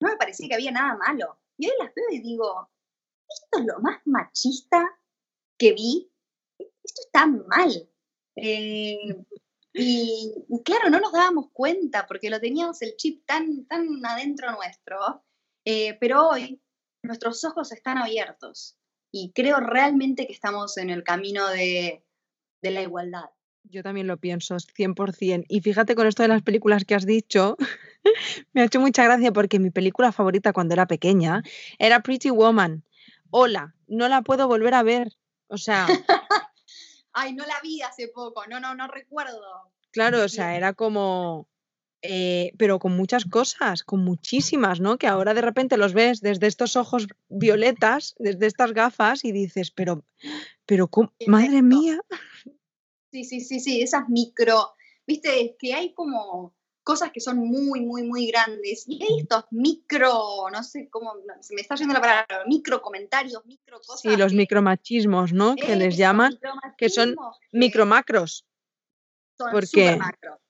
no 0.00 0.10
me 0.10 0.16
parecía 0.16 0.48
que 0.48 0.54
había 0.54 0.72
nada 0.72 0.96
malo. 0.96 1.38
Y 1.56 1.68
hoy 1.68 1.74
las 1.78 1.94
veo 1.94 2.06
y 2.10 2.20
digo, 2.20 2.68
esto 3.28 3.58
es 3.60 3.64
lo 3.64 3.78
más 3.80 4.00
machista 4.04 4.98
que 5.56 5.72
vi, 5.72 6.12
esto 6.58 7.02
está 7.06 7.26
mal. 7.26 7.88
Eh, 8.36 9.24
y, 9.74 10.32
claro, 10.64 10.88
no 10.88 11.00
nos 11.00 11.12
dábamos 11.12 11.46
cuenta 11.52 12.06
porque 12.06 12.30
lo 12.30 12.40
teníamos 12.40 12.80
el 12.82 12.94
chip 12.96 13.26
tan, 13.26 13.66
tan 13.66 13.88
adentro 14.06 14.52
nuestro, 14.52 15.24
eh, 15.64 15.98
pero 16.00 16.28
hoy 16.28 16.62
nuestros 17.02 17.42
ojos 17.44 17.72
están 17.72 17.98
abiertos 17.98 18.78
y 19.10 19.32
creo 19.34 19.58
realmente 19.58 20.26
que 20.26 20.32
estamos 20.32 20.76
en 20.76 20.90
el 20.90 21.02
camino 21.02 21.48
de, 21.48 22.04
de 22.62 22.70
la 22.70 22.82
igualdad. 22.82 23.30
Yo 23.64 23.82
también 23.82 24.06
lo 24.06 24.18
pienso, 24.18 24.56
100%. 24.56 25.46
Y 25.48 25.60
fíjate 25.60 25.94
con 25.94 26.06
esto 26.06 26.22
de 26.22 26.28
las 26.28 26.42
películas 26.42 26.84
que 26.84 26.94
has 26.94 27.06
dicho, 27.06 27.56
me 28.52 28.60
ha 28.60 28.64
hecho 28.66 28.80
mucha 28.80 29.04
gracia 29.04 29.32
porque 29.32 29.58
mi 29.58 29.70
película 29.70 30.12
favorita 30.12 30.52
cuando 30.52 30.74
era 30.74 30.86
pequeña 30.86 31.42
era 31.78 32.00
Pretty 32.00 32.30
Woman. 32.30 32.84
Hola, 33.30 33.74
no 33.88 34.06
la 34.08 34.22
puedo 34.22 34.46
volver 34.46 34.74
a 34.74 34.82
ver. 34.82 35.16
O 35.48 35.56
sea, 35.56 35.86
Ay, 37.14 37.32
no 37.32 37.46
la 37.46 37.60
vi 37.62 37.80
hace 37.82 38.08
poco, 38.08 38.46
no, 38.46 38.60
no, 38.60 38.74
no 38.74 38.88
recuerdo. 38.88 39.72
claro, 39.92 40.24
o 40.24 40.28
sea, 40.28 40.56
era 40.56 40.74
como, 40.74 41.48
eh, 42.02 42.52
pero 42.58 42.78
con 42.78 42.96
muchas 42.96 43.24
cosas, 43.24 43.84
con 43.84 44.04
muchísimas, 44.04 44.80
¿no? 44.80 44.98
Que 44.98 45.06
ahora 45.06 45.32
de 45.32 45.40
repente 45.40 45.76
los 45.76 45.94
ves 45.94 46.20
desde 46.20 46.48
estos 46.48 46.76
ojos 46.76 47.06
violetas, 47.28 48.14
desde 48.18 48.46
estas 48.46 48.72
gafas 48.72 49.24
y 49.24 49.32
dices, 49.32 49.70
pero, 49.70 50.04
pero, 50.66 50.88
¿cómo? 50.88 51.14
¿Qué 51.18 51.24
es 51.24 51.28
madre 51.28 51.62
mía. 51.62 52.00
Sí, 53.10 53.24
sí, 53.24 53.40
sí, 53.40 53.60
sí, 53.60 53.80
esas 53.80 54.08
micro, 54.08 54.74
viste, 55.06 55.56
que 55.58 55.72
hay 55.72 55.94
como 55.94 56.52
cosas 56.84 57.10
que 57.12 57.20
son 57.20 57.38
muy, 57.38 57.80
muy, 57.80 58.02
muy 58.04 58.26
grandes 58.28 58.84
y 58.86 59.02
hay 59.02 59.20
estos 59.20 59.44
micro, 59.50 60.48
no 60.52 60.62
sé 60.62 60.88
cómo, 60.90 61.14
se 61.40 61.54
me 61.54 61.62
está 61.62 61.74
yendo 61.74 61.94
la 61.94 62.00
palabra, 62.00 62.44
micro 62.46 62.80
comentarios, 62.82 63.44
micro 63.46 63.78
cosas. 63.78 64.00
Sí, 64.02 64.16
los 64.16 64.32
micromachismos, 64.34 65.32
¿no? 65.32 65.56
Que 65.56 65.74
les 65.76 65.94
Eso, 65.94 65.98
llaman, 65.98 66.38
que 66.76 66.88
son 66.90 67.16
micromacros. 67.52 68.44
son 69.38 69.50
porque- 69.50 69.66
súper 69.66 69.98
macro. 69.98 70.40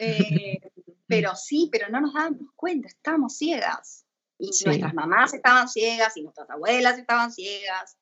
Eh, 0.00 0.58
pero 1.06 1.34
sí, 1.36 1.68
pero 1.72 1.88
no 1.88 2.00
nos 2.00 2.12
dábamos 2.14 2.52
cuenta, 2.56 2.88
estábamos 2.88 3.36
ciegas. 3.36 4.04
Y 4.38 4.52
Sí. 4.52 4.64
nuestras 4.64 4.92
mamás 4.94 5.32
estaban 5.34 5.68
ciegas 5.68 6.16
y 6.16 6.22
nuestras 6.22 6.50
abuelas 6.50 6.98
estaban 6.98 7.30
ciegas. 7.30 7.96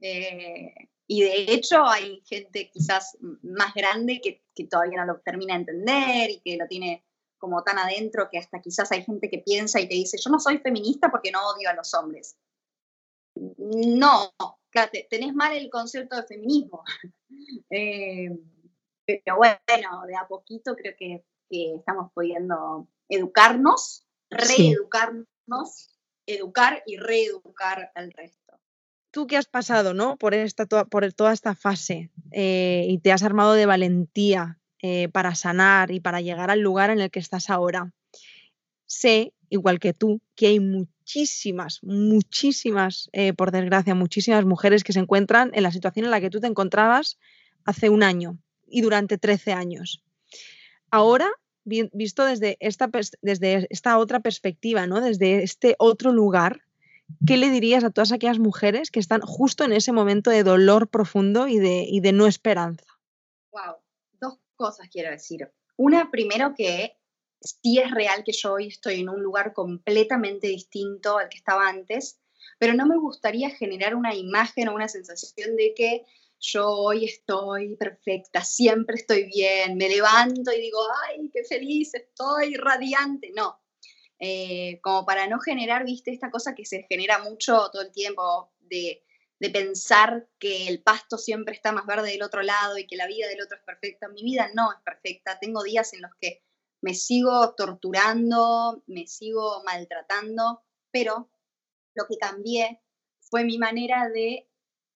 Eh, 0.00 0.74
y 1.06 1.22
de 1.22 1.52
hecho 1.52 1.84
hay 1.86 2.22
gente 2.26 2.70
quizás 2.72 3.16
más 3.42 3.74
grande 3.74 4.20
que, 4.22 4.42
que 4.54 4.64
todavía 4.66 5.04
no 5.04 5.12
lo 5.12 5.20
termina 5.20 5.54
de 5.54 5.60
entender 5.60 6.30
y 6.30 6.40
que 6.40 6.56
lo 6.56 6.66
tiene 6.66 7.04
como 7.42 7.64
tan 7.64 7.76
adentro 7.76 8.28
que 8.30 8.38
hasta 8.38 8.60
quizás 8.60 8.92
hay 8.92 9.02
gente 9.02 9.28
que 9.28 9.38
piensa 9.40 9.80
y 9.80 9.88
te 9.88 9.96
dice, 9.96 10.16
yo 10.16 10.30
no 10.30 10.38
soy 10.38 10.58
feminista 10.58 11.10
porque 11.10 11.32
no 11.32 11.40
odio 11.50 11.68
a 11.68 11.74
los 11.74 11.92
hombres. 11.92 12.36
No, 13.58 14.32
claro, 14.70 14.90
te- 14.92 15.08
tenés 15.10 15.34
mal 15.34 15.52
el 15.56 15.68
concepto 15.70 16.16
de 16.16 16.22
feminismo. 16.22 16.84
Eh, 17.70 18.28
pero 19.06 19.36
bueno, 19.38 19.58
de 20.06 20.14
a 20.16 20.28
poquito 20.28 20.76
creo 20.76 20.94
que, 20.98 21.24
que 21.48 21.74
estamos 21.76 22.12
pudiendo 22.14 22.86
educarnos, 23.08 24.06
Sí. 24.30 24.68
reeducarnos, 24.68 25.98
educar 26.26 26.82
y 26.86 26.98
reeducar 26.98 27.90
al 27.94 28.12
resto. 28.12 28.60
Tú 29.10 29.26
que 29.26 29.36
has 29.38 29.46
pasado, 29.46 29.92
¿no? 29.94 30.16
Por, 30.18 30.34
esta, 30.34 30.66
por 30.66 31.10
toda 31.14 31.32
esta 31.32 31.54
fase 31.54 32.10
eh, 32.30 32.84
y 32.88 32.98
te 32.98 33.10
has 33.12 33.22
armado 33.22 33.54
de 33.54 33.66
valentía 33.66 34.60
eh, 34.82 35.08
para 35.08 35.34
sanar 35.34 35.90
y 35.90 36.00
para 36.00 36.20
llegar 36.20 36.50
al 36.50 36.60
lugar 36.60 36.90
en 36.90 37.00
el 37.00 37.10
que 37.10 37.20
estás 37.20 37.48
ahora. 37.50 37.92
Sé, 38.86 39.32
igual 39.48 39.78
que 39.78 39.94
tú, 39.94 40.20
que 40.34 40.48
hay 40.48 40.60
muchísimas, 40.60 41.80
muchísimas, 41.82 43.08
eh, 43.12 43.32
por 43.32 43.50
desgracia, 43.50 43.94
muchísimas 43.94 44.44
mujeres 44.44 44.84
que 44.84 44.92
se 44.92 44.98
encuentran 45.00 45.50
en 45.54 45.62
la 45.62 45.72
situación 45.72 46.04
en 46.04 46.10
la 46.10 46.20
que 46.20 46.30
tú 46.30 46.40
te 46.40 46.46
encontrabas 46.46 47.18
hace 47.64 47.88
un 47.88 48.02
año 48.02 48.38
y 48.66 48.82
durante 48.82 49.18
13 49.18 49.52
años. 49.52 50.02
Ahora, 50.90 51.30
vi- 51.64 51.90
visto 51.92 52.24
desde 52.24 52.56
esta, 52.60 52.90
desde 53.22 53.66
esta 53.70 53.98
otra 53.98 54.20
perspectiva, 54.20 54.86
¿no? 54.86 55.00
Desde 55.00 55.42
este 55.42 55.74
otro 55.78 56.12
lugar, 56.12 56.62
¿qué 57.26 57.36
le 57.36 57.50
dirías 57.50 57.84
a 57.84 57.90
todas 57.90 58.12
aquellas 58.12 58.38
mujeres 58.38 58.90
que 58.90 59.00
están 59.00 59.20
justo 59.20 59.64
en 59.64 59.72
ese 59.72 59.92
momento 59.92 60.30
de 60.30 60.42
dolor 60.42 60.88
profundo 60.88 61.48
y 61.48 61.58
de, 61.58 61.84
y 61.88 62.00
de 62.00 62.12
no 62.12 62.26
esperanza? 62.26 62.84
Wow, 63.52 63.76
cosas 64.62 64.88
quiero 64.88 65.10
decir. 65.10 65.40
Una, 65.76 66.10
primero 66.10 66.54
que 66.56 66.96
sí 67.40 67.78
es 67.78 67.90
real 67.90 68.22
que 68.24 68.32
yo 68.32 68.52
hoy 68.52 68.68
estoy 68.68 69.00
en 69.00 69.08
un 69.08 69.20
lugar 69.20 69.52
completamente 69.52 70.46
distinto 70.46 71.18
al 71.18 71.28
que 71.28 71.38
estaba 71.38 71.68
antes, 71.68 72.20
pero 72.58 72.74
no 72.74 72.86
me 72.86 72.96
gustaría 72.96 73.50
generar 73.50 73.94
una 73.96 74.14
imagen 74.14 74.68
o 74.68 74.74
una 74.74 74.88
sensación 74.88 75.56
de 75.56 75.74
que 75.74 76.04
yo 76.38 76.68
hoy 76.68 77.04
estoy 77.04 77.76
perfecta, 77.76 78.44
siempre 78.44 78.96
estoy 78.96 79.24
bien, 79.24 79.76
me 79.76 79.88
levanto 79.88 80.52
y 80.52 80.60
digo, 80.60 80.78
ay, 81.04 81.30
qué 81.32 81.42
feliz 81.44 81.94
estoy, 81.94 82.54
radiante. 82.54 83.32
No, 83.34 83.58
Eh, 84.24 84.78
como 84.82 85.04
para 85.04 85.26
no 85.26 85.38
generar, 85.40 85.84
viste, 85.84 86.12
esta 86.12 86.30
cosa 86.30 86.54
que 86.54 86.64
se 86.64 86.86
genera 86.88 87.18
mucho 87.18 87.52
todo 87.72 87.82
el 87.82 87.90
tiempo 87.90 88.52
de, 88.60 89.02
de 89.42 89.50
pensar 89.50 90.28
que 90.38 90.68
el 90.68 90.84
pasto 90.84 91.18
siempre 91.18 91.52
está 91.52 91.72
más 91.72 91.84
verde 91.84 92.12
del 92.12 92.22
otro 92.22 92.42
lado 92.42 92.78
y 92.78 92.86
que 92.86 92.94
la 92.94 93.08
vida 93.08 93.26
del 93.26 93.42
otro 93.42 93.58
es 93.58 93.64
perfecta. 93.64 94.06
Mi 94.06 94.22
vida 94.22 94.48
no 94.54 94.70
es 94.70 94.78
perfecta. 94.84 95.40
Tengo 95.40 95.64
días 95.64 95.92
en 95.94 96.02
los 96.02 96.12
que 96.20 96.44
me 96.80 96.94
sigo 96.94 97.52
torturando, 97.56 98.84
me 98.86 99.08
sigo 99.08 99.64
maltratando, 99.64 100.62
pero 100.92 101.28
lo 101.96 102.06
que 102.06 102.18
cambié 102.18 102.84
fue 103.18 103.42
mi 103.42 103.58
manera 103.58 104.08
de 104.10 104.48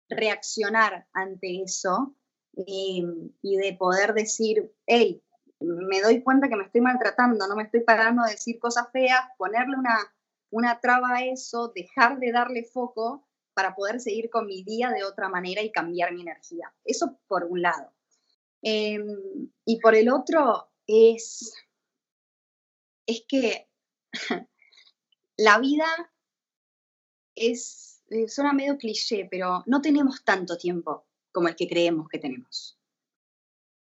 reaccionar 0.08 1.08
ante 1.12 1.64
eso 1.64 2.14
eh, 2.56 3.02
y 3.42 3.56
de 3.56 3.76
poder 3.76 4.14
decir, 4.14 4.72
hey, 4.86 5.24
me 5.58 6.00
doy 6.02 6.22
cuenta 6.22 6.48
que 6.48 6.54
me 6.54 6.66
estoy 6.66 6.82
maltratando, 6.82 7.48
no 7.48 7.56
me 7.56 7.64
estoy 7.64 7.80
parando 7.80 8.22
a 8.22 8.30
decir 8.30 8.60
cosas 8.60 8.86
feas, 8.92 9.22
ponerle 9.38 9.76
una, 9.76 9.98
una 10.50 10.78
traba 10.78 11.16
a 11.16 11.24
eso, 11.24 11.72
dejar 11.74 12.20
de 12.20 12.30
darle 12.30 12.62
foco 12.62 13.25
para 13.56 13.74
poder 13.74 14.00
seguir 14.00 14.28
con 14.28 14.46
mi 14.46 14.62
día 14.64 14.90
de 14.90 15.02
otra 15.02 15.30
manera 15.30 15.62
y 15.62 15.72
cambiar 15.72 16.12
mi 16.12 16.20
energía. 16.20 16.74
Eso 16.84 17.18
por 17.26 17.44
un 17.44 17.62
lado. 17.62 17.90
Eh, 18.62 18.98
y 19.64 19.80
por 19.80 19.94
el 19.94 20.10
otro 20.10 20.68
es, 20.86 21.54
es 23.06 23.24
que 23.26 23.68
la 25.38 25.58
vida 25.58 25.86
es, 27.36 28.02
eh, 28.08 28.28
suena 28.28 28.52
medio 28.52 28.76
cliché, 28.76 29.26
pero 29.30 29.62
no 29.66 29.80
tenemos 29.80 30.24
tanto 30.24 30.58
tiempo 30.58 31.06
como 31.32 31.48
el 31.48 31.56
que 31.56 31.68
creemos 31.68 32.08
que 32.08 32.18
tenemos. 32.18 32.78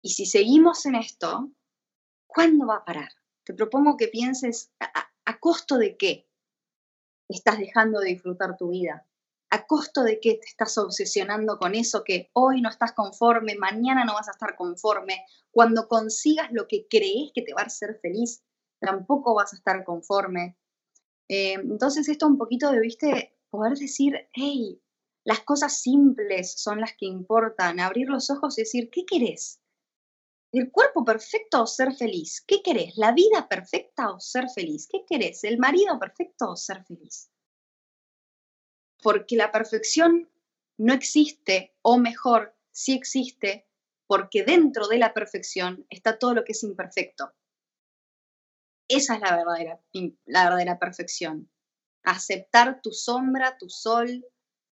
Y 0.02 0.10
si 0.10 0.26
seguimos 0.26 0.86
en 0.86 0.94
esto, 0.94 1.50
¿cuándo 2.28 2.66
va 2.68 2.76
a 2.76 2.84
parar? 2.84 3.10
Te 3.44 3.54
propongo 3.54 3.96
que 3.96 4.08
pienses 4.08 4.72
a- 4.80 5.10
a 5.24 5.40
costo 5.40 5.78
de 5.78 5.96
qué 5.96 6.28
estás 7.28 7.58
dejando 7.58 8.00
de 8.00 8.10
disfrutar 8.10 8.56
tu 8.56 8.70
vida. 8.70 9.07
¿A 9.50 9.66
costo 9.66 10.02
de 10.02 10.20
qué 10.20 10.34
te 10.34 10.46
estás 10.46 10.76
obsesionando 10.76 11.58
con 11.58 11.74
eso 11.74 12.04
que 12.04 12.30
hoy 12.34 12.60
no 12.60 12.68
estás 12.68 12.92
conforme, 12.92 13.56
mañana 13.56 14.04
no 14.04 14.14
vas 14.14 14.28
a 14.28 14.32
estar 14.32 14.56
conforme? 14.56 15.24
Cuando 15.50 15.88
consigas 15.88 16.50
lo 16.52 16.66
que 16.68 16.86
crees 16.88 17.30
que 17.34 17.42
te 17.42 17.54
va 17.54 17.62
a 17.62 17.66
hacer 17.66 17.98
feliz, 18.02 18.42
tampoco 18.78 19.34
vas 19.34 19.54
a 19.54 19.56
estar 19.56 19.84
conforme. 19.84 20.58
Eh, 21.28 21.54
entonces 21.54 22.08
esto 22.08 22.26
un 22.26 22.36
poquito 22.36 22.70
de, 22.70 22.80
viste, 22.80 23.38
poder 23.48 23.78
decir, 23.78 24.28
hey, 24.34 24.82
las 25.24 25.40
cosas 25.40 25.80
simples 25.80 26.54
son 26.60 26.80
las 26.80 26.92
que 26.96 27.06
importan, 27.06 27.80
abrir 27.80 28.08
los 28.08 28.30
ojos 28.30 28.58
y 28.58 28.62
decir, 28.62 28.90
¿qué 28.90 29.04
querés? 29.06 29.60
¿El 30.52 30.70
cuerpo 30.70 31.04
perfecto 31.04 31.62
o 31.62 31.66
ser 31.66 31.94
feliz? 31.94 32.42
¿Qué 32.46 32.62
querés? 32.62 32.96
¿La 32.96 33.12
vida 33.12 33.48
perfecta 33.48 34.10
o 34.10 34.20
ser 34.20 34.48
feliz? 34.48 34.88
¿Qué 34.90 35.04
querés? 35.06 35.44
¿El 35.44 35.58
marido 35.58 35.98
perfecto 35.98 36.50
o 36.50 36.56
ser 36.56 36.84
feliz? 36.84 37.30
Porque 39.02 39.36
la 39.36 39.52
perfección 39.52 40.28
no 40.76 40.92
existe, 40.92 41.74
o 41.82 41.98
mejor, 41.98 42.54
sí 42.70 42.94
existe, 42.94 43.66
porque 44.06 44.42
dentro 44.42 44.88
de 44.88 44.98
la 44.98 45.12
perfección 45.12 45.86
está 45.90 46.18
todo 46.18 46.34
lo 46.34 46.44
que 46.44 46.52
es 46.52 46.62
imperfecto. 46.62 47.32
Esa 48.88 49.16
es 49.16 49.20
la 49.20 49.36
verdadera, 49.36 49.80
la 50.24 50.44
verdadera 50.44 50.78
perfección. 50.78 51.50
Aceptar 52.04 52.80
tu 52.80 52.90
sombra, 52.90 53.58
tu 53.58 53.68
sol, 53.68 54.24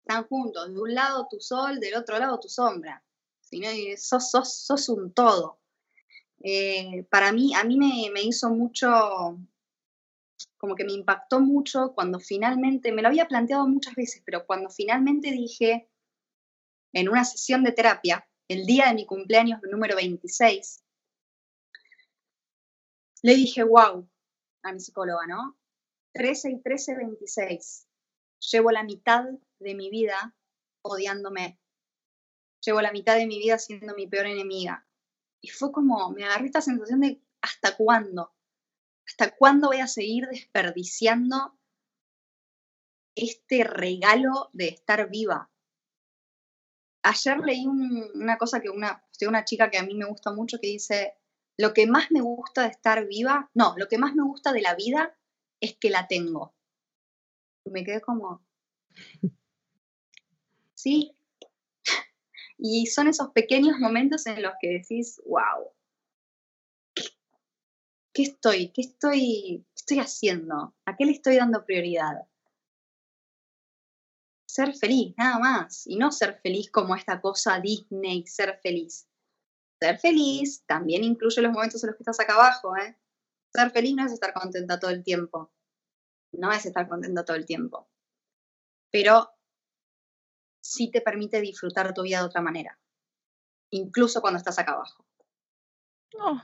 están 0.01 0.27
juntos. 0.27 0.73
De 0.73 0.79
un 0.79 0.95
lado 0.95 1.27
tu 1.29 1.39
sol, 1.39 1.79
del 1.79 1.95
otro 1.95 2.17
lado 2.17 2.39
tu 2.39 2.49
sombra. 2.49 3.03
Si 3.41 3.59
no, 3.59 3.69
sos, 3.97 4.31
sos, 4.31 4.51
sos 4.51 4.89
un 4.89 5.13
todo. 5.13 5.59
Eh, 6.41 7.05
para 7.11 7.31
mí, 7.31 7.53
a 7.53 7.63
mí 7.63 7.77
me, 7.77 8.09
me, 8.11 8.21
hizo 8.23 8.49
mucho, 8.49 9.37
como 10.59 10.75
que 10.75 10.83
me 10.83 10.91
impactó 10.91 11.39
mucho 11.39 11.93
cuando 11.95 12.19
finalmente, 12.19 12.91
me 12.91 13.01
lo 13.01 13.07
había 13.07 13.29
planteado 13.29 13.65
muchas 13.65 13.95
veces, 13.95 14.21
pero 14.25 14.45
cuando 14.45 14.69
finalmente 14.69 15.31
dije 15.31 15.89
en 16.93 17.07
una 17.07 17.23
sesión 17.23 17.63
de 17.63 17.71
terapia, 17.71 18.27
el 18.49 18.65
día 18.65 18.87
de 18.87 18.93
mi 18.93 19.05
cumpleaños 19.05 19.61
número 19.71 19.95
26, 19.95 20.83
le 23.21 23.35
dije, 23.35 23.63
wow, 23.63 24.09
a 24.63 24.73
mi 24.73 24.79
psicóloga, 24.81 25.25
¿no? 25.27 25.57
13 26.13 26.51
y 26.51 26.61
13, 26.61 26.95
26. 26.95 27.87
Llevo 28.51 28.71
la 28.71 28.83
mitad 28.83 29.23
de 29.59 29.75
mi 29.75 29.89
vida 29.89 30.35
odiándome. 30.81 31.57
Llevo 32.65 32.81
la 32.81 32.91
mitad 32.91 33.15
de 33.15 33.27
mi 33.27 33.39
vida 33.39 33.57
siendo 33.57 33.95
mi 33.95 34.07
peor 34.07 34.25
enemiga. 34.25 34.85
Y 35.41 35.49
fue 35.49 35.71
como, 35.71 36.11
me 36.11 36.25
agarré 36.25 36.47
esta 36.47 36.61
sensación 36.61 36.99
de, 36.99 37.21
¿hasta 37.41 37.77
cuándo? 37.77 38.33
¿Hasta 39.09 39.35
cuándo 39.35 39.67
voy 39.67 39.79
a 39.81 39.87
seguir 39.87 40.27
desperdiciando 40.27 41.57
este 43.15 43.65
regalo 43.65 44.49
de 44.53 44.69
estar 44.69 45.09
viva? 45.09 45.49
ayer 47.03 47.39
leí 47.39 47.65
una 47.65 48.37
cosa 48.37 48.61
que 48.61 48.69
una, 48.69 49.03
una 49.27 49.45
chica 49.45 49.69
que 49.69 49.77
a 49.77 49.83
mí 49.83 49.95
me 49.95 50.05
gusta 50.05 50.31
mucho 50.31 50.59
que 50.59 50.67
dice, 50.67 51.13
lo 51.57 51.73
que 51.73 51.87
más 51.87 52.11
me 52.11 52.21
gusta 52.21 52.63
de 52.63 52.69
estar 52.69 53.07
viva, 53.07 53.49
no, 53.53 53.73
lo 53.77 53.87
que 53.87 53.97
más 53.97 54.15
me 54.15 54.23
gusta 54.23 54.53
de 54.53 54.61
la 54.61 54.75
vida 54.75 55.17
es 55.59 55.75
que 55.75 55.89
la 55.89 56.07
tengo. 56.07 56.53
Y 57.65 57.71
me 57.71 57.83
quedé 57.83 58.01
como, 58.01 58.45
sí. 60.73 61.15
Y 62.61 62.87
son 62.87 63.07
esos 63.07 63.29
pequeños 63.29 63.79
momentos 63.79 64.25
en 64.25 64.41
los 64.41 64.51
que 64.59 64.67
decís, 64.67 65.21
wow, 65.25 65.71
¿qué, 68.19 68.23
estoy? 68.23 68.69
¿Qué 68.73 68.81
estoy, 68.81 69.65
estoy 69.73 69.99
haciendo? 69.99 70.75
¿A 70.85 70.97
qué 70.97 71.05
le 71.05 71.13
estoy 71.13 71.37
dando 71.37 71.65
prioridad? 71.65 72.27
ser 74.45 74.73
feliz, 74.75 75.13
nada 75.15 75.39
más. 75.39 75.87
Y 75.87 75.95
no 75.95 76.11
ser 76.11 76.39
feliz 76.41 76.69
como 76.69 76.95
esta 76.95 77.21
cosa 77.21 77.61
Disney, 77.61 78.25
ser 78.25 78.59
feliz. 78.61 79.07
Ser 79.79 79.99
feliz 79.99 80.65
también 80.65 81.03
incluye 81.03 81.41
los 81.41 81.53
momentos 81.53 81.81
en 81.81 81.87
los 81.87 81.95
que 81.95 82.03
estás 82.03 82.19
acá 82.19 82.33
abajo, 82.33 82.75
¿eh? 82.75 82.97
Ser 83.53 83.71
feliz 83.71 83.95
no 83.95 84.05
es 84.05 84.11
estar 84.11 84.33
contenta 84.33 84.79
todo 84.79 84.91
el 84.91 85.03
tiempo. 85.03 85.53
No 86.33 86.51
es 86.51 86.65
estar 86.65 86.89
contenta 86.89 87.23
todo 87.23 87.37
el 87.37 87.45
tiempo. 87.45 87.87
Pero 88.91 89.29
sí 90.61 90.91
te 90.91 90.99
permite 90.99 91.39
disfrutar 91.39 91.93
tu 91.93 92.01
vida 92.01 92.19
de 92.19 92.25
otra 92.25 92.41
manera. 92.41 92.77
Incluso 93.69 94.19
cuando 94.19 94.39
estás 94.39 94.59
acá 94.59 94.73
abajo. 94.73 95.05
Oh. 96.15 96.41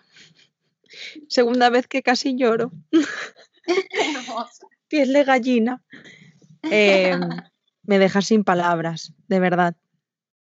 Segunda 1.28 1.70
vez 1.70 1.88
que 1.88 2.04
casi 2.04 2.36
lloro. 2.36 2.72
Piel 4.88 5.14
de 5.14 5.24
gallina. 5.24 5.84
Eh, 6.72 7.18
me 7.84 8.00
dejas 8.00 8.28
sin 8.28 8.44
palabras, 8.44 9.14
de 9.28 9.40
verdad. 9.40 9.76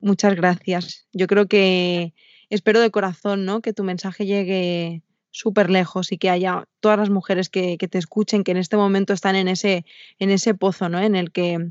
Muchas 0.01 0.35
gracias. 0.35 1.07
Yo 1.13 1.27
creo 1.27 1.47
que 1.47 2.15
espero 2.51 2.81
de 2.81 2.91
corazón, 2.91 3.45
¿no? 3.45 3.61
Que 3.61 3.73
tu 3.73 3.85
mensaje 3.85 4.27
llegue 4.27 5.03
súper 5.31 5.71
lejos 5.71 6.13
y 6.13 6.19
que 6.19 6.31
haya 6.31 6.65
todas 6.81 6.99
las 6.99 7.11
mujeres 7.11 7.49
que, 7.49 7.77
te 7.77 7.99
escuchen, 7.99 8.45
que 8.45 8.53
en 8.53 8.57
este 8.57 8.77
momento 8.77 9.13
están 9.13 9.37
en 9.37 9.49
ese, 9.49 9.85
en 10.19 10.31
ese 10.31 10.55
pozo, 10.55 10.89
¿no? 10.89 11.01
En 11.01 11.15
el 11.15 11.31
que, 11.31 11.71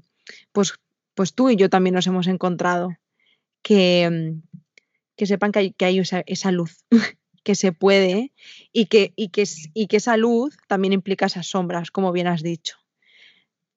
pues, 0.51 0.73
pues 1.15 1.33
tú 1.33 1.49
y 1.49 1.55
yo 1.55 1.69
también 1.69 1.95
nos 1.95 2.07
hemos 2.07 2.27
encontrado. 2.27 2.91
Que, 3.63 4.37
que 5.17 5.25
sepan 5.25 5.51
que 5.51 5.59
hay, 5.59 5.71
que 5.73 5.85
hay 5.85 5.99
esa, 5.99 6.51
luz, 6.51 6.85
que 7.47 7.55
se 7.55 7.71
puede 7.71 8.33
y 8.73 8.87
que, 8.87 9.13
y, 9.15 9.29
que, 9.29 9.45
y 9.73 9.87
que 9.87 9.95
esa 9.95 10.17
luz 10.17 10.57
también 10.67 10.91
implica 10.91 11.27
esas 11.27 11.47
sombras, 11.47 11.91
como 11.91 12.11
bien 12.11 12.27
has 12.27 12.43
dicho 12.43 12.75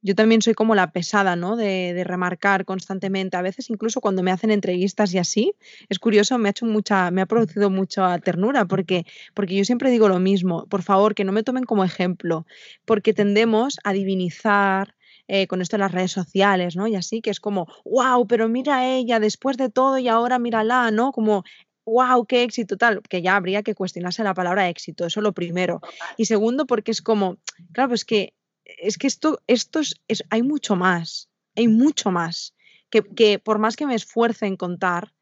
yo 0.02 0.14
también 0.14 0.40
soy 0.40 0.54
como 0.54 0.74
la 0.74 0.92
pesada, 0.92 1.36
¿no? 1.36 1.56
De, 1.56 2.02
remarcar 2.04 2.64
constantemente. 2.64 3.36
A 3.36 3.42
veces, 3.42 3.68
incluso 3.68 4.00
cuando 4.00 4.22
me 4.22 4.30
hacen 4.30 4.50
entrevistas 4.50 5.12
y 5.12 5.18
así, 5.18 5.52
es 5.88 5.98
curioso, 5.98 6.38
me 6.38 6.48
ha 6.48 6.52
hecho 6.52 6.64
mucha, 6.66 7.10
me 7.10 7.20
ha 7.20 7.26
producido 7.26 7.68
mucha 7.68 8.18
ternura, 8.18 8.64
porque, 8.64 9.04
porque 9.34 9.56
yo 9.56 9.64
siempre 9.64 9.90
digo 9.90 10.08
lo 10.08 10.18
mismo. 10.18 10.66
Por 10.68 10.82
favor, 10.82 11.14
que 11.14 11.24
no 11.24 11.32
me 11.32 11.42
tomen 11.42 11.64
como 11.64 11.84
ejemplo, 11.84 12.46
porque 12.86 13.12
tendemos 13.12 13.78
a 13.84 13.92
divinizar. 13.92 14.94
Eh, 15.32 15.46
con 15.46 15.62
esto 15.62 15.76
de 15.76 15.82
las 15.82 15.92
redes 15.92 16.10
sociales, 16.10 16.74
¿no? 16.74 16.88
Y 16.88 16.96
así, 16.96 17.20
que 17.20 17.30
es 17.30 17.38
como, 17.38 17.68
wow, 17.84 18.26
pero 18.26 18.48
mira 18.48 18.78
a 18.78 18.88
ella 18.88 19.20
después 19.20 19.56
de 19.56 19.70
todo 19.70 19.96
y 19.96 20.08
ahora 20.08 20.40
mírala, 20.40 20.90
¿no? 20.90 21.12
Como 21.12 21.44
wow, 21.84 22.24
qué 22.26 22.42
éxito, 22.42 22.76
tal, 22.76 23.02
que 23.02 23.22
ya 23.22 23.36
habría 23.36 23.62
que 23.62 23.74
cuestionarse 23.74 24.22
la 24.22 24.34
palabra 24.34 24.68
éxito, 24.68 25.06
eso 25.06 25.20
lo 25.20 25.32
primero. 25.32 25.80
Y 26.16 26.26
segundo, 26.26 26.66
porque 26.66 26.90
es 26.90 27.02
como, 27.02 27.38
claro, 27.72 27.90
pues 27.90 28.04
que 28.04 28.34
es 28.64 28.98
que 28.98 29.06
esto, 29.06 29.40
esto 29.46 29.80
es, 29.80 30.24
hay 30.30 30.42
mucho 30.42 30.76
más, 30.76 31.28
hay 31.56 31.68
mucho 31.68 32.10
más, 32.10 32.54
que, 32.90 33.38
por 33.38 33.58
más 33.58 33.76
que 33.76 33.86
me 33.86 33.94
esfuerce 33.94 34.46
en 34.46 34.56
contar, 34.56 35.12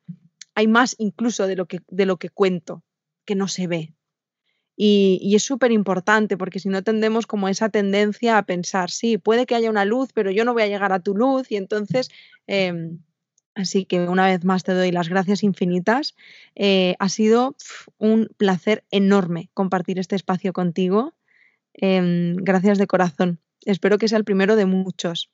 hay 0.54 0.66
más 0.66 0.96
incluso 0.98 1.46
de 1.46 1.56
lo 1.56 1.66
que, 1.66 1.80
de 1.88 2.06
lo 2.06 2.16
que 2.16 2.30
cuento, 2.30 2.82
que 3.24 3.34
no 3.34 3.48
se 3.48 3.66
ve. 3.66 3.94
Y, 4.80 5.34
es 5.34 5.42
súper 5.42 5.72
importante 5.72 6.36
porque 6.36 6.61
si 6.61 6.68
no 6.68 6.82
tendemos 6.82 7.26
como 7.26 7.48
esa 7.48 7.68
tendencia 7.68 8.38
a 8.38 8.46
pensar, 8.46 8.90
sí, 8.90 9.18
puede 9.18 9.44
que 9.44 9.56
haya 9.56 9.70
una 9.70 9.84
luz, 9.84 10.11
pero 10.14 10.30
yo 10.30 10.44
no 10.44 10.54
voy 10.54 10.62
a 10.62 10.68
llegar 10.68 10.92
a 10.92 11.00
tu 11.00 11.14
luz 11.14 11.50
y 11.50 11.56
entonces... 11.56 12.11
Em, 12.46 13.00
así 13.59 13.84
que 13.84 14.09
una 14.09 14.26
vez 14.26 14.44
más 14.44 14.62
te 14.62 14.72
doy 14.72 14.92
las 14.92 15.09
gracias 15.09 15.42
infinitas. 15.42 16.14
Eh, 16.54 16.94
ha 16.98 17.09
sido 17.09 17.56
un 17.98 18.28
placer 18.36 18.84
enorme 18.90 19.50
compartir 19.54 19.98
este 19.98 20.16
espacio 20.16 20.52
contigo. 20.52 21.14
Em, 21.74 22.36
gracias 22.36 22.78
de 22.78 22.86
corazón. 22.86 23.40
Espero 23.64 23.98
que 23.98 24.09
sea 24.09 24.18
el 24.18 24.24
primero 24.24 24.56
de 24.56 24.66
muchos. 24.66 25.30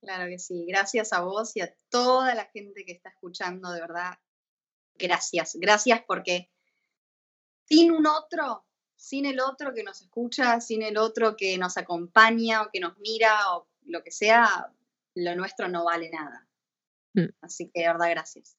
Claro 0.00 0.28
que 0.28 0.38
sí. 0.38 0.66
Gracias 0.68 1.12
a 1.12 1.20
vos 1.20 1.56
y 1.56 1.60
a 1.60 1.72
toda 1.88 2.34
la 2.34 2.46
gente 2.46 2.84
que 2.84 2.92
está 2.92 3.10
escuchando, 3.10 3.70
de 3.70 3.80
verdad. 3.80 4.18
Gracias. 4.96 5.56
Gracias 5.60 6.02
porque 6.06 6.50
sin 7.64 7.92
un 7.92 8.06
otro, 8.06 8.66
sin 8.96 9.26
el 9.26 9.40
otro 9.40 9.72
que 9.72 9.84
nos 9.84 10.00
escucha, 10.00 10.60
sin 10.60 10.82
el 10.82 10.96
otro 10.96 11.36
que 11.36 11.56
nos 11.58 11.76
acompaña 11.76 12.62
o 12.62 12.70
que 12.72 12.80
nos 12.80 12.98
mira 12.98 13.54
o 13.54 13.68
lo 13.84 14.02
que 14.02 14.10
sea, 14.10 14.72
lo 15.14 15.36
nuestro 15.36 15.68
no 15.68 15.84
vale 15.84 16.10
nada. 16.10 16.47
Mm. 17.18 17.28
Así 17.40 17.70
que 17.72 17.80
de 17.80 17.88
verdad, 17.88 18.10
gracias. 18.10 18.56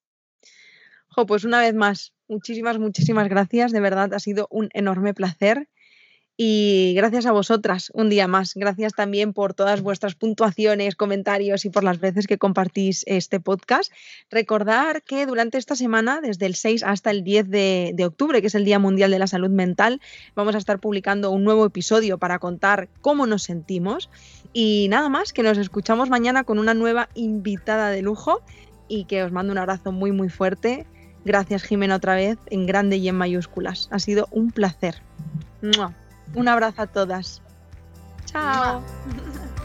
Jo, 1.10 1.26
pues 1.26 1.44
una 1.44 1.62
vez 1.62 1.74
más, 1.74 2.14
muchísimas, 2.28 2.78
muchísimas 2.78 3.28
gracias. 3.30 3.72
De 3.72 3.80
verdad, 3.80 4.14
ha 4.14 4.20
sido 4.20 4.48
un 4.52 4.70
enorme 4.74 5.14
placer. 5.14 5.70
Y 6.42 6.94
gracias 6.96 7.26
a 7.26 7.34
vosotras 7.34 7.92
un 7.94 8.08
día 8.08 8.26
más. 8.26 8.54
Gracias 8.56 8.94
también 8.94 9.34
por 9.34 9.54
todas 9.54 9.82
vuestras 9.82 10.16
puntuaciones, 10.16 10.96
comentarios 10.96 11.66
y 11.66 11.70
por 11.70 11.84
las 11.84 12.00
veces 12.00 12.28
que 12.28 12.38
compartís 12.38 13.04
este 13.08 13.42
podcast. 13.42 13.92
Recordar 14.32 15.04
que 15.04 15.26
durante 15.26 15.58
esta 15.58 15.76
semana, 15.76 16.22
desde 16.22 16.46
el 16.46 16.56
6 16.56 16.84
hasta 16.84 17.12
el 17.12 17.26
10 17.26 17.50
de, 17.50 18.06
octubre, 18.06 18.40
que 18.40 18.48
es 18.48 18.56
el 18.56 18.64
Día 18.64 18.80
Mundial 18.80 19.12
de 19.12 19.20
la 19.20 19.28
Salud 19.28 19.50
Mental, 19.50 20.00
vamos 20.34 20.56
a 20.56 20.60
estar 20.60 20.80
publicando 20.80 21.30
un 21.30 21.44
nuevo 21.44 21.66
episodio 21.66 22.18
para 22.20 22.40
contar 22.40 22.88
cómo 23.02 23.28
nos 23.28 23.44
sentimos. 23.44 24.10
Y 24.54 24.88
nada 24.90 25.10
más, 25.10 25.34
que 25.34 25.44
nos 25.44 25.58
escuchamos 25.58 26.10
mañana 26.10 26.46
con 26.46 26.58
una 26.58 26.74
nueva 26.74 27.10
invitada 27.16 27.90
de 27.90 28.02
lujo 28.02 28.42
y 28.88 29.04
que 29.04 29.24
os 29.24 29.34
mando 29.34 29.52
un 29.52 29.58
abrazo 29.58 29.92
muy, 29.92 30.14
muy 30.14 30.30
fuerte. 30.30 30.88
Gracias, 31.26 31.64
Jimena, 31.64 31.98
otra 31.98 32.16
vez, 32.16 32.38
en 32.50 32.66
grande 32.66 32.96
y 32.96 33.10
en 33.10 33.16
mayúsculas. 33.16 33.90
Ha 33.92 34.00
sido 34.00 34.30
un 34.32 34.52
placer. 34.52 35.02
Un 36.36 36.48
abrazo 36.48 36.82
a 36.82 36.88
todas. 36.88 37.42
Chao. 38.26 38.82